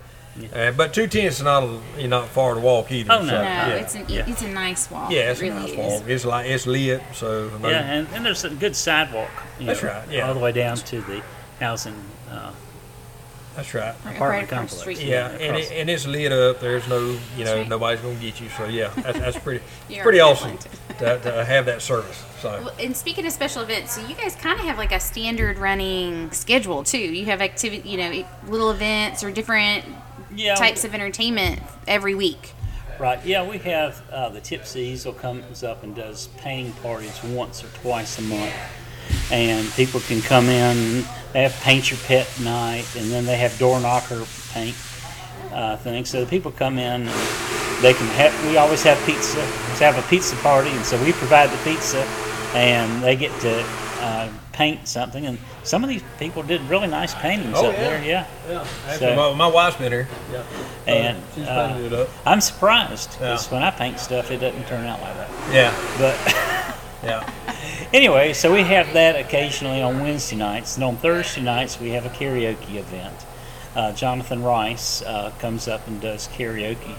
Uh, 0.54 0.72
but 0.72 0.94
two 0.94 1.08
tenths 1.08 1.38
is 1.38 1.44
not 1.44 1.64
a, 1.64 1.80
you're 1.98 2.08
not 2.08 2.28
far 2.28 2.54
to 2.54 2.60
walk 2.62 2.92
either. 2.92 3.12
Oh, 3.12 3.20
no. 3.20 3.26
No, 3.26 3.42
yeah. 3.42 3.68
it's 3.70 3.96
an 3.96 4.06
Yeah. 4.08 4.24
it's 4.28 4.44
a 4.44 4.48
nice 4.48 4.90
walk. 4.92 5.12
yeah, 5.12 5.32
it's 5.32 5.42
it 5.42 5.48
a 5.48 5.52
really 5.52 5.62
nice 5.62 5.72
is. 5.72 5.78
walk. 6.02 6.10
It's 6.10 6.26
like 6.26 6.46
it's 6.46 6.68
lit, 6.68 7.02
so 7.14 7.50
Yeah, 7.64 7.70
and, 7.70 8.08
and 8.14 8.24
there's 8.24 8.44
a 8.44 8.52
good 8.52 8.76
sidewalk. 8.76 9.32
You 9.60 9.66
That's 9.66 9.82
know, 9.82 9.90
right, 9.90 10.08
yeah. 10.12 10.28
All 10.28 10.36
the 10.36 10.40
way 10.40 10.52
down 10.52 10.78
to 10.78 11.02
the 11.02 11.24
housing. 11.60 11.96
Uh, 12.30 12.52
that's 13.58 13.74
right. 13.74 13.96
Right, 14.06 14.16
apartment 14.16 14.20
right 14.20 14.44
across 14.44 14.70
the 14.70 14.76
complex. 14.76 15.00
street. 15.00 15.00
Yeah, 15.02 15.30
and, 15.32 15.58
it, 15.58 15.72
and 15.72 15.90
it's 15.90 16.06
lit 16.06 16.32
up. 16.32 16.60
There's 16.60 16.88
no, 16.88 17.18
you 17.36 17.44
know, 17.44 17.58
right. 17.58 17.68
nobody's 17.68 18.02
gonna 18.02 18.16
get 18.16 18.40
you. 18.40 18.50
So 18.50 18.66
yeah, 18.66 18.90
that's, 18.90 19.18
that's 19.18 19.40
pretty, 19.40 19.64
it's 19.90 20.04
pretty 20.04 20.20
awesome 20.20 20.58
to, 21.00 21.20
to 21.20 21.44
have 21.44 21.66
that 21.66 21.82
service. 21.82 22.24
So 22.40 22.62
Well, 22.66 22.76
and 22.80 22.96
speaking 22.96 23.26
of 23.26 23.32
special 23.32 23.64
events, 23.64 23.94
so 23.94 24.08
you 24.08 24.14
guys 24.14 24.36
kind 24.36 24.60
of 24.60 24.66
have 24.68 24.78
like 24.78 24.92
a 24.92 25.00
standard 25.00 25.58
running 25.58 26.32
schedule 26.32 26.84
too. 26.84 27.00
You 27.00 27.26
have 27.26 27.42
activity, 27.42 27.90
you 27.90 27.98
know, 27.98 28.24
little 28.48 28.70
events 28.70 29.24
or 29.24 29.32
different 29.32 29.86
yeah, 30.36 30.54
types 30.54 30.86
of 30.86 30.94
entertainment 30.94 31.60
every 31.88 32.14
week. 32.14 32.54
Right. 33.00 33.24
Yeah, 33.26 33.44
we 33.48 33.58
have 33.60 34.02
uh, 34.12 34.30
the 34.30 34.40
Tipsy 34.42 34.82
Easel 34.82 35.14
comes 35.14 35.64
up 35.64 35.84
and 35.84 35.96
does 35.96 36.28
painting 36.38 36.74
parties 36.74 37.24
once 37.24 37.64
or 37.64 37.68
twice 37.82 38.20
a 38.20 38.24
month, 38.24 38.54
and 39.32 39.70
people 39.74 40.00
can 40.02 40.22
come 40.22 40.46
in. 40.50 41.04
They 41.34 41.44
have 41.44 41.54
paint 41.62 41.92
your 41.92 42.00
pet 42.08 42.28
night, 42.42 42.86
and 42.96 43.12
then 43.12 43.26
they 43.26 43.38
have 43.38 43.58
door 43.60 43.80
knocker 43.80 44.24
paint 44.54 44.76
uh, 45.52 45.78
thing. 45.78 46.06
So 46.06 46.22
the 46.24 46.30
people 46.30 46.52
come 46.52 46.78
in, 46.80 47.08
and 47.08 47.84
they 47.84 47.94
can 47.94 48.08
have. 48.16 48.34
We 48.50 48.58
always 48.58 48.84
have 48.84 48.98
pizza. 49.06 49.38
We 49.40 49.80
have 49.86 49.98
a 49.98 50.08
pizza 50.10 50.36
party, 50.38 50.70
and 50.72 50.86
so 50.86 51.02
we 51.04 51.12
provide 51.14 51.50
the 51.52 51.58
pizza, 51.64 52.02
and 52.56 53.04
they 53.04 53.16
get 53.16 53.38
to 53.42 53.64
uh, 54.00 54.30
paint 54.54 54.88
something. 54.88 55.26
And 55.26 55.38
some 55.64 55.84
of 55.84 55.90
these 55.90 56.02
people 56.18 56.42
did 56.44 56.62
really 56.62 56.88
nice 56.88 57.14
paintings 57.16 57.56
Oh, 57.58 57.68
up 57.68 57.74
yeah. 57.74 57.80
there. 57.80 58.04
Yeah. 58.04 58.28
yeah, 58.50 58.98
So- 58.98 59.16
my, 59.16 59.34
my 59.34 59.48
wife's 59.48 59.76
been 59.78 59.92
here. 59.92 60.08
Yeah, 60.32 60.44
And 60.88 61.24
she's 61.36 61.46
uh, 61.46 61.68
painted 61.68 61.92
it 61.92 62.00
up. 62.00 62.10
I'm 62.26 62.40
surprised 62.42 63.12
because 63.12 63.48
Yeah. 63.48 63.54
when 63.54 63.64
I 63.64 63.72
paint 63.72 64.00
stuff, 64.00 64.32
it 64.32 64.38
doesn't 64.38 64.66
turn 64.68 64.86
out 64.86 65.02
like 65.02 65.14
that. 65.16 65.30
Yeah, 65.54 65.74
But 66.00 66.16
yeah. 67.04 67.30
anyway, 67.94 68.34
so 68.34 68.54
we 68.54 68.62
have 68.64 68.94
that 68.94 69.16
occasionally 69.16 69.82
on 69.82 70.02
Wednesday 70.02 70.36
nights, 70.36 70.76
and 70.76 70.84
on 70.84 70.98
Thursday 70.98 71.42
nights 71.42 71.80
we 71.80 71.90
have 71.90 72.06
a 72.06 72.10
karaoke 72.10 72.76
event. 72.76 73.26
Uh, 73.76 73.92
Jonathan 73.94 74.44
Rice 74.44 75.02
uh, 75.04 75.32
comes 75.40 75.68
up 75.68 75.88
and 75.88 76.02
does 76.02 76.28
karaoke 76.30 76.96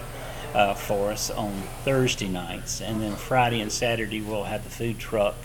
uh, 0.53 0.73
for 0.73 1.11
us 1.11 1.29
on 1.29 1.51
Thursday 1.83 2.27
nights, 2.27 2.81
and 2.81 3.01
then 3.01 3.15
Friday 3.15 3.61
and 3.61 3.71
Saturday 3.71 4.21
we'll 4.21 4.45
have 4.45 4.63
the 4.63 4.69
food 4.69 4.99
truck 4.99 5.35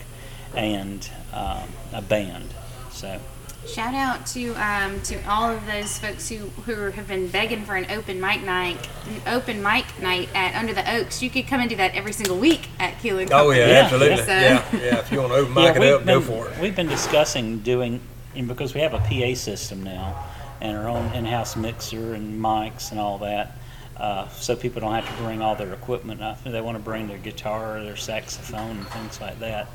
and 0.55 1.11
um, 1.33 1.69
a 1.93 2.03
band. 2.03 2.55
So 2.91 3.21
Shout 3.67 3.95
out 3.95 4.27
to 4.29 4.53
um, 4.55 5.01
to 5.03 5.21
all 5.29 5.51
of 5.51 5.65
those 5.67 5.99
folks 5.99 6.29
who, 6.29 6.37
who 6.67 6.91
have 6.91 7.09
been 7.09 7.29
begging 7.29 7.65
for 7.65 7.75
an 7.77 7.87
open 7.91 8.21
mic 8.21 8.43
night, 8.43 8.77
an 9.07 9.23
open 9.35 9.63
mic 9.63 9.85
night 10.01 10.29
at 10.35 10.55
Under 10.55 10.73
the 10.75 10.89
Oaks. 10.97 11.23
You 11.23 11.31
could 11.31 11.47
come 11.47 11.61
and 11.61 11.69
do 11.71 11.77
that 11.77 11.95
every 11.95 12.13
single 12.13 12.37
week 12.39 12.69
at 12.79 12.95
Keelan. 12.99 13.31
Oh 13.33 13.51
yeah, 13.51 13.67
Yeah, 13.67 13.73
absolutely. 13.85 14.17
so- 14.19 14.25
Yeah, 14.33 14.65
yeah. 14.75 14.99
If 14.99 15.11
you 15.11 15.19
want 15.19 15.33
to 15.33 15.39
open 15.39 15.55
mic 15.55 15.65
yeah, 15.65 15.71
it 15.71 15.81
we've 15.81 16.07
go 16.07 16.21
been- 16.21 16.23
for 16.23 16.49
it. 16.51 16.59
We've 16.61 16.77
been 16.77 16.89
discussing 16.89 17.61
doing, 17.61 18.01
and 18.37 18.47
because 18.47 18.75
we 18.75 18.81
have 18.83 18.93
a 18.95 18.99
PA 18.99 19.35
system 19.35 19.83
now, 19.83 20.25
and 20.61 20.77
our 20.77 20.89
own 20.89 21.13
in-house 21.15 21.57
mixer 21.57 22.15
and 22.15 22.41
mics 22.41 22.91
and 22.91 23.01
all 23.01 23.19
that, 23.19 23.57
uh, 23.97 24.29
so 24.29 24.55
people 24.57 24.81
don't 24.83 24.95
have 24.95 25.07
to 25.09 25.23
bring 25.23 25.41
all 25.41 25.57
their 25.57 25.73
equipment 25.73 26.23
up. 26.23 26.39
If 26.45 26.53
they 26.53 26.61
want 26.61 26.77
to 26.77 26.83
bring 26.83 27.09
their 27.09 27.19
guitar 27.19 27.79
or 27.79 27.83
their 27.85 27.97
saxophone 27.97 28.77
and 28.79 28.87
things 28.89 29.21
like 29.21 29.41
that. 29.41 29.69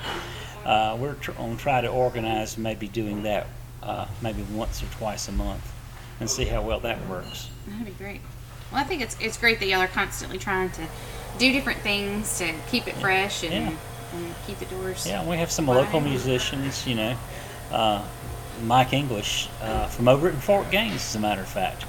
uh, 0.66 0.96
we're 1.00 1.14
tr- 1.16 1.32
on 1.40 1.58
try 1.58 1.82
to 1.82 1.88
organize 1.88 2.58
maybe 2.58 2.88
doing 2.88 3.24
that 3.24 3.48
uh, 3.84 4.08
maybe 4.22 4.44
once 4.54 4.82
or 4.84 4.88
twice 4.88 5.28
a 5.28 5.32
month 5.32 5.72
and 6.20 6.30
see 6.30 6.46
how 6.46 6.62
well 6.62 6.80
that 6.82 7.06
works. 7.08 7.50
That'd 7.68 7.86
be 7.86 7.92
great. 7.92 8.22
Well, 8.72 8.82
I 8.82 8.84
think 8.84 9.02
it's 9.02 9.16
it's 9.20 9.38
great 9.38 9.60
that 9.60 9.68
y'all 9.68 9.80
are 9.82 9.88
constantly 9.88 10.38
trying 10.38 10.70
to 10.72 10.86
do 11.38 11.52
different 11.52 11.80
things 11.80 12.38
to 12.40 12.54
keep 12.70 12.88
it 12.88 12.96
fresh 12.98 13.44
and, 13.44 13.54
Yeah. 13.54 13.72
and 14.14 14.36
keep 14.46 14.60
the 14.60 14.66
doors. 14.66 15.06
Yeah, 15.08 15.28
we 15.28 15.38
have 15.38 15.52
some 15.52 15.68
Wide. 15.68 15.78
local 15.78 16.02
musicians, 16.02 16.86
you 16.86 16.96
know. 16.96 17.16
Uh, 17.72 18.04
Mike 18.64 18.92
English 18.94 19.48
uh, 19.62 19.88
from 19.88 20.08
over 20.10 20.28
at 20.28 20.36
Fort 20.36 20.70
Gaines, 20.70 20.96
as 20.96 21.16
a 21.16 21.20
matter 21.20 21.42
of 21.42 21.48
fact, 21.48 21.86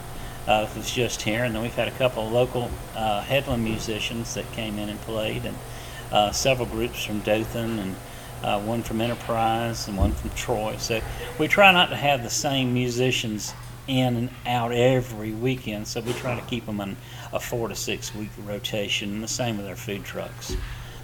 uh, 0.47 0.69
was 0.77 0.91
just 0.91 1.23
here. 1.23 1.43
And 1.43 1.55
then 1.55 1.63
we've 1.63 1.75
had 1.75 1.89
a 1.89 1.93
couple 1.93 2.25
of 2.27 2.33
local 2.33 2.71
uh, 2.95 3.23
Headland 3.23 3.65
musicians 3.65 4.35
that 4.35 4.51
came 4.53 4.79
in 4.79 4.89
and 4.89 5.01
played, 5.01 5.45
and 5.45 5.57
uh, 6.13 6.31
several 6.31 6.67
groups 6.69 7.03
from 7.05 7.21
Dothan, 7.21 7.79
and 7.81 7.97
uh, 8.43 8.61
one 8.61 8.83
from 8.83 9.01
Enterprise, 9.01 9.89
and 9.89 9.97
one 9.97 10.13
from 10.13 10.31
Troy. 10.31 10.77
So 10.79 11.01
we 11.39 11.49
try 11.49 11.73
not 11.73 11.91
to 11.91 11.97
have 11.97 12.23
the 12.23 12.31
same 12.31 12.73
musicians 12.75 13.53
in 13.87 14.17
and 14.17 14.31
out 14.47 14.73
every 14.73 15.33
weekend, 15.33 15.87
so 15.89 16.01
we 16.01 16.13
try 16.13 16.39
to 16.39 16.47
keep 16.47 16.65
them 16.67 16.81
in 16.81 16.97
a 17.33 17.41
four 17.41 17.69
to 17.69 17.75
six 17.75 18.15
week 18.15 18.31
rotation, 18.45 19.11
and 19.15 19.23
the 19.23 19.29
same 19.29 19.57
with 19.57 19.67
our 19.67 19.77
food 19.77 20.05
trucks. 20.05 20.57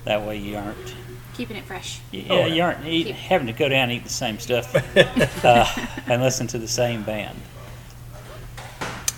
That 0.05 0.23
way 0.27 0.37
you 0.37 0.57
aren't 0.57 0.95
Keeping 1.35 1.57
it 1.57 1.65
fresh. 1.65 2.01
yeah, 2.13 2.23
Oh, 2.31 2.37
yeah. 2.39 2.47
you 2.47 2.63
aren't 2.63 2.87
eat, 2.87 3.09
having 3.09 3.49
to 3.49 3.53
go 3.53 3.69
down 3.69 3.91
and 3.91 3.93
eat 3.93 4.05
the 4.05 4.09
same 4.09 4.39
stuff 4.39 4.73
uh, 5.45 5.67
and 6.07 6.23
listen 6.23 6.47
to 6.49 6.59
the 6.59 6.69
same 6.69 7.03
band. 7.03 7.37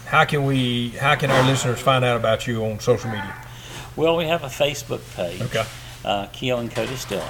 How 0.06 0.24
can 0.24 0.44
we? 0.46 0.90
How 0.90 1.14
can 1.16 1.30
our 1.30 1.42
listeners 1.46 1.78
find 1.80 2.04
out 2.04 2.16
about 2.16 2.46
you 2.46 2.64
on 2.64 2.80
social 2.80 3.10
media? 3.10 3.34
Well, 3.94 4.16
we 4.16 4.24
have 4.24 4.42
a 4.42 4.46
Facebook 4.48 5.00
page, 5.14 5.40
Okay. 5.42 5.64
uh, 6.04 6.26
Keel 6.32 6.58
and 6.58 6.70
Co 6.70 6.86
Distilling, 6.86 7.24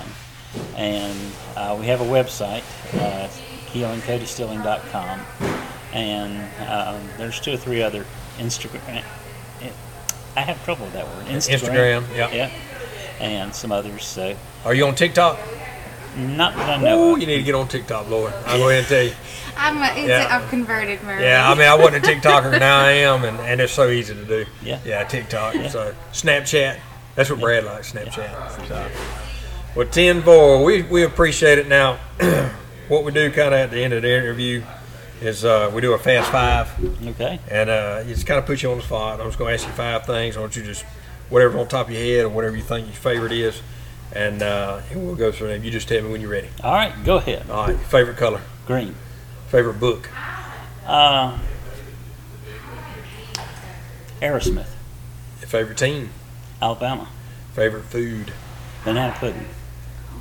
and 0.76 1.16
uh, 1.56 1.76
we 1.78 1.86
have 1.86 2.00
a 2.00 2.04
website, 2.04 2.62
uh, 3.00 3.28
keelandcodistilling.com, 3.72 5.20
and 5.92 6.68
um, 6.68 7.08
there's 7.16 7.40
two 7.40 7.54
or 7.54 7.56
three 7.56 7.82
other 7.82 8.04
Instagram. 8.38 9.04
I 10.36 10.40
have 10.42 10.62
trouble 10.64 10.84
with 10.84 10.94
that 10.94 11.06
word. 11.06 11.26
Instagram, 11.26 12.04
yeah. 12.14 12.30
yeah, 12.32 12.50
and 13.20 13.52
some 13.52 13.72
others. 13.72 14.04
So 14.04 14.36
Are 14.64 14.74
you 14.74 14.86
on 14.86 14.94
TikTok? 14.94 15.38
not 16.16 16.54
that 16.56 16.78
I 16.78 16.82
know. 16.82 17.10
Oh, 17.10 17.14
of. 17.14 17.20
you 17.20 17.26
need 17.26 17.38
to 17.38 17.42
get 17.42 17.54
on 17.54 17.68
TikTok, 17.68 18.08
Lord. 18.08 18.32
I'll 18.46 18.58
go 18.58 18.68
ahead 18.68 18.80
and 18.80 18.88
tell 18.88 19.02
you. 19.04 19.12
I'm 19.56 19.78
a, 19.78 19.86
it's 19.98 20.08
Yeah. 20.08 20.38
a, 20.38 20.40
I've 20.42 20.48
converted, 20.48 21.02
Murray. 21.02 21.22
Yeah, 21.22 21.48
I 21.48 21.54
mean, 21.54 21.66
I 21.66 21.74
wasn't 21.74 22.04
a 22.06 22.08
TikToker, 22.08 22.58
now 22.58 22.80
I 22.80 22.92
am, 22.92 23.24
and, 23.24 23.38
and 23.40 23.60
it's 23.60 23.72
so 23.72 23.88
easy 23.88 24.14
to 24.14 24.24
do. 24.24 24.46
Yeah. 24.62 24.80
Yeah, 24.84 25.04
TikTok. 25.04 25.54
Yeah. 25.54 25.68
So 25.68 25.94
Snapchat. 26.12 26.78
That's 27.14 27.30
what 27.30 27.40
Brad 27.40 27.64
likes, 27.64 27.92
Snapchat. 27.92 28.68
So, 28.68 28.88
well, 29.78 29.86
10 29.86 30.22
4, 30.22 30.64
we, 30.64 30.82
we 30.82 31.04
appreciate 31.04 31.58
it. 31.58 31.68
Now, 31.68 31.98
what 32.88 33.04
we 33.04 33.12
do 33.12 33.30
kind 33.30 33.54
of 33.54 33.60
at 33.60 33.70
the 33.70 33.80
end 33.84 33.92
of 33.92 34.02
the 34.02 34.12
interview 34.12 34.60
is 35.20 35.44
uh, 35.44 35.70
we 35.72 35.80
do 35.80 35.92
a 35.92 35.98
fast 35.98 36.32
five, 36.32 36.68
Okay. 37.06 37.38
and 37.48 37.70
uh, 37.70 38.02
it's 38.04 38.24
kind 38.24 38.40
of 38.40 38.46
put 38.46 38.60
you 38.60 38.72
on 38.72 38.78
the 38.78 38.82
spot. 38.82 39.20
I'm 39.20 39.28
just 39.28 39.38
going 39.38 39.50
to 39.50 39.54
ask 39.54 39.64
you 39.68 39.72
five 39.74 40.04
things. 40.04 40.36
I 40.36 40.40
want 40.40 40.56
you 40.56 40.64
just, 40.64 40.84
whatever's 41.30 41.60
on 41.60 41.68
top 41.68 41.86
of 41.86 41.92
your 41.94 42.02
head 42.02 42.24
or 42.24 42.28
whatever 42.30 42.56
you 42.56 42.62
think 42.64 42.86
your 42.88 42.96
favorite 42.96 43.30
is, 43.30 43.62
and, 44.12 44.42
uh, 44.42 44.80
and 44.90 45.06
we'll 45.06 45.14
go 45.14 45.30
through 45.30 45.48
them. 45.48 45.62
You 45.62 45.70
just 45.70 45.86
tell 45.88 46.02
me 46.02 46.10
when 46.10 46.20
you're 46.20 46.30
ready. 46.30 46.48
All 46.64 46.74
right, 46.74 46.92
go 47.04 47.18
ahead. 47.18 47.48
All 47.48 47.68
right, 47.68 47.78
favorite 47.78 48.16
color, 48.16 48.40
Green. 48.66 48.96
favorite 49.46 49.78
book, 49.78 50.10
Uh, 50.86 51.38
Aerosmith, 54.20 54.70
favorite 55.38 55.78
team, 55.78 56.10
Alabama. 56.60 57.06
favorite 57.54 57.84
food. 57.84 58.32
Banana 58.84 59.14
pudding. 59.18 59.46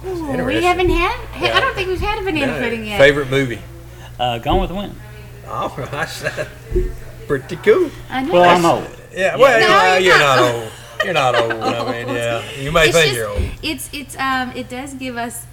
Ooh, 0.08 0.46
we 0.46 0.64
haven't 0.64 0.90
had. 0.90 1.18
Yeah. 1.42 1.56
I 1.56 1.60
don't 1.60 1.76
think 1.76 1.88
we've 1.90 2.00
had 2.00 2.20
a 2.20 2.24
banana 2.24 2.54
No. 2.54 2.60
pudding 2.60 2.86
yet. 2.86 3.00
Favorite 3.00 3.30
movie. 3.30 3.60
Uh, 4.20 4.38
Gone 4.40 4.60
with 4.62 4.70
the 4.70 4.76
Wind. 4.76 4.96
Oh, 5.48 5.74
that's 5.92 6.24
pretty 7.28 7.56
cool. 7.58 7.90
I 8.10 8.24
know. 8.24 8.34
Well, 8.34 8.44
I'm 8.44 8.66
old. 8.66 8.88
Yeah, 9.14 9.36
well, 9.38 9.60
No, 9.60 9.68
well, 9.68 10.00
you're 10.00 10.12
you're 10.12 10.20
not. 10.20 10.36
not 10.40 10.56
old. 10.56 10.72
You're 11.04 11.14
not 11.14 11.36
old. 11.36 11.52
I 11.54 11.92
mean, 12.06 12.08
yeah, 12.16 12.52
you 12.60 12.72
may 12.72 12.86
it's 12.86 12.94
think 12.94 13.06
just, 13.06 13.16
you're 13.16 13.30
old. 13.30 13.42
It's 13.62 13.90
it's 13.94 14.18
um 14.18 14.52
it 14.56 14.68
does 14.70 14.94
give 14.96 15.16
us 15.18 15.44
it 15.44 15.48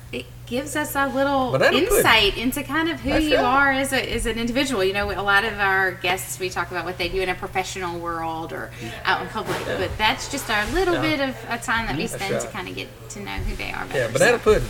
gives 0.55 0.77
us 0.77 0.95
a 0.95 1.07
little 1.09 1.51
Banana 1.51 1.73
pudding. 1.73 1.89
insight 1.97 2.37
into 2.39 2.63
kind 2.63 2.89
of 2.89 3.01
who 3.01 3.11
That's 3.11 3.25
you 3.25 3.37
right. 3.37 3.45
are 3.45 3.73
as 3.73 3.93
a 3.93 4.15
as 4.15 4.27
an 4.27 4.39
individual. 4.39 4.85
You 4.85 4.93
know, 4.93 5.11
a 5.11 5.21
lot 5.23 5.45
of 5.45 5.59
our 5.59 5.93
guests 5.93 6.39
we 6.39 6.49
talk 6.49 6.71
about 6.71 6.85
what 6.85 6.97
they 6.97 7.09
do 7.09 7.21
in 7.21 7.29
a 7.29 7.35
professional 7.35 7.99
world 7.99 8.53
or 8.53 8.71
out 9.05 9.23
in 9.23 9.29
public, 9.29 9.59
but 9.67 9.91
that's 9.99 10.31
just 10.31 10.49
our 10.51 10.65
little 10.73 10.95
Yeah. 10.95 11.03
bit 11.03 11.21
of 11.21 11.37
a 11.49 11.59
time 11.59 11.87
that 11.87 11.97
we 11.97 12.07
That's 12.07 12.23
spend 12.23 12.41
to 12.41 12.47
kind 12.49 12.69
of 12.69 12.77
get 12.77 12.89
to 13.11 13.21
know 13.21 13.33
who 13.33 13.57
they 13.57 13.73
are. 13.73 13.85
Yeah, 13.93 14.09
banana 14.09 14.39
So, 14.39 14.45
pudding. 14.45 14.69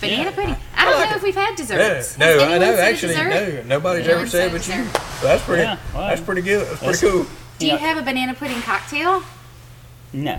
banana 0.00 0.22
Yeah. 0.22 0.30
pudding. 0.30 0.56
I 0.76 0.84
don't 0.86 0.94
I 0.94 0.96
like 1.00 1.10
know 1.10 1.14
it. 1.14 1.16
if 1.18 1.22
we've 1.22 1.34
had 1.34 1.50
No, 1.50 1.56
desserts. 1.56 2.18
no, 2.18 2.26
Has 2.26 2.42
I 2.42 2.58
know. 2.58 2.74
Actually, 2.78 3.14
no. 3.16 3.62
Nobody's 3.66 4.04
Anyone 4.06 4.22
ever 4.22 4.30
said 4.30 4.50
said 4.50 4.52
but 4.52 4.66
you. 4.68 4.84
dessert? 4.84 5.02
That's 5.22 5.42
pretty. 5.44 5.62
Yeah, 5.64 5.76
well, 5.94 6.08
that's 6.08 6.20
pretty 6.22 6.42
good. 6.42 6.66
That's 6.66 6.82
pretty 6.82 6.98
cool. 7.18 7.26
Do 7.58 7.66
you 7.66 7.72
Yeah. 7.72 7.78
have 7.78 7.98
a 7.98 8.02
banana 8.02 8.32
pudding 8.34 8.62
cocktail? 8.62 9.22
No. 10.14 10.38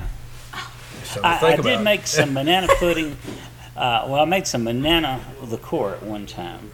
I, 1.23 1.39
I 1.45 1.55
did 1.57 1.65
it. 1.65 1.81
make 1.81 2.07
some 2.07 2.33
banana 2.33 2.67
pudding. 2.79 3.17
Uh, 3.75 4.05
well, 4.07 4.21
I 4.21 4.25
made 4.25 4.47
some 4.47 4.65
banana 4.65 5.21
liqueur 5.41 5.93
at 5.93 6.03
one 6.03 6.25
time, 6.25 6.71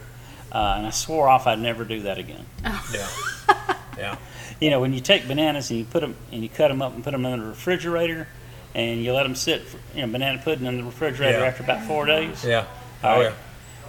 uh, 0.52 0.74
and 0.76 0.86
I 0.86 0.90
swore 0.90 1.28
off 1.28 1.46
I'd 1.46 1.58
never 1.60 1.84
do 1.84 2.02
that 2.02 2.18
again. 2.18 2.44
Yeah. 2.92 3.08
Yeah. 3.96 4.16
You 4.60 4.70
know, 4.70 4.80
when 4.80 4.92
you 4.92 5.00
take 5.00 5.26
bananas 5.26 5.70
and 5.70 5.78
you 5.80 5.84
put 5.84 6.00
them 6.00 6.14
and 6.32 6.42
you 6.42 6.48
cut 6.48 6.68
them 6.68 6.80
up 6.82 6.94
and 6.94 7.02
put 7.02 7.10
them 7.12 7.24
in 7.26 7.40
the 7.40 7.46
refrigerator, 7.46 8.28
and 8.74 9.02
you 9.02 9.12
let 9.12 9.22
them 9.24 9.34
sit, 9.34 9.62
for, 9.62 9.78
you 9.94 10.04
know, 10.06 10.12
banana 10.12 10.40
pudding 10.42 10.66
in 10.66 10.76
the 10.78 10.84
refrigerator 10.84 11.38
Yeah. 11.40 11.44
after 11.46 11.62
about 11.64 11.84
four 11.86 12.06
days. 12.06 12.44
Yeah. 12.44 12.64
Oh 13.02 13.08
right. 13.08 13.22
yeah. 13.22 13.32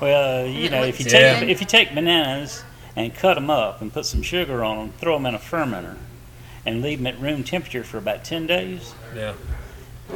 Well, 0.01 0.45
you 0.47 0.69
know, 0.69 0.83
if 0.83 0.99
you 0.99 1.05
Yeah. 1.09 1.39
take 1.39 1.49
if 1.49 1.59
you 1.61 1.67
take 1.67 1.93
bananas 1.93 2.63
and 2.95 3.13
cut 3.13 3.35
them 3.35 3.49
up 3.49 3.81
and 3.81 3.91
put 3.93 4.05
some 4.05 4.21
sugar 4.23 4.63
on 4.63 4.77
them, 4.77 4.93
throw 4.99 5.15
them 5.15 5.25
in 5.27 5.35
a 5.35 5.39
fermenter, 5.39 5.97
and 6.65 6.81
leave 6.81 6.99
them 6.99 7.07
at 7.07 7.19
room 7.19 7.43
temperature 7.43 7.83
for 7.83 7.97
about 7.97 8.23
ten 8.23 8.47
days. 8.47 8.93
Yeah. 9.15 9.33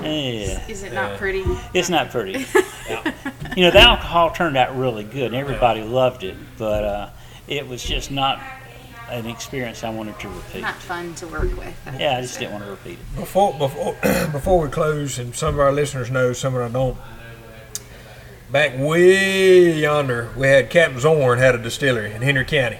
Yeah, 0.01 0.67
Is 0.67 0.83
it 0.83 0.91
Yeah. 0.93 1.09
not 1.09 1.17
pretty? 1.19 1.43
it's 1.73 1.89
not 1.89 2.09
pretty. 2.09 2.45
You 3.55 3.61
know, 3.65 3.69
the 3.71 3.79
alcohol 3.81 4.31
turned 4.31 4.57
out 4.57 4.75
really 4.75 5.03
good, 5.03 5.25
and 5.27 5.35
everybody 5.35 5.83
loved 5.83 6.23
it, 6.23 6.35
but 6.57 6.83
uh, 6.83 7.09
it 7.47 7.67
was 7.67 7.83
just 7.83 8.09
not 8.09 8.41
an 9.11 9.27
experience 9.27 9.83
I 9.83 9.89
wanted 9.91 10.17
to 10.21 10.27
repeat. 10.29 10.61
Not 10.61 10.73
fun 10.77 11.13
to 11.15 11.27
work 11.27 11.55
with. 11.55 11.75
Yeah, 11.99 12.17
I 12.17 12.21
just 12.21 12.39
didn't 12.39 12.53
want 12.53 12.63
to 12.65 12.71
repeat 12.71 12.93
it. 12.93 13.15
Before 13.15 13.53
before 13.53 13.95
before 14.31 14.59
we 14.59 14.69
close, 14.69 15.19
and 15.19 15.35
some 15.35 15.53
of 15.53 15.59
our 15.59 15.71
listeners 15.71 16.09
know, 16.09 16.33
some 16.33 16.55
of 16.55 16.61
them 16.61 16.71
don't. 16.73 16.97
Back 18.51 18.77
way 18.79 19.79
yonder, 19.79 20.31
we 20.35 20.47
had 20.47 20.71
Captain 20.71 20.99
Zorn 20.99 21.37
had 21.37 21.53
a 21.53 21.59
distillery 21.59 22.11
in 22.11 22.21
Henry 22.23 22.45
County, 22.45 22.79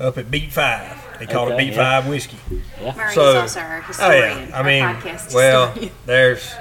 up 0.00 0.18
at 0.18 0.30
Beat 0.32 0.52
Five. 0.52 1.01
They 1.26 1.32
called 1.32 1.50
it 1.50 1.54
Okay, 1.54 1.64
Beat 1.66 1.74
yeah. 1.74 2.00
Five 2.00 2.08
whiskey. 2.08 2.36
Murray 2.80 3.14
So- 3.14 3.40
also 3.40 3.60
our 3.60 3.84
Oh 4.00 4.10
yeah, 4.10 4.50
I 4.54 4.62
mean, 4.62 4.82
podcast 4.82 5.34
well, 5.34 5.68
historian. 5.68 5.92
there's 6.06 6.52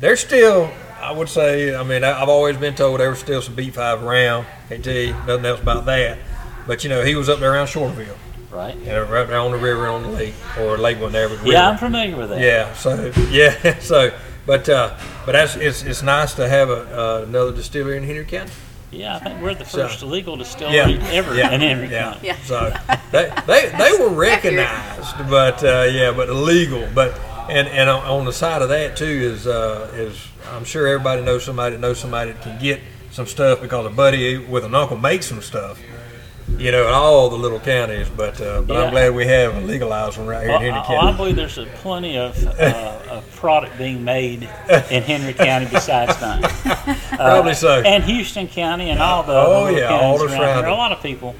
there's 0.00 0.20
still, 0.20 0.70
I 1.00 1.12
would 1.12 1.28
say, 1.28 1.74
I 1.76 1.82
mean, 1.82 2.04
I- 2.04 2.22
I've 2.22 2.28
always 2.28 2.56
been 2.56 2.74
told 2.74 3.00
there 3.00 3.10
was 3.10 3.18
still 3.18 3.42
some 3.42 3.54
Beat 3.54 3.74
Five 3.74 4.02
around. 4.02 4.46
Can't 4.68 4.82
tell 4.82 4.94
you 4.94 5.12
nothing 5.26 5.44
else 5.44 5.60
about 5.60 5.84
that. 5.86 6.18
But 6.66 6.84
you 6.84 6.90
know, 6.90 7.02
he 7.04 7.14
was 7.14 7.28
up 7.28 7.38
there 7.40 7.52
around 7.52 7.66
Shorterville, 7.66 8.16
Right? 8.50 8.76
you 8.76 8.86
know, 8.86 9.02
right 9.04 9.26
there 9.26 9.38
on 9.38 9.50
the 9.52 9.58
river, 9.58 9.88
on 9.88 10.02
the 10.02 10.08
lake, 10.08 10.34
or 10.58 10.78
lake 10.78 10.96
wasn't 10.98 11.12
there, 11.12 11.28
but. 11.28 11.44
Yeah, 11.46 11.68
I'm 11.68 11.78
familiar 11.78 12.16
with 12.16 12.30
that. 12.30 12.40
Yeah. 12.40 12.72
So 12.74 13.12
yeah. 13.30 13.78
So, 13.80 14.12
but 14.46 14.68
uh, 14.68 14.94
but 15.26 15.32
that's 15.32 15.56
it's 15.56 15.82
it's 15.82 16.02
nice 16.02 16.32
to 16.34 16.48
have 16.48 16.70
a 16.70 16.74
uh, 17.20 17.22
another 17.24 17.52
distillery 17.52 17.96
in 17.98 18.04
Henry 18.04 18.24
County. 18.24 18.52
Yeah, 18.90 19.16
I 19.16 19.18
think 19.18 19.42
we're 19.42 19.54
the 19.54 19.64
So- 19.64 19.86
first 19.86 20.02
legal 20.02 20.36
distillery 20.36 20.94
Yeah. 20.94 21.08
ever 21.12 21.34
Yeah. 21.34 21.50
in 21.52 21.60
Henry 21.60 21.88
Yeah. 21.88 22.12
County. 22.12 22.26
Yeah. 22.28 22.36
So 22.44 22.72
they 23.12 23.32
they, 23.46 23.68
they 23.78 23.92
were 23.98 24.08
recognized, 24.28 25.14
but 25.28 25.62
uh, 25.62 25.86
yeah, 25.90 26.12
but 26.12 26.28
illegal. 26.28 26.88
But 26.94 27.18
and 27.50 27.68
and 27.68 27.90
on, 27.90 28.02
on 28.04 28.24
the 28.24 28.32
side 28.32 28.62
of 28.62 28.68
that 28.70 28.96
too 28.96 29.04
is 29.06 29.46
uh, 29.46 29.90
is 29.94 30.16
I'm 30.54 30.64
sure 30.64 30.86
everybody 30.86 31.22
knows 31.22 31.44
somebody 31.44 31.76
that 31.76 31.80
knows 31.80 31.98
somebody 31.98 32.32
that 32.32 32.42
can 32.42 32.58
get 32.58 32.80
some 33.10 33.26
stuff 33.26 33.60
because 33.60 33.84
a 33.86 33.90
buddy 33.90 34.38
with 34.38 34.64
an 34.64 34.74
uncle 34.74 34.96
makes 34.96 35.26
some 35.26 35.42
stuff. 35.42 35.78
You 36.56 36.72
know, 36.72 36.88
in 36.88 36.94
all 36.94 37.28
the 37.28 37.36
little 37.36 37.60
counties, 37.60 38.08
but 38.16 38.40
uh, 38.40 38.62
but 38.62 38.74
Yeah. 38.74 38.82
I'm 38.84 38.90
glad 38.90 39.14
we 39.14 39.26
have 39.26 39.56
a 39.56 39.60
legalized 39.60 40.18
one 40.18 40.26
right 40.26 40.40
here 40.42 40.48
Well, 40.50 40.56
in 40.62 40.72
Henry 40.72 40.78
I, 40.80 40.82
I 40.82 41.00
County. 41.00 41.16
believe 41.16 41.36
there's 41.36 41.58
a 41.58 41.66
plenty 41.66 42.16
of, 42.18 42.46
uh, 42.60 42.98
of 43.10 43.30
product 43.36 43.78
being 43.78 44.02
made 44.02 44.42
in 44.90 45.02
Henry 45.02 45.34
County 45.34 45.66
besides 45.70 46.20
mine. 46.20 46.42
Uh, 46.44 46.94
Probably 47.16 47.54
so. 47.54 47.80
And 47.82 48.02
Houston 48.04 48.48
County 48.48 48.90
and 48.90 49.00
all 49.00 49.22
the 49.22 49.32
Oh, 49.34 49.66
other 49.66 49.72
yeah, 49.78 49.88
counties 49.88 50.02
all 50.04 50.18
the 50.18 50.24
around 50.24 50.30
here. 50.32 50.38
surrounding. 50.38 50.72
A 50.72 50.76
lot 50.76 50.92
of 50.92 51.02
people. 51.02 51.34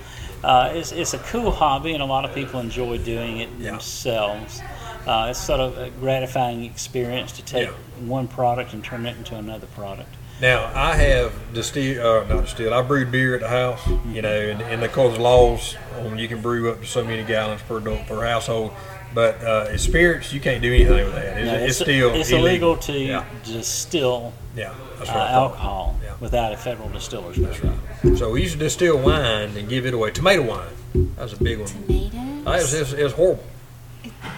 Uh, 0.44 0.70
it's, 0.74 0.92
it's 0.92 1.14
a 1.14 1.18
cool 1.18 1.50
hobby, 1.50 1.94
and 1.94 2.02
a 2.02 2.06
lot 2.06 2.24
of 2.24 2.32
people 2.32 2.61
enjoy 2.61 2.96
doing 2.98 3.38
it 3.38 3.48
Yeah. 3.59 3.70
themselves. 3.72 4.61
Uh, 5.04 5.28
it's 5.30 5.40
sort 5.44 5.59
of 5.59 5.76
a 5.78 5.90
gratifying 5.90 6.64
experience 6.64 7.32
to 7.32 7.42
take 7.42 7.68
Yeah. 7.68 7.74
one 8.06 8.28
product 8.28 8.72
and 8.72 8.84
turn 8.84 9.04
it 9.06 9.16
into 9.16 9.34
another 9.36 9.66
product. 9.68 10.14
Now 10.41 10.70
I 10.74 10.95
have 10.95 11.32
distilled, 11.53 11.99
uh, 11.99 12.32
not 12.34 12.45
distilled. 12.45 12.72
I 12.72 12.82
brewed 12.82 13.11
beer 13.11 13.34
at 13.34 13.41
the 13.41 13.49
house, 13.49 13.80
you 14.12 14.22
know, 14.22 14.32
and, 14.41 14.62
and 14.62 14.82
of 14.84 14.93
course 14.93 15.18
laws 15.18 15.76
on 16.01 16.16
you 16.18 16.28
can 16.28 16.41
brew 16.41 16.70
up 16.70 16.80
to 16.80 16.86
so 16.86 17.05
many 17.05 17.24
gallons 17.24 17.61
per 17.62 17.78
adult 17.78 18.07
per 18.07 18.24
household. 18.24 18.72
But 19.14 19.43
uh, 19.43 19.68
in 19.72 19.78
spirits, 19.78 20.32
you 20.32 20.39
can't 20.41 20.61
do 20.62 20.72
anything 20.72 20.93
with 21.07 21.14
that. 21.14 21.39
It's, 21.39 21.47
No, 21.47 21.55
it's, 21.55 21.76
still 21.78 22.14
it's 22.14 22.30
illegal. 22.30 22.74
illegal 22.74 22.76
to 22.76 22.93
Yeah. 22.93 23.24
distill 23.43 24.32
Yeah, 24.55 24.70
uh, 24.70 24.74
what 24.74 25.09
I 25.09 25.12
thought. 25.12 25.30
alcohol. 25.30 25.97
Yeah. 26.05 26.14
without 26.20 26.53
a 26.53 26.57
federal 26.57 26.89
distiller's 26.91 27.36
permit. 27.39 28.18
So 28.18 28.30
we 28.30 28.43
used 28.43 28.53
to 28.55 28.59
distill 28.59 28.99
wine 28.99 29.57
and 29.57 29.68
give 29.68 29.86
it 29.86 29.95
away. 29.95 30.11
Tomato 30.11 30.43
wine. 30.43 30.68
That 31.16 31.22
was 31.22 31.32
a 31.32 31.43
big 31.43 31.59
one. 31.59 31.68
Tomatoes. 31.68 32.12
Oh, 32.47 32.53
it, 32.53 32.57
was, 32.62 32.74
it, 32.74 32.80
was, 32.80 32.93
it 32.93 33.03
was 33.05 33.12
horrible. 33.14 33.45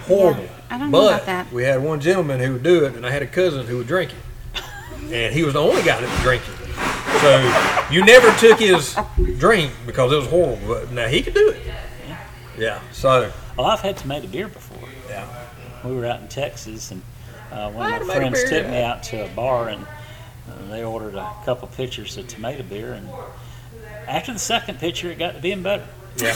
Horrible. 0.07 0.43
Yeah, 0.43 0.49
I 0.69 0.77
don't 0.77 0.91
know 0.91 0.99
but 1.01 1.13
about 1.15 1.25
that. 1.25 1.51
we 1.53 1.63
had 1.63 1.83
one 1.83 1.99
gentleman 1.99 2.39
who 2.39 2.53
would 2.53 2.63
do 2.63 2.85
it, 2.85 2.95
and 2.95 3.05
I 3.05 3.11
had 3.11 3.21
a 3.21 3.27
cousin 3.27 3.65
who 3.67 3.77
would 3.77 3.87
drink 3.87 4.11
it. 4.11 4.17
And 5.11 5.33
he 5.33 5.43
was 5.43 5.53
the 5.53 5.59
only 5.61 5.81
guy 5.83 5.99
that 5.99 6.09
would 6.09 6.21
drink 6.21 6.43
it. 6.47 6.57
So 7.21 7.93
you 7.93 8.03
never 8.05 8.31
took 8.39 8.59
his 8.59 8.95
drink 9.37 9.71
because 9.85 10.11
it 10.11 10.15
was 10.15 10.27
horrible. 10.27 10.67
But 10.67 10.91
now 10.91 11.07
he 11.07 11.21
could 11.21 11.33
do 11.33 11.49
it. 11.49 11.61
Yeah. 12.07 12.17
yeah. 12.57 12.79
So, 12.91 13.31
Well, 13.57 13.67
I've 13.67 13.81
had 13.81 13.97
tomato 13.97 14.27
beer 14.27 14.47
before. 14.47 14.87
yeah. 15.09 15.27
We 15.83 15.93
were 15.95 16.05
out 16.05 16.21
in 16.21 16.27
Texas, 16.27 16.91
and 16.91 17.01
uh, 17.51 17.69
one 17.71 17.91
I 17.91 17.97
of 17.97 18.07
my 18.07 18.15
friends 18.15 18.43
beer, 18.43 18.61
took 18.61 18.71
me 18.71 18.81
out 18.81 19.03
to 19.03 19.25
a 19.25 19.27
bar, 19.29 19.69
and 19.69 19.83
uh, 19.83 20.67
they 20.69 20.83
ordered 20.83 21.15
a 21.15 21.33
couple 21.43 21.67
pitchers 21.69 22.17
of 22.17 22.27
tomato 22.27 22.63
beer. 22.63 22.93
And 22.93 23.09
after 24.07 24.31
the 24.31 24.39
second 24.39 24.79
pitcher, 24.79 25.09
it 25.11 25.17
got 25.19 25.33
to 25.35 25.41
being 25.41 25.61
better. 25.63 25.87
Yeah. 26.17 26.35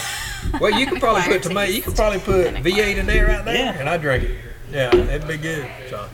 Well, 0.60 0.78
you 0.80 0.86
could 0.88 1.00
probably 1.00 1.24
put 1.24 1.44
tomato. 1.44 1.72
You 1.72 1.82
could 1.82 1.96
probably 1.96 2.20
put 2.20 2.48
V8 2.56 2.98
in 2.98 3.06
there 3.06 3.28
right 3.28 3.46
there, 3.46 3.56
Yeah. 3.56 3.80
and 3.80 3.88
I 3.90 3.98
drink 3.98 4.24
it. 4.26 4.38
Yeah, 4.72 4.96
it'd 4.96 5.28
be 5.28 5.38
good. 5.38 5.70
So. 5.90 6.08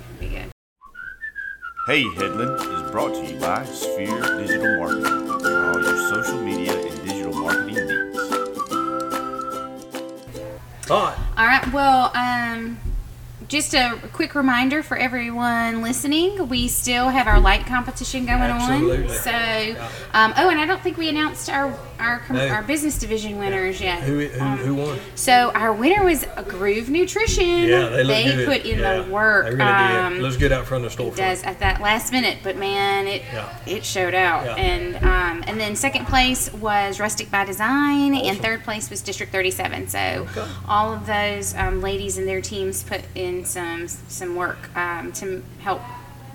Be 1.88 2.04
good. 2.04 2.14
Hey 2.14 2.16
Headland 2.16 2.62
is 2.62 2.92
brought 2.92 3.14
to 3.16 3.26
you 3.26 3.40
by 3.40 3.66
Sphere 3.66 4.22
Digital 4.38 4.78
Marketing 4.78 5.40
for 5.40 5.72
all 5.72 5.82
your 5.82 5.98
social 6.10 6.40
media 6.40 6.80
and 6.80 7.08
digital 7.08 7.34
marketing 7.34 7.76
needs. 7.76 8.18
All 10.90 11.06
right. 11.06 11.18
All 11.38 11.46
right. 11.48 11.74
Well, 11.74 12.12
um, 12.16 12.78
just 13.52 13.74
a 13.74 14.00
quick 14.14 14.34
reminder 14.34 14.82
for 14.82 14.96
everyone 14.96 15.82
listening: 15.82 16.48
we 16.48 16.70
still 16.70 17.10
have 17.10 17.28
our 17.28 17.38
light 17.40 17.66
competition 17.66 18.26
going 18.26 18.40
Absolutely. 18.42 19.08
on. 19.08 19.14
So, 19.14 19.32
um, 20.14 20.34
oh, 20.38 20.50
and 20.50 20.58
I 20.60 20.66
don't 20.66 20.82
think 20.82 20.96
we 20.98 21.10
announced 21.10 21.50
our 21.50 21.78
our 22.00 22.20
com- 22.20 22.38
No. 22.38 22.48
our 22.48 22.64
business 22.64 22.98
division 22.98 23.38
winners 23.38 23.82
yet. 23.82 24.02
Who, 24.04 24.20
who, 24.26 24.42
Um, 24.42 24.58
who 24.58 24.74
won? 24.76 25.00
So 25.16 25.52
our 25.54 25.74
winner 25.74 26.04
was 26.04 26.26
a 26.38 26.44
Groove 26.44 26.90
Nutrition. 26.90 27.46
Yeah, 27.68 27.90
they 27.90 28.24
good. 28.24 28.48
put 28.48 28.66
in 28.66 28.80
Yeah, 28.80 29.02
the 29.04 29.12
work. 29.12 29.46
They 29.46 29.52
really 29.56 29.62
um, 29.70 30.14
did. 30.14 30.22
Looks 30.24 30.38
good 30.38 30.52
out 30.54 30.66
front 30.66 30.86
of 30.86 30.96
the 30.96 31.08
It 31.08 31.16
does 31.18 31.44
at 31.44 31.60
that 31.60 31.82
last 31.82 32.12
minute, 32.14 32.38
but 32.44 32.56
man, 32.56 33.06
it 33.06 33.22
Yeah. 33.34 33.50
it 33.68 33.84
showed 33.84 34.16
out. 34.16 34.46
Yeah. 34.46 34.56
And 34.56 34.96
um, 35.06 35.44
and 35.46 35.60
then 35.60 35.76
second 35.76 36.06
place 36.08 36.52
was 36.54 37.02
Rustic 37.02 37.30
by 37.30 37.44
Design, 37.44 38.16
and 38.16 38.40
third 38.40 38.64
place 38.64 38.90
was 38.90 39.02
District 39.02 39.32
37. 39.32 39.90
So 39.90 40.00
Okay. 40.32 40.46
all 40.70 40.94
of 40.94 41.06
those 41.06 41.54
um, 41.56 41.82
ladies 41.82 42.18
and 42.18 42.26
their 42.28 42.40
teams 42.42 42.82
put 42.84 43.02
in 43.14 43.41
some 43.46 43.88
some 43.88 44.36
work 44.36 44.76
um, 44.76 45.12
to 45.14 45.44
help 45.60 45.82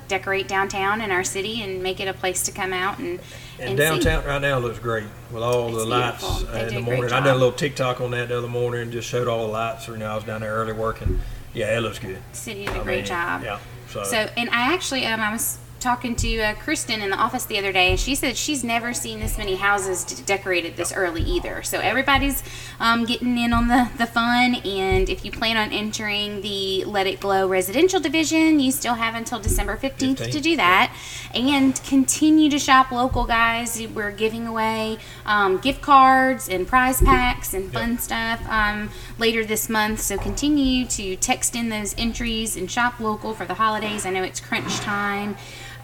decorate 0.08 0.46
downtown 0.46 1.00
in 1.00 1.10
our 1.10 1.24
city 1.24 1.62
and 1.62 1.82
make 1.82 1.98
it 1.98 2.06
a 2.06 2.12
place 2.12 2.44
to 2.44 2.52
come 2.52 2.72
out 2.72 2.98
and 2.98 3.18
And 3.58 3.70
and 3.70 3.78
downtown 3.78 4.24
right 4.24 4.40
now 4.40 4.58
looks 4.58 4.78
great 4.78 5.06
with 5.32 5.42
all 5.42 5.68
It's 5.68 5.78
the 5.78 5.84
lights. 5.84 6.42
They 6.44 6.60
uh, 6.62 6.68
in 6.68 6.74
the 6.74 6.80
morning. 6.80 7.12
I 7.12 7.20
did 7.20 7.30
a 7.30 7.34
little 7.34 7.52
TikTok 7.52 8.00
on 8.00 8.12
that 8.12 8.28
the 8.28 8.38
other 8.38 8.48
morning 8.48 8.82
and 8.82 8.92
just 8.92 9.08
showed 9.08 9.26
all 9.26 9.46
the 9.46 9.52
lights. 9.52 9.88
You 9.88 9.96
know, 9.96 10.06
I 10.10 10.14
was 10.14 10.24
down 10.24 10.42
there 10.42 10.54
early 10.54 10.72
working. 10.72 11.20
Yeah, 11.54 11.76
it 11.76 11.80
looks 11.80 11.98
good. 11.98 12.18
City 12.32 12.66
did 12.66 12.76
a 12.76 12.80
I 12.80 12.84
great 12.84 12.96
mean, 12.98 13.04
job. 13.06 13.42
Yeah. 13.42 13.58
So, 13.90 14.04
So, 14.04 14.16
and 14.36 14.50
I 14.50 14.72
actually, 14.74 15.06
um, 15.06 15.20
I 15.20 15.32
was 15.32 15.58
talking 15.86 16.16
to 16.16 16.40
uh, 16.40 16.54
Kristen 16.56 17.00
in 17.00 17.10
the 17.10 17.16
office 17.16 17.44
the 17.44 17.56
other 17.58 17.70
day, 17.70 17.90
and 17.90 18.00
she 18.00 18.16
said 18.16 18.36
she's 18.36 18.64
never 18.64 18.92
seen 18.92 19.20
this 19.20 19.38
many 19.38 19.54
houses 19.54 20.02
decorated 20.22 20.74
this 20.74 20.92
early 20.92 21.22
either. 21.22 21.62
So 21.62 21.78
everybody's 21.78 22.42
um, 22.80 23.04
getting 23.04 23.38
in 23.38 23.52
on 23.52 23.68
the, 23.68 23.88
the 23.96 24.06
fun, 24.06 24.56
and 24.56 25.08
if 25.08 25.24
you 25.24 25.30
plan 25.30 25.56
on 25.56 25.70
entering 25.70 26.40
the 26.40 26.84
Let 26.86 27.06
It 27.06 27.20
Glow 27.20 27.46
residential 27.46 28.00
division, 28.00 28.58
you 28.58 28.72
still 28.72 28.94
have 28.94 29.14
until 29.14 29.38
December 29.38 29.76
15th, 29.76 30.32
to 30.32 30.40
do 30.40 30.56
that. 30.56 30.92
And 31.32 31.80
continue 31.84 32.50
to 32.50 32.58
shop 32.58 32.90
local, 32.90 33.24
guys. 33.24 33.80
We're 33.94 34.10
giving 34.10 34.48
away 34.48 34.98
um, 35.24 35.58
gift 35.58 35.82
cards 35.82 36.48
and 36.48 36.66
prize 36.66 37.00
packs 37.00 37.54
and 37.54 37.72
fun 37.72 37.98
stuff 37.98 38.44
um, 38.48 38.90
later 39.20 39.44
this 39.44 39.68
month. 39.68 40.00
So 40.00 40.18
continue 40.18 40.84
to 40.86 41.14
text 41.14 41.54
in 41.54 41.68
those 41.68 41.94
entries 41.96 42.56
and 42.56 42.68
shop 42.68 42.98
local 42.98 43.34
for 43.34 43.44
the 43.44 43.54
holidays. 43.54 44.04
I 44.04 44.10
know 44.10 44.24
it's 44.24 44.40
crunch 44.40 44.80
time. 44.80 45.36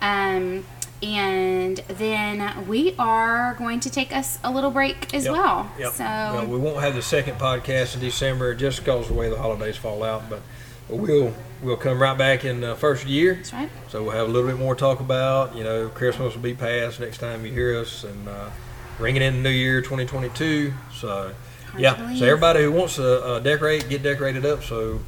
Um, 0.02 0.64
and 1.02 1.78
then 1.88 2.66
we 2.68 2.94
are 2.98 3.54
going 3.54 3.80
to 3.80 3.90
take 3.90 4.14
us 4.14 4.38
a 4.44 4.50
little 4.50 4.70
break 4.70 5.14
as 5.14 5.24
Yep, 5.24 5.32
well. 5.32 5.72
Yep. 5.78 5.92
So 5.92 6.04
Well, 6.04 6.46
we 6.46 6.58
won't 6.58 6.80
have 6.80 6.94
the 6.94 7.02
second 7.02 7.38
podcast 7.38 7.94
in 7.94 8.00
December 8.00 8.54
just 8.54 8.80
because 8.80 9.08
the 9.08 9.14
way 9.14 9.30
the 9.30 9.36
holidays 9.38 9.76
fall 9.76 10.02
out, 10.02 10.28
but 10.28 10.42
we'll 10.88 11.34
we'll 11.62 11.76
come 11.76 12.00
right 12.00 12.18
back 12.18 12.44
in 12.44 12.60
the 12.60 12.74
first 12.76 13.06
year. 13.06 13.36
that's 13.36 13.52
right. 13.52 13.70
So 13.88 14.02
we'll 14.02 14.12
have 14.12 14.28
a 14.28 14.30
little 14.30 14.48
bit 14.48 14.58
more 14.58 14.74
to 14.74 14.78
talk 14.80 15.00
about. 15.00 15.56
You 15.56 15.64
know, 15.64 15.88
Christmas 15.88 16.34
will 16.34 16.42
be 16.42 16.54
past 16.54 17.00
next 17.00 17.18
time 17.18 17.44
you 17.46 17.52
hear 17.52 17.78
us, 17.80 18.04
and 18.04 18.28
uh, 18.28 18.50
ringing 18.98 19.22
in 19.22 19.34
the 19.36 19.40
new 19.40 19.50
year 19.50 19.80
2022. 19.80 20.72
So, 20.94 21.32
Hard 21.70 21.80
yeah. 21.80 22.14
So 22.14 22.26
everybody 22.26 22.62
who 22.62 22.72
wants 22.72 22.96
to 22.96 23.24
uh, 23.24 23.38
decorate, 23.40 23.88
get 23.88 24.02
decorated 24.02 24.44
up. 24.44 24.62
So, 24.62 25.00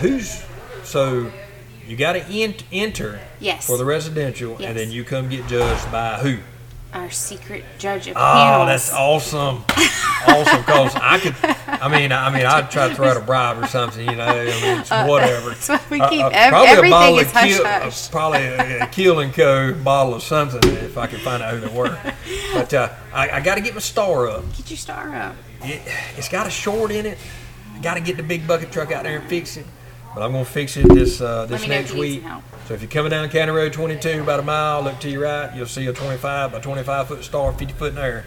who's 0.00 0.42
so 0.84 1.30
you 1.88 1.96
got 1.96 2.12
to 2.12 2.20
ent- 2.26 2.64
enter 2.72 3.20
Yes. 3.40 3.66
for 3.66 3.76
the 3.78 3.84
residential, 3.84 4.56
Yes. 4.58 4.68
and 4.70 4.78
then 4.78 4.90
you 4.90 5.04
come 5.04 5.28
get 5.28 5.46
judged 5.48 5.90
by 5.90 6.18
who? 6.18 6.38
Our 6.92 7.10
secret 7.10 7.64
judge 7.78 8.06
of 8.08 8.16
Oh, 8.16 8.20
panels. 8.20 8.66
that's 8.68 8.92
awesome. 8.94 9.64
awesome, 10.26 10.64
cause 10.64 10.94
I 10.94 11.18
could. 11.18 11.34
I 11.68 11.86
mean, 11.88 12.12
I 12.12 12.30
mean, 12.30 12.46
I'd 12.46 12.70
try 12.70 12.88
to 12.88 12.94
throw 12.94 13.08
out 13.08 13.16
a 13.18 13.20
bribe 13.20 13.62
or 13.62 13.66
something. 13.66 14.08
You 14.08 14.16
know, 14.16 14.24
I 14.24 14.44
mean, 14.46 14.80
it's 14.80 14.90
whatever. 14.90 15.50
Uh, 15.50 15.54
That's 15.54 15.68
why 15.68 15.80
we 15.90 16.00
Uh, 16.00 16.08
keep 16.08 16.24
uh, 16.24 16.48
probably 16.48 16.66
a 16.68 16.70
everything 16.72 16.90
bottle 16.90 17.18
is 17.18 17.26
of 17.26 17.32
hush 17.32 17.48
Keel- 17.56 17.64
hush. 17.66 18.06
uh, 18.08 18.10
Probably 18.10 18.38
a, 18.46 18.84
a 18.84 18.86
Keel 18.86 19.20
and 19.20 19.34
Co. 19.34 19.74
bottle 19.74 20.14
of 20.14 20.22
something 20.22 20.60
if 20.76 20.96
I 20.96 21.06
could 21.06 21.20
find 21.20 21.42
out 21.42 21.52
who 21.54 21.60
they 21.60 21.74
were. 21.74 21.98
But 22.54 22.72
uh, 22.72 22.88
I, 23.12 23.30
I 23.32 23.40
got 23.40 23.56
to 23.56 23.60
get 23.60 23.74
my 23.74 23.80
star 23.80 24.26
up. 24.28 24.44
Get 24.56 24.70
your 24.70 24.78
star 24.78 25.14
up. 25.14 25.36
It, 25.62 25.82
it's 26.16 26.28
got 26.30 26.46
a 26.46 26.50
short 26.50 26.90
in 26.90 27.04
it. 27.04 27.18
I 27.76 27.80
got 27.80 27.94
to 27.94 28.00
get 28.00 28.16
the 28.16 28.22
big 28.22 28.46
bucket 28.46 28.72
truck 28.72 28.92
out 28.92 29.02
there 29.04 29.18
and 29.18 29.28
fix 29.28 29.56
it. 29.58 29.66
But 30.14 30.22
I'm 30.24 30.32
gonna 30.32 30.44
fix 30.44 30.76
it 30.76 30.88
this 30.88 31.20
uh, 31.20 31.46
this 31.46 31.62
me 31.62 31.68
know 31.68 31.74
if 31.74 31.80
next 31.80 31.90
you 31.90 31.94
need 31.96 32.00
week. 32.00 32.22
some 32.22 32.30
help. 32.30 32.44
So 32.66 32.74
if 32.74 32.82
you're 32.82 32.90
coming 32.90 33.10
down 33.10 33.28
County 33.30 33.52
Road 33.52 33.72
22, 33.72 34.22
about 34.22 34.40
a 34.40 34.42
mile, 34.42 34.82
look 34.82 34.98
to 35.00 35.08
your 35.10 35.22
right, 35.22 35.54
you'll 35.54 35.66
see 35.66 35.86
a 35.86 35.92
25 35.92 36.52
by 36.52 36.58
25 36.60 37.08
foot 37.08 37.24
star, 37.24 37.52
50 37.52 37.72
foot 37.74 37.88
in 37.90 37.94
the 37.96 38.02
air. 38.02 38.24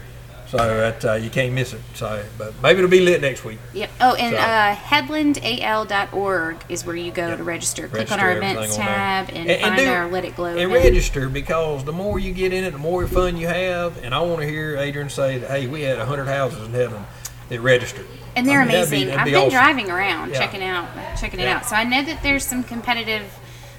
So 0.48 0.58
that 0.58 1.04
uh, 1.04 1.14
you 1.14 1.30
can't 1.30 1.54
miss 1.54 1.72
it. 1.72 1.80
So, 1.94 2.22
but 2.36 2.52
maybe 2.62 2.78
it'll 2.80 2.90
be 2.90 3.00
lit 3.00 3.22
next 3.22 3.42
week. 3.42 3.58
Yep. 3.72 3.90
Oh, 4.02 4.14
and 4.16 4.34
So- 4.34 4.40
uh, 4.42 4.74
headlandal.org 4.74 6.56
is 6.68 6.84
where 6.84 6.94
you 6.96 7.10
go 7.10 7.34
to 7.34 7.42
register. 7.42 7.88
Click 7.88 8.12
on 8.12 8.18
Register 8.18 8.20
our 8.20 8.30
everything 8.32 8.56
events 8.56 8.74
on 8.78 8.84
there. 8.84 8.94
tab 8.94 9.30
and, 9.32 9.60
find 9.62 9.76
do- 9.78 9.86
our 9.90 10.10
Let 10.10 10.24
It 10.26 10.36
Glow. 10.36 10.46
And 10.50 10.58
event. 10.60 10.84
register 10.84 11.28
because 11.30 11.84
the 11.84 11.92
more 11.92 12.18
you 12.18 12.32
get 12.34 12.52
in 12.52 12.64
it, 12.64 12.72
the 12.72 12.78
more 12.78 13.06
fun 13.06 13.38
you 13.38 13.48
have. 13.48 13.96
And 14.04 14.14
I 14.14 14.20
want 14.20 14.40
to 14.42 14.46
hear 14.48 14.76
Adrian 14.76 15.08
say 15.08 15.38
that, 15.38 15.48
hey, 15.50 15.66
we 15.68 15.82
had 15.82 15.96
100 15.98 16.26
houses 16.26 16.66
in 16.66 16.74
heaven 16.74 17.02
that 17.48 17.60
registered. 17.62 18.06
And 18.36 18.46
they're 18.48 18.60
I 18.60 18.64
mean, 18.64 18.72
that'd 18.72 18.90
be- 18.90 18.96
amazing. 18.96 19.08
that'd 19.08 19.20
I've 19.20 19.24
be 19.26 19.30
been 19.32 19.40
awesome. 19.40 19.50
driving 19.50 19.90
around 19.90 20.30
Yeah. 20.32 20.38
checking 20.38 20.62
out 20.62 20.86
checking 21.18 21.40
it 21.40 21.48
out. 21.48 21.66
So 21.66 21.76
I 21.76 21.84
know 21.84 22.02
that 22.02 22.22
there's 22.22 22.44
some 22.44 22.62
competitive. 22.64 23.22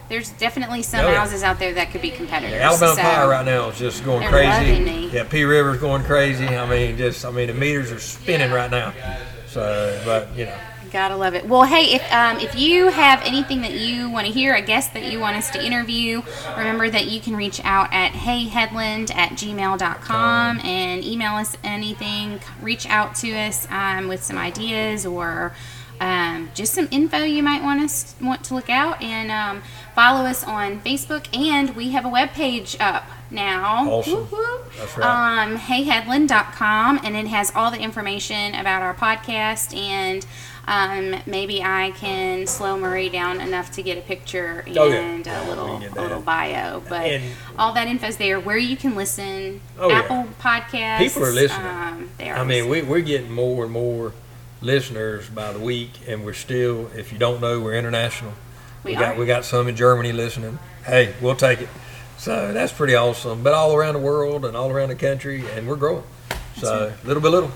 There's 0.09 0.29
definitely 0.31 0.83
some 0.83 0.99
Oh, 1.05 1.09
yeah. 1.09 1.17
houses 1.19 1.43
out 1.43 1.59
there 1.59 1.73
that 1.73 1.91
could 1.91 2.01
be 2.01 2.11
competitors. 2.11 2.59
Alabama 2.61 2.95
so, 2.95 3.01
Fire 3.01 3.27
right 3.29 3.45
now 3.45 3.69
is 3.69 3.79
just 3.79 4.03
going 4.03 4.27
crazy. 4.27 5.09
Yeah, 5.13 5.23
P 5.23 5.43
River's 5.45 5.79
going 5.79 6.03
crazy. 6.03 6.45
I 6.47 6.65
mean, 6.69 6.97
just 6.97 7.23
I 7.25 7.31
mean 7.31 7.47
the 7.47 7.53
meters 7.53 7.91
are 7.91 7.99
spinning 7.99 8.51
right 8.51 8.69
now. 8.69 8.93
So, 9.47 9.99
but 10.05 10.27
you 10.35 10.45
know, 10.45 10.55
Gotta 10.93 11.15
love 11.15 11.33
it. 11.33 11.47
Well, 11.47 11.63
hey, 11.63 11.95
if 11.95 12.13
um, 12.13 12.37
if 12.37 12.55
you 12.55 12.89
have 12.89 13.19
anything 13.23 13.61
that 13.61 13.71
you 13.71 14.11
want 14.11 14.27
to 14.27 14.31
hear, 14.31 14.53
a 14.53 14.61
guest 14.61 14.93
that 14.93 15.11
you 15.11 15.19
want 15.19 15.35
us 15.35 15.49
to 15.49 15.65
interview, 15.65 16.21
remember 16.55 16.87
that 16.87 17.07
you 17.07 17.19
can 17.19 17.35
reach 17.35 17.59
out 17.63 17.91
at 17.91 18.11
heyheadland 18.11 19.11
at 19.15 19.31
gmail.com 19.31 20.59
and 20.59 21.03
email 21.03 21.33
us 21.33 21.57
anything. 21.63 22.39
Reach 22.61 22.85
out 22.85 23.15
to 23.15 23.31
us 23.33 23.67
um, 23.71 24.07
with 24.07 24.23
some 24.23 24.37
ideas 24.37 25.03
or 25.03 25.55
um, 25.99 26.51
just 26.53 26.75
some 26.75 26.87
info 26.91 27.23
you 27.23 27.41
might 27.41 27.63
want 27.63 27.81
us 27.81 28.13
want 28.21 28.43
to 28.43 28.53
look 28.53 28.69
out 28.69 29.01
and 29.01 29.31
um, 29.31 29.63
follow 29.95 30.25
us 30.25 30.43
on 30.43 30.79
Facebook. 30.81 31.25
And 31.35 31.75
we 31.75 31.89
have 31.89 32.05
a 32.05 32.09
webpage 32.09 32.79
up 32.79 33.05
now. 33.31 33.89
Awesome. 33.89 34.27
That's 34.77 34.95
right. 34.95 35.43
Um, 35.47 35.57
heyheadland.com 35.57 36.99
and 37.03 37.15
it 37.15 37.25
has 37.27 37.51
all 37.55 37.71
the 37.71 37.79
information 37.79 38.53
about 38.53 38.83
our 38.83 38.93
podcast 38.93 39.75
and 39.75 40.23
um, 40.67 41.15
maybe 41.25 41.61
I 41.61 41.91
can 41.91 42.47
slow 42.47 42.77
Marie 42.77 43.09
down 43.09 43.41
enough 43.41 43.71
to 43.73 43.83
get 43.83 43.97
a 43.97 44.01
picture 44.01 44.63
and 44.65 44.77
Oh, 44.77 44.85
yeah. 44.87 45.25
a 45.25 45.49
little 45.49 45.77
We 45.79 45.85
a 45.87 45.89
little 46.01 46.21
bio. 46.21 46.81
But 46.87 47.01
And- 47.11 47.23
all 47.59 47.73
that 47.73 47.87
info's 47.87 48.17
there 48.17 48.39
where 48.39 48.57
you 48.57 48.77
can 48.77 48.95
listen. 48.95 49.61
Oh, 49.79 49.89
yeah. 49.89 49.99
Apple 49.99 50.27
Podcasts. 50.41 50.99
People 50.99 51.25
are 51.25 51.31
listening. 51.33 51.67
Um, 51.67 52.09
they 52.17 52.29
are 52.29 52.37
I 52.37 52.43
mean, 52.43 52.69
listening. 52.69 52.69
we, 52.89 52.99
we're 52.99 53.05
getting 53.05 53.31
more 53.31 53.63
and 53.65 53.73
more 53.73 54.13
listeners 54.61 55.27
by 55.29 55.51
the 55.51 55.59
week, 55.59 55.91
and 56.07 56.23
we're 56.23 56.33
still, 56.33 56.89
if 56.95 57.11
you 57.11 57.19
don't 57.19 57.41
know, 57.41 57.59
we're 57.59 57.73
international. 57.75 58.31
We 58.83 58.93
got 58.95 59.15
are. 59.15 59.19
we 59.19 59.25
got 59.25 59.45
some 59.45 59.67
in 59.67 59.75
Germany 59.75 60.11
listening. 60.13 60.59
Hey, 60.85 61.13
we'll 61.21 61.35
take 61.35 61.61
it. 61.61 61.69
So 62.17 62.53
that's 62.53 62.71
pretty 62.71 62.95
awesome. 62.95 63.43
But 63.43 63.53
all 63.53 63.75
around 63.75 63.93
the 63.95 63.99
world 63.99 64.45
and 64.45 64.55
all 64.55 64.71
around 64.71 64.89
the 64.89 64.95
country, 64.95 65.43
and 65.55 65.67
we're 65.67 65.75
growing. 65.75 66.03
So 66.57 66.93
little 67.03 67.21
by 67.21 67.29
little. 67.29 67.51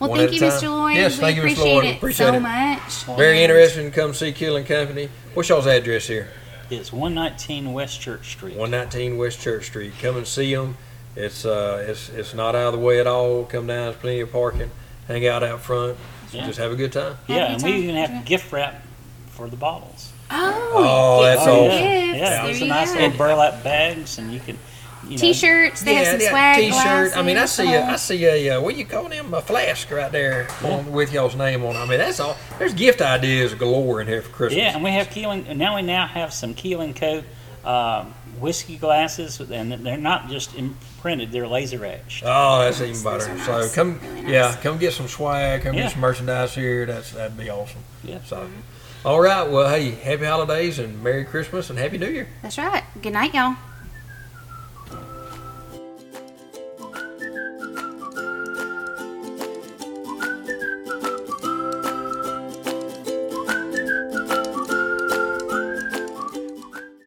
Well, 0.00 0.10
one 0.10 0.18
thank 0.20 0.30
at 0.30 0.34
you, 0.34 0.40
Mr. 0.42 0.70
Lloyd. 0.70 0.96
Yes, 0.96 1.16
we 1.16 1.20
thank 1.22 1.36
you, 1.36 1.42
Mr. 1.42 1.44
appreciate 1.52 1.74
Lloyd. 1.74 1.84
it 1.86 1.96
Appreciate 1.96 2.26
so 2.26 2.34
it. 2.34 2.40
much. 2.40 3.04
Very 3.16 3.42
interesting 3.42 3.90
come 3.90 4.14
see 4.14 4.32
Keel 4.32 4.56
and 4.56 4.66
Company. 4.66 5.08
What's 5.34 5.48
y'all's 5.48 5.66
address 5.66 6.06
here? 6.06 6.28
It's 6.70 6.92
119 6.92 7.72
West 7.72 8.00
Church 8.00 8.30
Street. 8.32 8.56
119 8.56 9.16
West 9.18 9.40
Church 9.40 9.66
Street. 9.66 9.92
Come 10.00 10.16
and 10.18 10.26
see 10.26 10.54
them. 10.54 10.76
it's 11.16 11.44
uh, 11.44 11.84
it's 11.88 12.10
it's 12.10 12.34
not 12.34 12.54
out 12.54 12.68
of 12.68 12.72
the 12.74 12.78
way 12.86 13.00
at 13.00 13.06
all. 13.06 13.44
Come 13.44 13.66
down, 13.66 13.84
there's 13.86 13.96
plenty 13.96 14.20
of 14.20 14.30
parking. 14.30 14.70
Hang 15.08 15.26
out 15.26 15.42
out 15.42 15.60
front. 15.60 15.96
Yeah. 16.32 16.46
Just 16.46 16.58
have 16.58 16.70
a 16.70 16.76
good 16.76 16.92
time. 16.92 17.16
Yeah, 17.26 17.46
Happy 17.46 17.54
and 17.54 17.62
we 17.62 17.72
even 17.84 17.94
have 17.96 18.24
gift 18.26 18.52
wrap 18.52 18.82
for 19.30 19.48
the 19.48 19.56
bottles. 19.56 20.12
Oh, 20.30 20.72
Oh, 20.74 21.22
that's 21.24 21.42
some 21.42 21.50
awesome. 21.56 21.68
gifts. 21.70 22.18
Yeah, 22.18 22.28
There 22.28 22.44
there's 22.44 22.60
you 22.60 22.66
a 22.66 22.68
nice 22.68 22.92
little 22.92 23.16
burlap 23.16 23.64
bags, 23.64 24.18
and 24.18 24.30
you 24.30 24.38
can, 24.40 24.58
you 25.08 25.16
know, 25.16 25.20
T-shirts. 25.20 25.82
They 25.82 25.94
have 25.94 26.06
some 26.06 26.20
yeah, 26.20 26.30
swag 26.30 26.56
T-shirt. 26.56 27.16
I 27.16 27.22
mean, 27.22 27.36
I 27.36 27.40
glasses. 27.40 27.56
see 27.56 27.72
a, 27.74 27.84
I 27.84 27.96
see 27.96 28.24
a, 28.48 28.56
uh, 28.56 28.60
what 28.60 28.76
you 28.76 28.84
call 28.84 29.08
them, 29.08 29.32
a 29.34 29.40
flask 29.40 29.90
right 29.90 30.12
there 30.12 30.46
on, 30.62 30.92
with 30.92 31.12
y'all's 31.12 31.34
name 31.36 31.64
on. 31.64 31.74
it. 31.76 31.78
I 31.78 31.86
mean, 31.86 31.98
that's 31.98 32.20
all. 32.20 32.36
There's 32.58 32.74
gift 32.74 33.00
ideas 33.00 33.54
galore 33.54 34.00
in 34.00 34.06
here 34.06 34.22
for 34.22 34.30
Christmas. 34.30 34.58
Yeah, 34.58 34.74
and 34.74 34.84
we 34.84 34.90
have 34.90 35.10
Keeling. 35.10 35.56
Now 35.58 35.76
we 35.76 35.82
now 35.82 36.06
have 36.06 36.32
some 36.32 36.54
Keel 36.54 36.80
and 36.80 36.94
Co. 36.94 37.22
Um, 37.64 38.14
whiskey 38.40 38.76
glasses, 38.76 39.40
and 39.40 39.72
they're 39.84 39.96
not 39.98 40.28
just 40.30 40.54
imprinted; 40.54 41.32
they're 41.32 41.48
laser 41.48 41.84
etched. 41.84 42.22
Oh, 42.24 42.60
that's 42.60 42.80
even 42.80 43.02
better. 43.02 43.30
are 43.50 43.64
So 43.64 43.74
come, 43.74 43.98
Really 44.00 44.22
nice. 44.22 44.30
yeah, 44.30 44.56
come 44.62 44.78
get 44.78 44.92
some 44.92 45.08
swag, 45.08 45.62
come 45.62 45.74
Yeah. 45.74 45.82
get 45.82 45.92
some 45.92 46.00
merchandise 46.00 46.54
here. 46.54 46.86
That's 46.86 47.10
that'd 47.12 47.36
be 47.36 47.50
awesome. 47.50 47.80
Yeah. 48.04 48.20
So, 48.24 48.48
all 49.04 49.20
right. 49.20 49.42
Well, 49.50 49.68
hey, 49.68 49.90
happy 49.90 50.24
holidays 50.24 50.78
and 50.78 51.02
Merry 51.02 51.24
Christmas 51.24 51.68
and 51.68 51.78
Happy 51.78 51.98
New 51.98 52.08
Year. 52.08 52.28
That's 52.42 52.56
right. 52.58 52.84
Good 53.02 53.12
night, 53.12 53.34
y'all. 53.34 53.56